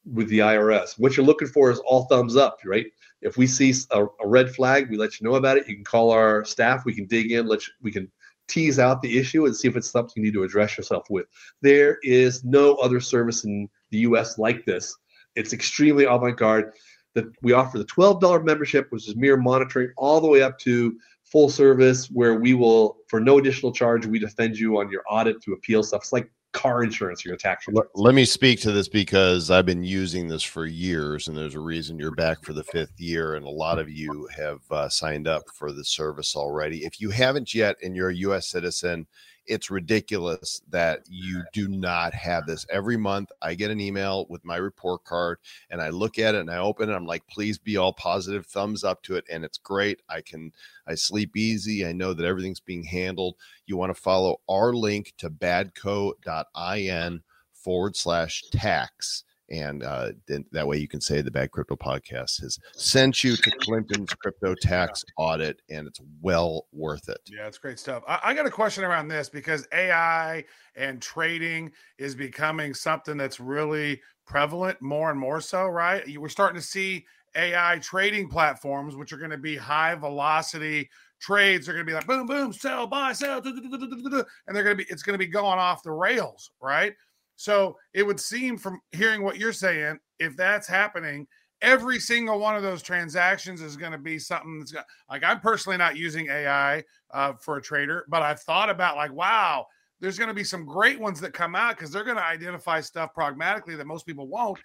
with 0.04 0.28
the 0.28 0.40
IRS. 0.40 0.98
What 0.98 1.16
you're 1.16 1.26
looking 1.26 1.48
for 1.48 1.70
is 1.70 1.78
all 1.80 2.04
thumbs 2.04 2.36
up, 2.36 2.58
right? 2.64 2.86
If 3.20 3.36
we 3.36 3.46
see 3.46 3.72
a, 3.92 4.04
a, 4.04 4.26
red 4.26 4.52
flag, 4.52 4.90
we 4.90 4.96
let 4.96 5.20
you 5.20 5.28
know 5.28 5.36
about 5.36 5.58
it. 5.58 5.68
You 5.68 5.76
can 5.76 5.84
call 5.84 6.10
our 6.10 6.44
staff. 6.44 6.84
We 6.84 6.94
can 6.94 7.06
dig 7.06 7.30
in. 7.30 7.46
Let 7.46 7.66
you, 7.66 7.72
we 7.80 7.92
can 7.92 8.10
tease 8.48 8.78
out 8.78 9.00
the 9.00 9.18
issue 9.18 9.46
and 9.46 9.54
see 9.54 9.68
if 9.68 9.76
it's 9.76 9.90
something 9.90 10.12
you 10.16 10.22
need 10.24 10.34
to 10.34 10.42
address 10.42 10.76
yourself 10.76 11.08
with. 11.08 11.26
There 11.60 11.98
is 12.02 12.44
no 12.44 12.74
other 12.76 13.00
service 13.00 13.44
in 13.44 13.68
the 13.90 13.98
U.S. 13.98 14.38
like 14.38 14.64
this. 14.64 14.96
It's 15.36 15.52
extremely 15.52 16.04
avant-garde. 16.04 16.72
That 17.14 17.26
we 17.42 17.52
offer 17.52 17.76
the 17.76 17.84
$12 17.84 18.42
membership, 18.42 18.86
which 18.88 19.06
is 19.06 19.16
mere 19.16 19.36
monitoring, 19.36 19.90
all 19.98 20.18
the 20.18 20.26
way 20.26 20.42
up 20.42 20.58
to 20.60 20.98
full 21.26 21.50
service, 21.50 22.10
where 22.10 22.36
we 22.36 22.54
will, 22.54 22.96
for 23.06 23.20
no 23.20 23.36
additional 23.36 23.70
charge, 23.70 24.06
we 24.06 24.18
defend 24.18 24.58
you 24.58 24.78
on 24.78 24.90
your 24.90 25.02
audit 25.10 25.42
to 25.42 25.52
appeal 25.52 25.82
stuff. 25.82 26.00
It's 26.04 26.12
like 26.14 26.30
car 26.52 26.82
insurance 26.84 27.24
or 27.24 27.30
your 27.30 27.38
tax. 27.38 27.66
Let 27.94 28.14
me 28.14 28.24
speak 28.24 28.60
to 28.60 28.72
this 28.72 28.88
because 28.88 29.50
I've 29.50 29.66
been 29.66 29.84
using 29.84 30.28
this 30.28 30.42
for 30.42 30.66
years, 30.66 31.28
and 31.28 31.36
there's 31.36 31.54
a 31.54 31.60
reason 31.60 31.98
you're 31.98 32.10
back 32.10 32.44
for 32.44 32.52
the 32.52 32.64
fifth 32.64 33.00
year, 33.00 33.34
and 33.34 33.44
a 33.44 33.50
lot 33.50 33.78
of 33.78 33.88
you 33.88 34.28
have 34.36 34.60
uh, 34.70 34.88
signed 34.88 35.26
up 35.26 35.42
for 35.54 35.72
the 35.72 35.84
service 35.84 36.36
already. 36.36 36.84
If 36.84 37.00
you 37.00 37.10
haven't 37.10 37.54
yet, 37.54 37.76
and 37.82 37.96
you're 37.96 38.10
a 38.10 38.16
U.S. 38.16 38.48
citizen, 38.48 39.06
it's 39.46 39.70
ridiculous 39.70 40.62
that 40.68 41.00
you 41.08 41.42
do 41.52 41.68
not 41.68 42.14
have 42.14 42.46
this. 42.46 42.66
Every 42.70 42.96
month 42.96 43.30
i 43.40 43.54
get 43.54 43.70
an 43.70 43.80
email 43.80 44.26
with 44.28 44.44
my 44.44 44.56
report 44.56 45.04
card 45.04 45.38
and 45.70 45.80
i 45.80 45.88
look 45.88 46.18
at 46.18 46.34
it 46.34 46.40
and 46.40 46.50
i 46.50 46.58
open 46.58 46.88
it 46.88 46.94
i'm 46.94 47.06
like 47.06 47.26
please 47.28 47.58
be 47.58 47.76
all 47.76 47.92
positive 47.92 48.46
thumbs 48.46 48.84
up 48.84 49.02
to 49.02 49.16
it 49.16 49.24
and 49.30 49.44
it's 49.44 49.58
great. 49.58 50.00
I 50.08 50.20
can 50.20 50.52
i 50.86 50.94
sleep 50.94 51.36
easy 51.36 51.86
i 51.86 51.92
know 51.92 52.14
that 52.14 52.26
everything's 52.26 52.60
being 52.60 52.84
handled. 52.84 53.36
You 53.66 53.76
want 53.76 53.94
to 53.94 54.00
follow 54.00 54.40
our 54.48 54.72
link 54.72 55.14
to 55.18 55.30
badco.in 55.30 57.22
forward 57.52 57.96
slash 57.96 58.42
tax 58.52 59.24
and 59.52 59.82
uh, 59.82 60.12
then 60.26 60.46
that 60.52 60.66
way 60.66 60.78
you 60.78 60.88
can 60.88 61.00
say 61.00 61.20
the 61.20 61.30
Bad 61.30 61.50
Crypto 61.50 61.76
Podcast 61.76 62.40
has 62.40 62.58
sent 62.72 63.22
you 63.22 63.36
to 63.36 63.50
Clinton's 63.60 64.12
crypto 64.14 64.54
tax 64.54 65.04
audit, 65.18 65.60
and 65.68 65.86
it's 65.86 66.00
well 66.22 66.66
worth 66.72 67.10
it. 67.10 67.20
Yeah, 67.26 67.46
it's 67.46 67.58
great 67.58 67.78
stuff. 67.78 68.02
I, 68.08 68.18
I 68.24 68.34
got 68.34 68.46
a 68.46 68.50
question 68.50 68.82
around 68.82 69.08
this 69.08 69.28
because 69.28 69.68
AI 69.72 70.44
and 70.74 71.02
trading 71.02 71.70
is 71.98 72.14
becoming 72.14 72.72
something 72.72 73.18
that's 73.18 73.38
really 73.38 74.00
prevalent 74.26 74.80
more 74.80 75.10
and 75.10 75.20
more 75.20 75.40
so. 75.40 75.66
Right, 75.66 76.06
you 76.08 76.20
we're 76.20 76.30
starting 76.30 76.60
to 76.60 76.66
see 76.66 77.04
AI 77.36 77.78
trading 77.82 78.28
platforms, 78.28 78.96
which 78.96 79.12
are 79.12 79.18
going 79.18 79.30
to 79.30 79.38
be 79.38 79.56
high 79.56 79.94
velocity 79.94 80.88
trades 81.20 81.68
are 81.68 81.72
going 81.72 81.86
to 81.86 81.88
be 81.88 81.94
like 81.94 82.06
boom, 82.06 82.26
boom, 82.26 82.52
sell, 82.52 82.84
buy, 82.84 83.12
sell, 83.12 83.40
and 83.44 84.56
they're 84.56 84.64
going 84.64 84.76
to 84.76 84.84
be 84.84 84.86
it's 84.88 85.04
going 85.04 85.14
to 85.14 85.24
be 85.24 85.30
going 85.30 85.58
off 85.58 85.82
the 85.82 85.92
rails, 85.92 86.50
right? 86.60 86.94
So 87.36 87.76
it 87.94 88.06
would 88.06 88.20
seem 88.20 88.58
from 88.58 88.80
hearing 88.92 89.22
what 89.22 89.36
you're 89.36 89.52
saying, 89.52 89.98
if 90.18 90.36
that's 90.36 90.68
happening, 90.68 91.26
every 91.60 91.98
single 91.98 92.38
one 92.38 92.56
of 92.56 92.62
those 92.62 92.82
transactions 92.82 93.60
is 93.60 93.76
going 93.76 93.92
to 93.92 93.98
be 93.98 94.18
something 94.18 94.58
that's 94.58 94.72
got, 94.72 94.84
like 95.08 95.24
I'm 95.24 95.40
personally 95.40 95.78
not 95.78 95.96
using 95.96 96.28
AI 96.28 96.84
uh, 97.12 97.32
for 97.34 97.56
a 97.56 97.62
trader, 97.62 98.04
but 98.08 98.22
I've 98.22 98.40
thought 98.40 98.68
about 98.68 98.96
like, 98.96 99.12
wow, 99.12 99.66
there's 100.00 100.18
going 100.18 100.28
to 100.28 100.34
be 100.34 100.44
some 100.44 100.66
great 100.66 100.98
ones 100.98 101.20
that 101.20 101.32
come 101.32 101.54
out 101.54 101.76
because 101.76 101.92
they're 101.92 102.04
going 102.04 102.16
to 102.16 102.24
identify 102.24 102.80
stuff 102.80 103.14
pragmatically 103.14 103.76
that 103.76 103.86
most 103.86 104.04
people 104.04 104.26
won't. 104.26 104.58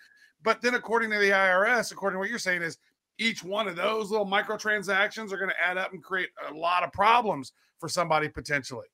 But 0.44 0.62
then, 0.62 0.74
according 0.74 1.12
to 1.12 1.20
the 1.20 1.30
IRS, 1.30 1.92
according 1.92 2.16
to 2.16 2.20
what 2.20 2.30
you're 2.30 2.40
saying, 2.40 2.64
is 2.64 2.78
each 3.20 3.44
one 3.44 3.68
of 3.68 3.76
those 3.76 4.12
little 4.12 4.26
microtransactions 4.26 5.32
are 5.32 5.38
going 5.38 5.50
to 5.50 5.64
add 5.64 5.78
up 5.78 5.94
and 5.94 6.04
create 6.04 6.30
a 6.50 6.54
lot 6.54 6.84
of 6.84 6.92
problems 6.92 7.54
for 7.80 7.88
somebody 7.90 8.30
potentially. 8.30 8.88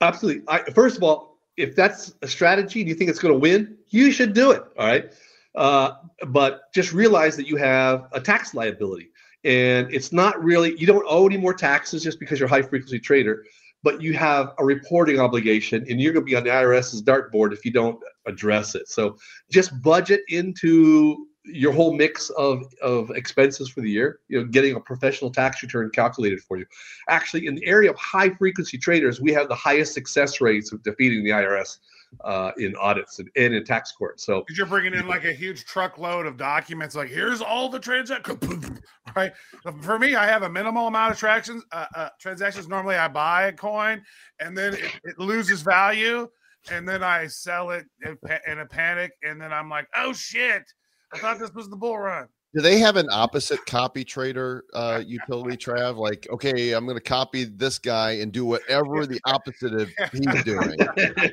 Absolutely. 0.00 0.42
I, 0.48 0.62
first 0.72 0.96
of 0.96 1.02
all, 1.02 1.31
if 1.56 1.76
that's 1.76 2.14
a 2.22 2.28
strategy 2.28 2.80
and 2.80 2.88
you 2.88 2.94
think 2.94 3.10
it's 3.10 3.18
going 3.18 3.34
to 3.34 3.38
win, 3.38 3.76
you 3.88 4.10
should 4.10 4.32
do 4.32 4.50
it. 4.50 4.62
All 4.78 4.86
right. 4.86 5.12
Uh, 5.54 5.92
but 6.28 6.72
just 6.72 6.92
realize 6.92 7.36
that 7.36 7.46
you 7.46 7.56
have 7.56 8.08
a 8.12 8.20
tax 8.20 8.54
liability. 8.54 9.10
And 9.44 9.92
it's 9.92 10.12
not 10.12 10.42
really, 10.42 10.78
you 10.78 10.86
don't 10.86 11.04
owe 11.08 11.26
any 11.26 11.36
more 11.36 11.52
taxes 11.52 12.02
just 12.02 12.20
because 12.20 12.38
you're 12.38 12.46
a 12.46 12.50
high 12.50 12.62
frequency 12.62 12.98
trader, 12.98 13.44
but 13.82 14.00
you 14.00 14.14
have 14.14 14.54
a 14.58 14.64
reporting 14.64 15.18
obligation 15.18 15.84
and 15.90 16.00
you're 16.00 16.12
going 16.12 16.24
to 16.24 16.30
be 16.30 16.36
on 16.36 16.44
the 16.44 16.50
IRS's 16.50 17.02
dartboard 17.02 17.52
if 17.52 17.64
you 17.64 17.72
don't 17.72 17.98
address 18.26 18.74
it. 18.74 18.88
So 18.88 19.16
just 19.50 19.82
budget 19.82 20.20
into 20.28 21.26
your 21.44 21.72
whole 21.72 21.92
mix 21.92 22.30
of, 22.30 22.72
of 22.82 23.10
expenses 23.10 23.68
for 23.68 23.80
the 23.80 23.90
year, 23.90 24.20
you 24.28 24.38
know, 24.38 24.46
getting 24.46 24.76
a 24.76 24.80
professional 24.80 25.30
tax 25.30 25.62
return 25.62 25.90
calculated 25.90 26.40
for 26.40 26.56
you. 26.56 26.66
Actually, 27.08 27.46
in 27.46 27.54
the 27.54 27.66
area 27.66 27.90
of 27.90 27.96
high 27.96 28.30
frequency 28.30 28.78
traders, 28.78 29.20
we 29.20 29.32
have 29.32 29.48
the 29.48 29.54
highest 29.54 29.92
success 29.92 30.40
rates 30.40 30.72
of 30.72 30.82
defeating 30.82 31.24
the 31.24 31.30
IRS 31.30 31.78
uh, 32.24 32.52
in 32.58 32.76
audits 32.76 33.18
and, 33.18 33.28
and 33.36 33.54
in 33.54 33.64
tax 33.64 33.90
court. 33.92 34.20
So 34.20 34.44
you're 34.50 34.66
bringing 34.66 34.94
in 34.94 35.08
like 35.08 35.24
a 35.24 35.32
huge 35.32 35.64
truckload 35.64 36.26
of 36.26 36.36
documents. 36.36 36.94
Like 36.94 37.08
here's 37.08 37.40
all 37.40 37.68
the 37.68 37.80
transactions, 37.80 38.80
right? 39.16 39.32
For 39.80 39.98
me, 39.98 40.14
I 40.14 40.26
have 40.26 40.42
a 40.42 40.48
minimal 40.48 40.86
amount 40.86 41.12
of 41.12 41.18
transactions. 41.18 41.64
Uh, 41.72 41.86
uh, 41.94 42.08
transactions. 42.20 42.68
Normally, 42.68 42.96
I 42.96 43.08
buy 43.08 43.46
a 43.46 43.52
coin 43.52 44.02
and 44.38 44.56
then 44.56 44.74
it, 44.74 45.00
it 45.04 45.18
loses 45.18 45.62
value, 45.62 46.28
and 46.70 46.88
then 46.88 47.02
I 47.02 47.26
sell 47.26 47.70
it 47.70 47.86
in, 48.04 48.16
in 48.46 48.60
a 48.60 48.66
panic, 48.66 49.12
and 49.22 49.40
then 49.40 49.52
I'm 49.52 49.68
like, 49.68 49.88
oh 49.96 50.12
shit 50.12 50.64
I 51.12 51.18
thought 51.18 51.38
this 51.38 51.52
was 51.54 51.68
the 51.68 51.76
bull 51.76 51.98
run. 51.98 52.28
Do 52.54 52.60
they 52.60 52.78
have 52.80 52.96
an 52.96 53.08
opposite 53.10 53.64
copy 53.64 54.04
trader 54.04 54.64
uh, 54.74 55.02
utility, 55.06 55.56
Trav? 55.56 55.96
Like, 55.96 56.26
okay, 56.30 56.72
I'm 56.72 56.84
going 56.84 56.98
to 56.98 57.02
copy 57.02 57.44
this 57.44 57.78
guy 57.78 58.12
and 58.12 58.30
do 58.30 58.44
whatever 58.44 59.06
the 59.06 59.20
opposite 59.24 59.72
of 59.72 59.90
he's 60.12 60.44
doing. 60.44 60.76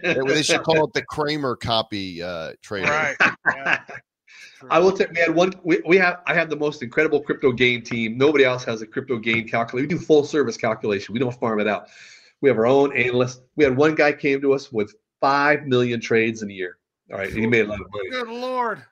they 0.03 0.43
should 0.43 0.63
call 0.63 0.85
it 0.85 0.93
the 0.93 1.03
Cramer 1.09 1.55
copy 1.55 2.23
uh, 2.23 2.53
trader. 2.61 2.89
Right. 2.89 3.15
Yeah. 3.55 3.79
I 4.69 4.79
will 4.79 4.91
take. 4.91 5.11
We 5.11 5.21
had 5.21 5.33
one. 5.33 5.53
We, 5.63 5.81
we 5.85 5.97
have. 5.97 6.21
I 6.27 6.33
have 6.33 6.49
the 6.49 6.55
most 6.55 6.83
incredible 6.83 7.21
crypto 7.21 7.51
gain 7.51 7.81
team. 7.81 8.17
Nobody 8.17 8.43
else 8.43 8.63
has 8.65 8.81
a 8.81 8.85
crypto 8.85 9.17
gain 9.17 9.47
calculator. 9.47 9.87
We 9.87 9.95
do 9.95 9.97
full 9.97 10.25
service 10.25 10.57
calculation. 10.57 11.13
We 11.13 11.19
don't 11.19 11.37
farm 11.39 11.61
it 11.61 11.67
out. 11.67 11.87
We 12.41 12.49
have 12.49 12.57
our 12.57 12.67
own 12.67 12.95
analyst. 12.95 13.41
We 13.55 13.63
had 13.63 13.75
one 13.75 13.95
guy 13.95 14.11
came 14.11 14.41
to 14.41 14.53
us 14.53 14.71
with 14.71 14.93
five 15.21 15.65
million 15.65 16.01
trades 16.01 16.41
in 16.41 16.51
a 16.51 16.53
year. 16.53 16.77
All 17.11 17.17
right, 17.17 17.31
he 17.31 17.47
made 17.47 17.65
a 17.65 17.69
lot 17.69 17.79
of 17.79 17.87
money. 17.89 18.09
Good 18.09 18.27
lord. 18.27 18.83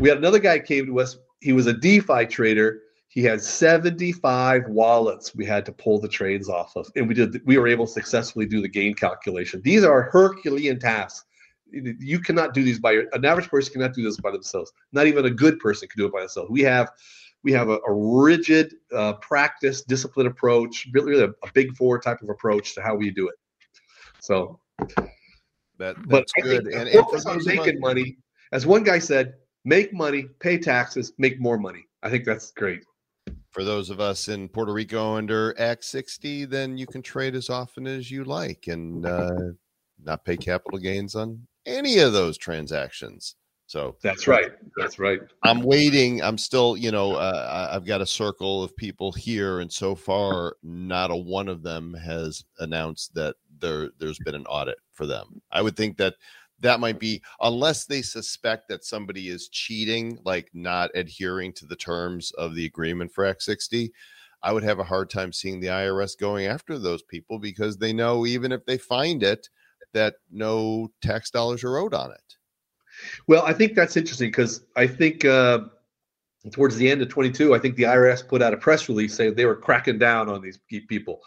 We 0.00 0.08
had 0.08 0.18
another 0.18 0.38
guy 0.38 0.58
came 0.58 0.86
to 0.86 1.00
us. 1.00 1.16
He 1.40 1.52
was 1.52 1.66
a 1.66 1.72
DeFi 1.72 2.26
trader. 2.26 2.80
He 3.08 3.22
had 3.22 3.40
75 3.40 4.68
wallets 4.68 5.34
we 5.34 5.44
had 5.44 5.64
to 5.66 5.72
pull 5.72 5.98
the 6.00 6.08
trades 6.08 6.48
off 6.48 6.76
of. 6.76 6.90
And 6.94 7.08
we 7.08 7.14
did 7.14 7.40
we 7.46 7.58
were 7.58 7.66
able 7.66 7.86
to 7.86 7.92
successfully 7.92 8.46
do 8.46 8.60
the 8.60 8.68
gain 8.68 8.94
calculation. 8.94 9.60
These 9.64 9.82
are 9.84 10.02
Herculean 10.02 10.78
tasks. 10.78 11.24
You 11.70 12.18
cannot 12.20 12.54
do 12.54 12.62
these 12.62 12.78
by 12.78 12.92
your, 12.92 13.04
an 13.12 13.24
average 13.24 13.48
person 13.48 13.72
cannot 13.74 13.92
do 13.94 14.02
this 14.02 14.18
by 14.18 14.30
themselves. 14.30 14.72
Not 14.92 15.06
even 15.06 15.26
a 15.26 15.30
good 15.30 15.58
person 15.58 15.88
can 15.88 15.98
do 16.00 16.06
it 16.06 16.12
by 16.12 16.20
themselves. 16.20 16.50
We 16.50 16.62
have 16.62 16.90
we 17.42 17.52
have 17.52 17.68
a, 17.68 17.78
a 17.86 17.92
rigid 17.92 18.74
uh, 18.94 19.14
practice 19.14 19.82
discipline 19.82 20.26
approach, 20.26 20.88
really 20.92 21.22
a, 21.22 21.28
a 21.28 21.52
big 21.54 21.76
four 21.76 21.98
type 21.98 22.20
of 22.22 22.28
approach 22.30 22.74
to 22.74 22.82
how 22.82 22.94
we 22.94 23.10
do 23.10 23.28
it. 23.28 23.36
So, 24.20 24.58
That 25.78 25.96
but 26.08 26.20
that's 26.20 26.32
I 26.38 26.40
good. 26.42 26.64
think 26.64 26.74
And, 26.74 26.88
and 26.88 27.00
focus 27.04 27.26
on 27.26 27.36
those 27.38 27.46
of 27.46 27.52
us- 27.52 27.66
making 27.66 27.80
money. 27.80 28.18
As 28.52 28.66
one 28.66 28.82
guy 28.82 28.98
said, 28.98 29.34
make 29.68 29.92
money, 29.92 30.24
pay 30.40 30.56
taxes, 30.58 31.12
make 31.18 31.38
more 31.38 31.58
money. 31.58 31.84
I 32.02 32.08
think 32.08 32.24
that's 32.24 32.50
great. 32.52 32.82
for 33.50 33.64
those 33.64 33.90
of 33.90 34.00
us 34.00 34.28
in 34.28 34.48
Puerto 34.48 34.72
Rico 34.72 35.14
under 35.14 35.54
Act 35.58 35.84
60, 35.84 36.46
then 36.46 36.78
you 36.78 36.86
can 36.86 37.02
trade 37.02 37.34
as 37.34 37.50
often 37.50 37.86
as 37.86 38.10
you 38.10 38.24
like 38.24 38.68
and 38.68 39.04
uh, 39.04 39.50
not 40.02 40.24
pay 40.24 40.36
capital 40.36 40.78
gains 40.78 41.14
on 41.14 41.46
any 41.66 41.98
of 41.98 42.12
those 42.12 42.38
transactions. 42.38 43.36
So 43.66 43.96
That's 44.02 44.26
right. 44.26 44.52
That's 44.78 44.98
right. 44.98 45.20
I'm 45.42 45.60
waiting. 45.60 46.22
I'm 46.22 46.38
still, 46.38 46.74
you 46.74 46.90
know, 46.90 47.16
uh, 47.16 47.68
I've 47.70 47.84
got 47.84 48.00
a 48.00 48.06
circle 48.06 48.62
of 48.62 48.74
people 48.74 49.12
here, 49.12 49.60
and 49.60 49.70
so 49.70 49.94
far, 49.94 50.56
not 50.62 51.10
a 51.10 51.16
one 51.16 51.48
of 51.48 51.62
them 51.62 51.92
has 51.92 52.42
announced 52.60 53.12
that 53.14 53.36
there 53.58 53.90
there's 53.98 54.18
been 54.20 54.34
an 54.34 54.46
audit 54.46 54.78
for 54.94 55.04
them. 55.04 55.42
I 55.52 55.60
would 55.60 55.76
think 55.76 55.98
that 55.98 56.14
that 56.60 56.80
might 56.80 56.98
be 56.98 57.22
unless 57.40 57.86
they 57.86 58.02
suspect 58.02 58.68
that 58.68 58.84
somebody 58.84 59.28
is 59.28 59.48
cheating, 59.48 60.18
like 60.24 60.50
not 60.52 60.90
adhering 60.94 61.52
to 61.54 61.66
the 61.66 61.76
terms 61.76 62.32
of 62.32 62.54
the 62.54 62.66
agreement 62.66 63.12
for 63.12 63.24
Act 63.24 63.42
60. 63.42 63.92
I 64.42 64.52
would 64.52 64.62
have 64.62 64.78
a 64.78 64.84
hard 64.84 65.10
time 65.10 65.32
seeing 65.32 65.60
the 65.60 65.68
IRS 65.68 66.18
going 66.18 66.46
after 66.46 66.78
those 66.78 67.02
people 67.02 67.38
because 67.38 67.76
they 67.76 67.92
know 67.92 68.26
even 68.26 68.52
if 68.52 68.64
they 68.66 68.78
find 68.78 69.22
it, 69.22 69.48
that 69.94 70.14
no 70.30 70.90
tax 71.02 71.30
dollars 71.30 71.64
are 71.64 71.78
owed 71.78 71.94
on 71.94 72.10
it. 72.10 72.36
Well, 73.26 73.42
I 73.44 73.52
think 73.52 73.74
that's 73.74 73.96
interesting 73.96 74.28
because 74.28 74.64
I 74.76 74.86
think 74.86 75.24
uh, 75.24 75.60
towards 76.52 76.76
the 76.76 76.90
end 76.90 77.02
of 77.02 77.08
22, 77.08 77.54
I 77.54 77.58
think 77.58 77.76
the 77.76 77.84
IRS 77.84 78.26
put 78.26 78.42
out 78.42 78.54
a 78.54 78.56
press 78.56 78.88
release 78.88 79.14
saying 79.14 79.34
they 79.34 79.46
were 79.46 79.56
cracking 79.56 79.98
down 79.98 80.28
on 80.28 80.40
these 80.40 80.58
people. 80.88 81.20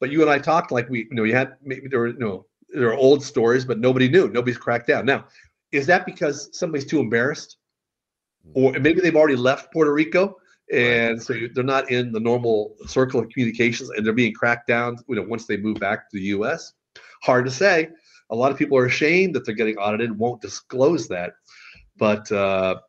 But 0.00 0.10
you 0.10 0.22
and 0.22 0.30
I 0.30 0.38
talked 0.38 0.72
like 0.72 0.88
we, 0.88 1.00
you 1.00 1.14
know, 1.14 1.24
you 1.24 1.34
had 1.34 1.56
maybe 1.62 1.88
there 1.88 2.00
were, 2.00 2.08
you 2.08 2.18
know, 2.18 2.46
there 2.80 2.88
are 2.88 2.94
old 2.94 3.24
stories, 3.24 3.64
but 3.64 3.78
nobody 3.78 4.08
knew. 4.08 4.28
Nobody's 4.28 4.58
cracked 4.58 4.86
down. 4.86 5.06
Now, 5.06 5.26
is 5.72 5.86
that 5.86 6.06
because 6.06 6.48
somebody's 6.56 6.86
too 6.86 7.00
embarrassed, 7.00 7.56
or 8.54 8.72
maybe 8.72 9.00
they've 9.00 9.16
already 9.16 9.36
left 9.36 9.72
Puerto 9.72 9.92
Rico 9.92 10.36
and 10.72 11.22
so 11.22 11.34
they're 11.54 11.62
not 11.62 11.90
in 11.90 12.10
the 12.10 12.20
normal 12.20 12.74
circle 12.86 13.20
of 13.20 13.28
communications, 13.28 13.90
and 13.90 14.04
they're 14.04 14.12
being 14.12 14.34
cracked 14.34 14.66
down, 14.66 14.96
you 15.08 15.14
know, 15.14 15.22
once 15.22 15.46
they 15.46 15.56
move 15.56 15.78
back 15.78 16.10
to 16.10 16.18
the 16.18 16.24
U.S. 16.26 16.72
Hard 17.22 17.44
to 17.44 17.50
say. 17.50 17.88
A 18.30 18.34
lot 18.34 18.50
of 18.50 18.58
people 18.58 18.76
are 18.76 18.86
ashamed 18.86 19.34
that 19.34 19.46
they're 19.46 19.54
getting 19.54 19.76
audited, 19.76 20.10
and 20.10 20.18
won't 20.18 20.42
disclose 20.42 21.06
that. 21.08 21.34
But 21.96 22.30
uh, 22.32 22.80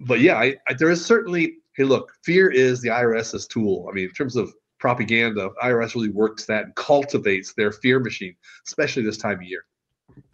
but 0.00 0.20
yeah, 0.20 0.36
I, 0.36 0.56
I, 0.68 0.74
there 0.74 0.90
is 0.90 1.04
certainly. 1.04 1.56
Hey, 1.76 1.82
look, 1.82 2.12
fear 2.22 2.48
is 2.48 2.80
the 2.80 2.90
IRS's 2.90 3.48
tool. 3.48 3.88
I 3.90 3.94
mean, 3.94 4.04
in 4.04 4.12
terms 4.12 4.36
of 4.36 4.54
propaganda, 4.84 5.48
IRS 5.62 5.94
really 5.94 6.10
works 6.10 6.44
that 6.44 6.66
and 6.66 6.74
cultivates 6.74 7.54
their 7.54 7.72
fear 7.72 7.98
machine, 7.98 8.36
especially 8.66 9.02
this 9.02 9.16
time 9.16 9.38
of 9.38 9.42
year. 9.42 9.64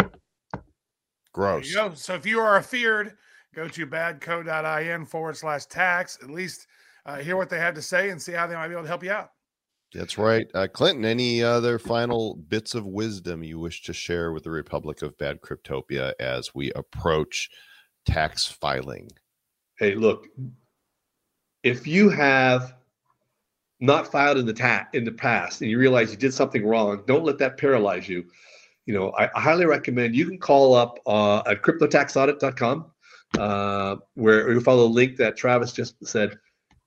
There 0.00 0.10
Gross. 1.32 1.68
you 1.68 1.74
go. 1.76 1.94
So 1.94 2.14
if 2.14 2.26
you 2.26 2.40
are 2.40 2.60
feared, 2.60 3.16
go 3.54 3.68
to 3.68 3.86
badco.in 3.86 5.06
forward 5.06 5.36
slash 5.36 5.66
tax. 5.66 6.18
At 6.20 6.30
least 6.30 6.66
uh, 7.06 7.18
hear 7.18 7.36
what 7.36 7.48
they 7.48 7.60
have 7.60 7.74
to 7.74 7.82
say 7.82 8.10
and 8.10 8.20
see 8.20 8.32
how 8.32 8.48
they 8.48 8.56
might 8.56 8.66
be 8.66 8.72
able 8.72 8.82
to 8.82 8.88
help 8.88 9.04
you 9.04 9.12
out. 9.12 9.30
That's 9.94 10.18
right. 10.18 10.48
Uh, 10.52 10.66
Clinton, 10.66 11.04
any 11.04 11.44
other 11.44 11.78
final 11.78 12.34
bits 12.34 12.74
of 12.74 12.84
wisdom 12.84 13.44
you 13.44 13.60
wish 13.60 13.84
to 13.84 13.92
share 13.92 14.32
with 14.32 14.42
the 14.42 14.50
Republic 14.50 15.02
of 15.02 15.16
Bad 15.16 15.42
Cryptopia 15.42 16.12
as 16.18 16.56
we 16.56 16.72
approach 16.72 17.50
tax 18.04 18.48
filing? 18.48 19.10
Hey, 19.78 19.94
look, 19.94 20.26
if 21.62 21.86
you 21.86 22.08
have 22.08 22.74
not 23.80 24.10
filed 24.10 24.38
in 24.38 24.46
the 24.46 24.52
ta- 24.52 24.86
in 24.92 25.04
the 25.04 25.12
past 25.12 25.60
and 25.60 25.70
you 25.70 25.78
realize 25.78 26.10
you 26.10 26.16
did 26.16 26.34
something 26.34 26.66
wrong, 26.66 27.02
don't 27.06 27.24
let 27.24 27.38
that 27.38 27.56
paralyze 27.56 28.08
you. 28.08 28.24
You 28.86 28.94
know, 28.94 29.12
I, 29.12 29.30
I 29.34 29.40
highly 29.40 29.66
recommend 29.66 30.14
you 30.14 30.26
can 30.26 30.38
call 30.38 30.74
up 30.74 30.98
uh, 31.06 31.38
at 31.46 31.62
cryptotaxaudit.com, 31.62 32.90
uh, 33.38 33.96
where 34.14 34.52
you 34.52 34.60
follow 34.60 34.88
the 34.88 34.94
link 34.94 35.16
that 35.16 35.36
Travis 35.36 35.72
just 35.72 35.94
said. 36.06 36.38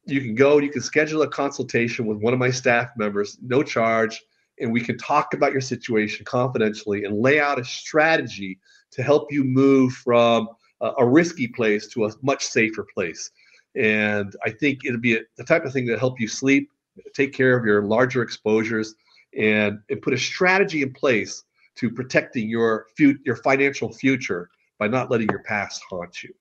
You 0.06 0.20
can 0.20 0.36
go, 0.36 0.58
you 0.58 0.70
can 0.70 0.82
schedule 0.82 1.22
a 1.22 1.30
consultation 1.30 2.06
with 2.06 2.18
one 2.18 2.34
of 2.34 2.39
my 2.39 2.52
staff 2.52 2.89
members, 2.98 3.38
no 3.41 3.64
charge, 3.64 4.22
and 4.60 4.72
we 4.72 4.82
can 4.82 4.98
talk 4.98 5.34
about 5.34 5.54
your 5.54 5.62
situation 5.62 6.26
confidentially 6.26 7.06
and 7.06 7.22
lay 7.22 7.39
out 7.39 7.60
a 7.60 7.64
strategy 7.64 8.60
to 8.91 9.02
help 9.02 9.32
you 9.32 9.44
move 9.44 9.94
from 9.94 10.50
a, 10.82 10.91
a 11.00 11.08
risky 11.08 11.48
place 11.48 11.88
to 11.88 12.06
a 12.06 12.12
much 12.22 12.46
safer 12.46 12.86
place. 12.94 13.32
And 13.76 14.36
I 14.46 14.52
think 14.52 14.86
it'll 14.86 15.00
be 15.00 15.16
a, 15.16 15.22
the 15.38 15.44
type 15.44 15.66
of 15.66 15.74
thing 15.74 15.86
that 15.88 16.00
help 16.00 16.20
you 16.20 16.28
sleep, 16.28 16.70
take 17.14 17.34
care 17.34 17.58
of 17.58 17.66
your 17.66 17.84
larger 17.84 18.22
exposures, 18.22 18.96
and, 19.38 19.80
and 19.89 20.02
put 20.02 20.14
a 20.14 20.18
strategy 20.18 20.82
in 20.82 20.94
place 20.94 21.44
to 21.76 21.89
protecting 21.89 22.48
your 22.48 22.86
fu- 22.98 23.18
your 23.26 23.36
financial 23.38 23.91
future 23.91 24.50
by 24.80 24.88
not 24.88 25.10
letting 25.10 25.30
your 25.30 25.44
past 25.44 25.82
haunt 25.89 26.24
you. 26.24 26.34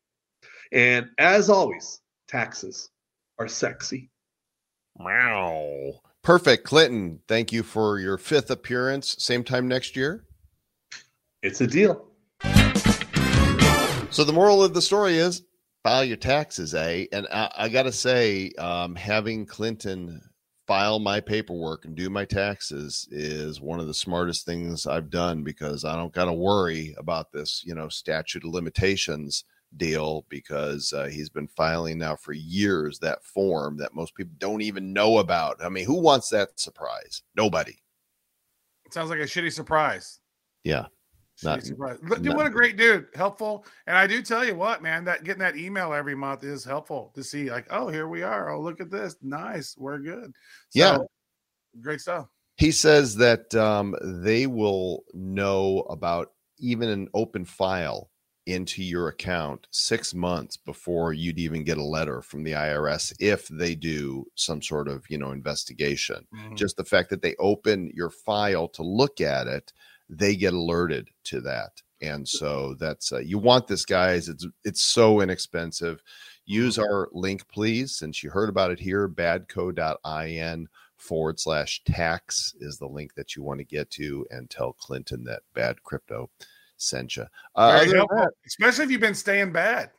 And 0.73 1.09
as 1.19 1.49
always, 1.49 2.01
taxes 2.29 2.91
are 3.39 3.49
sexy. 3.49 4.11
Wow. 4.97 6.01
Perfect. 6.23 6.65
Clinton, 6.65 7.21
thank 7.29 7.53
you 7.53 7.63
for 7.63 7.99
your 7.99 8.19
fifth 8.19 8.51
appearance. 8.51 9.17
Same 9.19 9.43
time 9.43 9.69
next 9.69 9.97
year. 9.97 10.25
It's 11.43 11.61
a 11.61 11.67
deal. 11.67 12.07
So 14.11 14.25
the 14.25 14.33
moral 14.33 14.63
of 14.63 14.75
the 14.75 14.83
story 14.83 15.17
is 15.17 15.43
file 15.83 16.05
your 16.05 16.19
taxes, 16.19 16.75
eh? 16.75 17.07
And 17.13 17.27
I, 17.33 17.51
I 17.57 17.69
got 17.69 17.85
to 17.85 17.93
say, 17.93 18.53
um, 18.59 18.95
having 18.95 19.47
Clinton 19.47 20.21
file 20.73 20.99
my 20.99 21.21
paperwork 21.21 21.85
and 21.85 21.95
do 21.95 22.09
my 22.09 22.25
taxes 22.25 23.07
is 23.11 23.61
one 23.61 23.79
of 23.79 23.87
the 23.87 23.93
smartest 23.93 24.47
things 24.47 24.87
I've 24.87 25.11
done 25.11 25.45
because 25.45 25.85
I 25.85 25.97
don't 25.97 26.15
got 26.15 26.25
to 26.25 26.33
worry 26.33 26.95
about 26.97 27.31
this, 27.31 27.63
you 27.67 27.75
know, 27.75 27.91
statute 27.91 28.43
of 28.43 28.55
limitations 28.55 29.45
deal 29.77 30.25
because 30.31 30.95
uh, 30.95 31.09
he's 31.09 31.29
been 31.29 31.47
filing 31.47 31.99
now 31.99 32.17
for 32.17 32.33
years 32.33 32.99
that 33.01 33.23
form 33.23 33.77
that 33.77 33.95
most 33.95 34.15
people 34.15 34.33
don't 34.39 34.63
even 34.63 34.95
know 34.95 35.19
about. 35.19 35.63
I 35.63 35.69
mean, 35.69 35.85
who 35.85 36.01
wants 36.01 36.31
that 36.31 36.59
surprise? 36.59 37.21
Nobody. 37.37 37.77
It 38.87 38.95
sounds 38.95 39.11
like 39.11 39.19
a 39.19 39.25
shitty 39.25 39.53
surprise. 39.53 40.21
Yeah. 40.65 40.87
Not- 41.45 41.61
dude, 41.63 41.79
not- 42.25 42.37
what 42.37 42.47
a 42.47 42.51
great 42.51 42.77
dude. 42.77 43.07
Helpful. 43.15 43.65
And 43.87 43.97
I 43.97 44.07
do 44.07 44.23
tell 44.23 44.45
you 44.45 44.55
what, 44.55 44.83
man, 44.83 45.05
that 45.05 45.25
getting 45.25 45.41
that 45.41 45.57
email 45.57 45.93
every 45.93 46.15
month 46.15 46.45
is 46.45 46.65
helpful 46.65 47.13
to 47.15 47.23
see, 47.25 47.51
like, 47.51 47.67
oh, 47.71 47.89
here 47.89 48.09
we 48.09 48.23
are. 48.23 48.51
Oh, 48.51 48.61
look 48.61 48.81
at 48.81 48.91
this. 48.91 49.17
Nice. 49.23 49.75
We're 49.79 49.99
good. 49.99 50.33
Yeah. 50.73 50.99
Great 51.81 52.01
stuff. 52.01 52.29
He 52.57 52.71
says 52.71 53.17
that 53.17 53.55
um, 53.55 53.97
they 54.03 54.47
will 54.47 55.05
know 55.15 55.81
about 55.89 56.33
even 56.59 56.89
an 56.89 57.09
open 57.15 57.45
file 57.45 58.11
into 58.47 58.83
your 58.83 59.07
account 59.09 59.69
six 59.71 60.13
months 60.15 60.57
before 60.57 61.13
you'd 61.13 61.39
even 61.39 61.63
get 61.63 61.79
a 61.79 61.83
letter 61.83 62.21
from 62.21 62.43
the 62.43 62.51
IRS 62.53 63.15
if 63.21 63.47
they 63.49 63.75
do 63.77 64.27
some 64.35 64.61
sort 64.61 64.89
of 64.89 65.05
you 65.09 65.17
know 65.17 65.31
investigation. 65.31 66.27
Mhm. 66.35 66.57
Just 66.57 66.77
the 66.77 66.85
fact 66.85 67.09
that 67.11 67.23
they 67.23 67.37
open 67.39 67.91
your 67.95 68.11
file 68.11 68.67
to 68.71 68.83
look 68.83 69.21
at 69.21 69.47
it, 69.47 69.73
they 70.13 70.37
get 70.37 70.53
alerted 70.53 71.09
to 71.25 71.41
that. 71.41 71.83
And 72.01 72.29
so 72.29 72.75
that's 72.79 73.13
uh, 73.13 73.19
you 73.19 73.39
want 73.39 73.67
this, 73.69 73.85
guys. 73.85 74.29
It's 74.29 74.47
it's 74.65 74.83
so 74.83 75.21
inexpensive. 75.21 76.03
Use 76.45 76.79
our 76.79 77.09
link, 77.13 77.47
please, 77.49 77.95
since 77.97 78.23
you 78.23 78.31
heard 78.31 78.49
about 78.49 78.73
it 78.73 78.81
here. 78.81 79.09
Badco.in 79.09 80.69
forward 80.97 81.39
slash 81.39 81.83
tax 81.85 82.55
is 82.61 82.79
the 82.79 82.89
link 82.89 83.15
that 83.15 83.37
you 83.37 83.43
want 83.43 83.59
to 83.59 83.65
get 83.65 83.91
to 83.91 84.27
and 84.31 84.51
tell 84.51 84.73
Clinton 84.73 85.25
that 85.25 85.43
bad 85.55 85.83
crypto 85.85 86.29
sent 86.77 87.17
you. 87.17 87.27
Uh, 87.55 87.81
other 87.83 87.87
that, 87.87 88.31
especially 88.47 88.85
if 88.85 88.91
you've 88.91 89.01
been 89.01 89.15
staying 89.15 89.53
bad. 89.53 89.91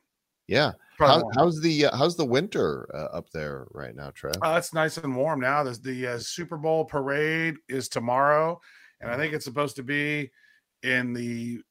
yeah. 0.48 0.72
How, 1.00 1.24
how's 1.36 1.60
the 1.62 1.86
uh, 1.86 1.98
how's 1.98 2.16
the 2.16 2.26
winter 2.26 2.88
uh, 2.94 3.18
up 3.18 3.30
there 3.32 3.68
right 3.72 3.96
now, 3.96 4.12
Trev? 4.12 4.36
Oh, 4.42 4.56
it's 4.56 4.74
nice 4.74 4.98
and 4.98 5.16
warm 5.16 5.40
now. 5.40 5.64
There's 5.64 5.80
the 5.80 6.08
uh, 6.08 6.20
Super 6.20 6.58
Bowl 6.58 6.86
parade 6.86 7.56
is 7.68 7.90
tomorrow, 7.90 8.62
and 9.04 9.12
I 9.12 9.18
think 9.18 9.34
it's 9.34 9.46
supposed 9.46 9.76
to 9.76 9.84
be 9.84 10.32
in 10.82 11.14
the 11.14 11.62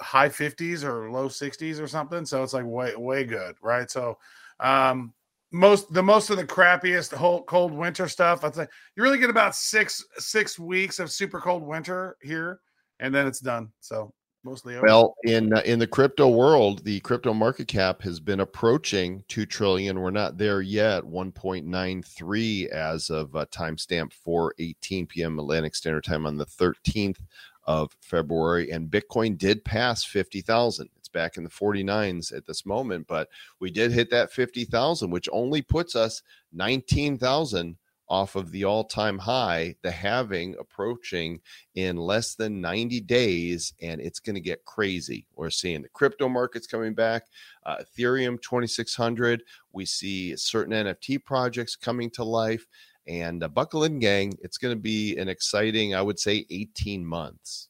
high 0.00 0.28
50s 0.28 0.84
or 0.84 1.10
low 1.10 1.28
60s 1.28 1.80
or 1.80 1.86
something. 1.86 2.26
So 2.26 2.42
it's 2.42 2.52
like 2.52 2.66
way 2.66 2.94
way 2.96 3.24
good, 3.24 3.56
right? 3.62 3.90
So 3.90 4.18
um 4.60 5.12
most 5.52 5.92
the 5.92 6.02
most 6.02 6.30
of 6.30 6.36
the 6.36 6.44
crappiest 6.44 7.14
whole 7.14 7.44
cold 7.44 7.72
winter 7.72 8.08
stuff. 8.08 8.44
I'd 8.44 8.54
say 8.54 8.66
you 8.96 9.02
really 9.02 9.18
get 9.18 9.30
about 9.30 9.54
six 9.54 10.04
six 10.18 10.58
weeks 10.58 10.98
of 10.98 11.10
super 11.10 11.40
cold 11.40 11.62
winter 11.62 12.16
here, 12.22 12.60
and 12.98 13.14
then 13.14 13.26
it's 13.26 13.40
done. 13.40 13.70
So 13.80 14.12
mostly 14.44 14.76
over. 14.76 14.86
Well, 14.86 15.14
in 15.24 15.52
uh, 15.52 15.62
in 15.64 15.78
the 15.78 15.86
crypto 15.86 16.28
world, 16.28 16.84
the 16.84 17.00
crypto 17.00 17.32
market 17.32 17.68
cap 17.68 18.02
has 18.02 18.20
been 18.20 18.40
approaching 18.40 19.24
two 19.28 19.46
trillion. 19.46 20.00
We're 20.00 20.10
not 20.10 20.38
there 20.38 20.60
yet. 20.60 21.04
One 21.04 21.32
point 21.32 21.66
nine 21.66 22.02
three 22.02 22.68
as 22.70 23.10
of 23.10 23.34
uh, 23.34 23.46
timestamp 23.46 24.12
four 24.12 24.54
eighteen 24.58 25.06
p.m. 25.06 25.38
Atlantic 25.38 25.74
Standard 25.74 26.04
Time 26.04 26.26
on 26.26 26.36
the 26.36 26.46
thirteenth 26.46 27.20
of 27.66 27.96
February, 28.00 28.70
and 28.70 28.90
Bitcoin 28.90 29.38
did 29.38 29.64
pass 29.64 30.04
fifty 30.04 30.40
thousand. 30.40 30.90
It's 30.96 31.08
back 31.08 31.36
in 31.36 31.44
the 31.44 31.50
forty 31.50 31.82
nines 31.82 32.30
at 32.30 32.46
this 32.46 32.66
moment, 32.66 33.06
but 33.06 33.28
we 33.60 33.70
did 33.70 33.90
hit 33.90 34.10
that 34.10 34.32
fifty 34.32 34.64
thousand, 34.64 35.10
which 35.10 35.28
only 35.32 35.62
puts 35.62 35.96
us 35.96 36.22
nineteen 36.52 37.16
thousand 37.16 37.76
off 38.08 38.36
of 38.36 38.50
the 38.50 38.64
all-time 38.64 39.18
high, 39.18 39.74
the 39.82 39.90
halving 39.90 40.54
approaching 40.58 41.40
in 41.74 41.96
less 41.96 42.34
than 42.34 42.60
90 42.60 43.00
days, 43.00 43.72
and 43.80 44.00
it's 44.00 44.20
going 44.20 44.34
to 44.34 44.40
get 44.40 44.64
crazy. 44.64 45.26
We're 45.34 45.50
seeing 45.50 45.82
the 45.82 45.88
crypto 45.88 46.28
markets 46.28 46.66
coming 46.66 46.94
back, 46.94 47.24
uh, 47.64 47.76
Ethereum 47.76 48.40
2600. 48.40 49.42
We 49.72 49.84
see 49.84 50.36
certain 50.36 50.72
NFT 50.72 51.24
projects 51.24 51.76
coming 51.76 52.10
to 52.10 52.24
life. 52.24 52.66
And 53.06 53.42
uh, 53.42 53.48
buckle 53.48 53.84
in, 53.84 53.98
gang. 53.98 54.32
It's 54.42 54.56
going 54.56 54.74
to 54.74 54.80
be 54.80 55.16
an 55.18 55.28
exciting, 55.28 55.94
I 55.94 56.00
would 56.00 56.18
say, 56.18 56.46
18 56.50 57.04
months. 57.04 57.68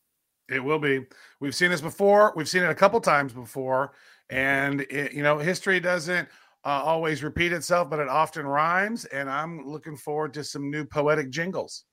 It 0.49 0.63
will 0.63 0.79
be. 0.79 1.01
We've 1.41 1.55
seen 1.55 1.71
this 1.71 1.81
before. 1.81 2.33
We've 2.37 2.49
seen 2.49 2.63
it 2.63 2.71
a 2.71 2.75
couple 2.75 3.01
times 3.01 3.33
before, 3.33 3.93
and 4.31 4.83
it, 4.83 5.13
you 5.13 5.23
know, 5.23 5.39
history 5.39 5.81
doesn't 5.81 6.29
uh, 6.65 6.83
always 6.85 7.23
repeat 7.23 7.53
itself, 7.53 7.91
but 7.91 7.99
it 7.99 8.09
often 8.09 8.47
rhymes. 8.47 9.05
And 9.07 9.29
I'm 9.29 9.67
looking 9.67 9.97
forward 9.97 10.35
to 10.35 10.45
some 10.45 10.71
new 10.71 10.85
poetic 10.85 11.31
jingles. 11.31 11.85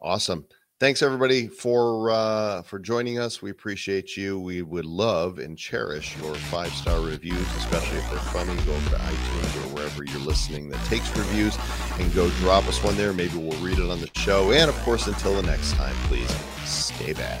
Awesome. 0.00 0.46
Thanks 0.80 1.02
everybody 1.02 1.46
for 1.46 2.10
uh, 2.10 2.62
for 2.62 2.80
joining 2.80 3.18
us. 3.18 3.40
We 3.40 3.50
appreciate 3.50 4.16
you. 4.16 4.40
We 4.40 4.62
would 4.62 4.84
love 4.84 5.38
and 5.38 5.56
cherish 5.56 6.16
your 6.18 6.34
five 6.34 6.72
star 6.72 7.00
reviews, 7.00 7.46
especially 7.56 7.98
if 7.98 8.10
they're 8.10 8.18
funny. 8.18 8.54
Go 8.64 8.74
over 8.74 8.90
to 8.90 8.96
iTunes 8.96 9.56
or 9.56 9.74
wherever 9.74 10.04
you're 10.04 10.18
listening 10.18 10.68
that 10.70 10.84
takes 10.86 11.16
reviews, 11.16 11.56
and 11.98 12.12
go 12.12 12.28
drop 12.40 12.66
us 12.66 12.82
one 12.82 12.96
there. 12.96 13.12
Maybe 13.12 13.38
we'll 13.38 13.58
read 13.60 13.78
it 13.78 13.88
on 13.88 14.00
the 14.00 14.10
show. 14.16 14.50
And 14.50 14.68
of 14.68 14.76
course, 14.80 15.06
until 15.06 15.40
the 15.40 15.42
next 15.42 15.74
time, 15.74 15.94
please 16.08 16.30
stay 16.64 17.12
bad. 17.12 17.40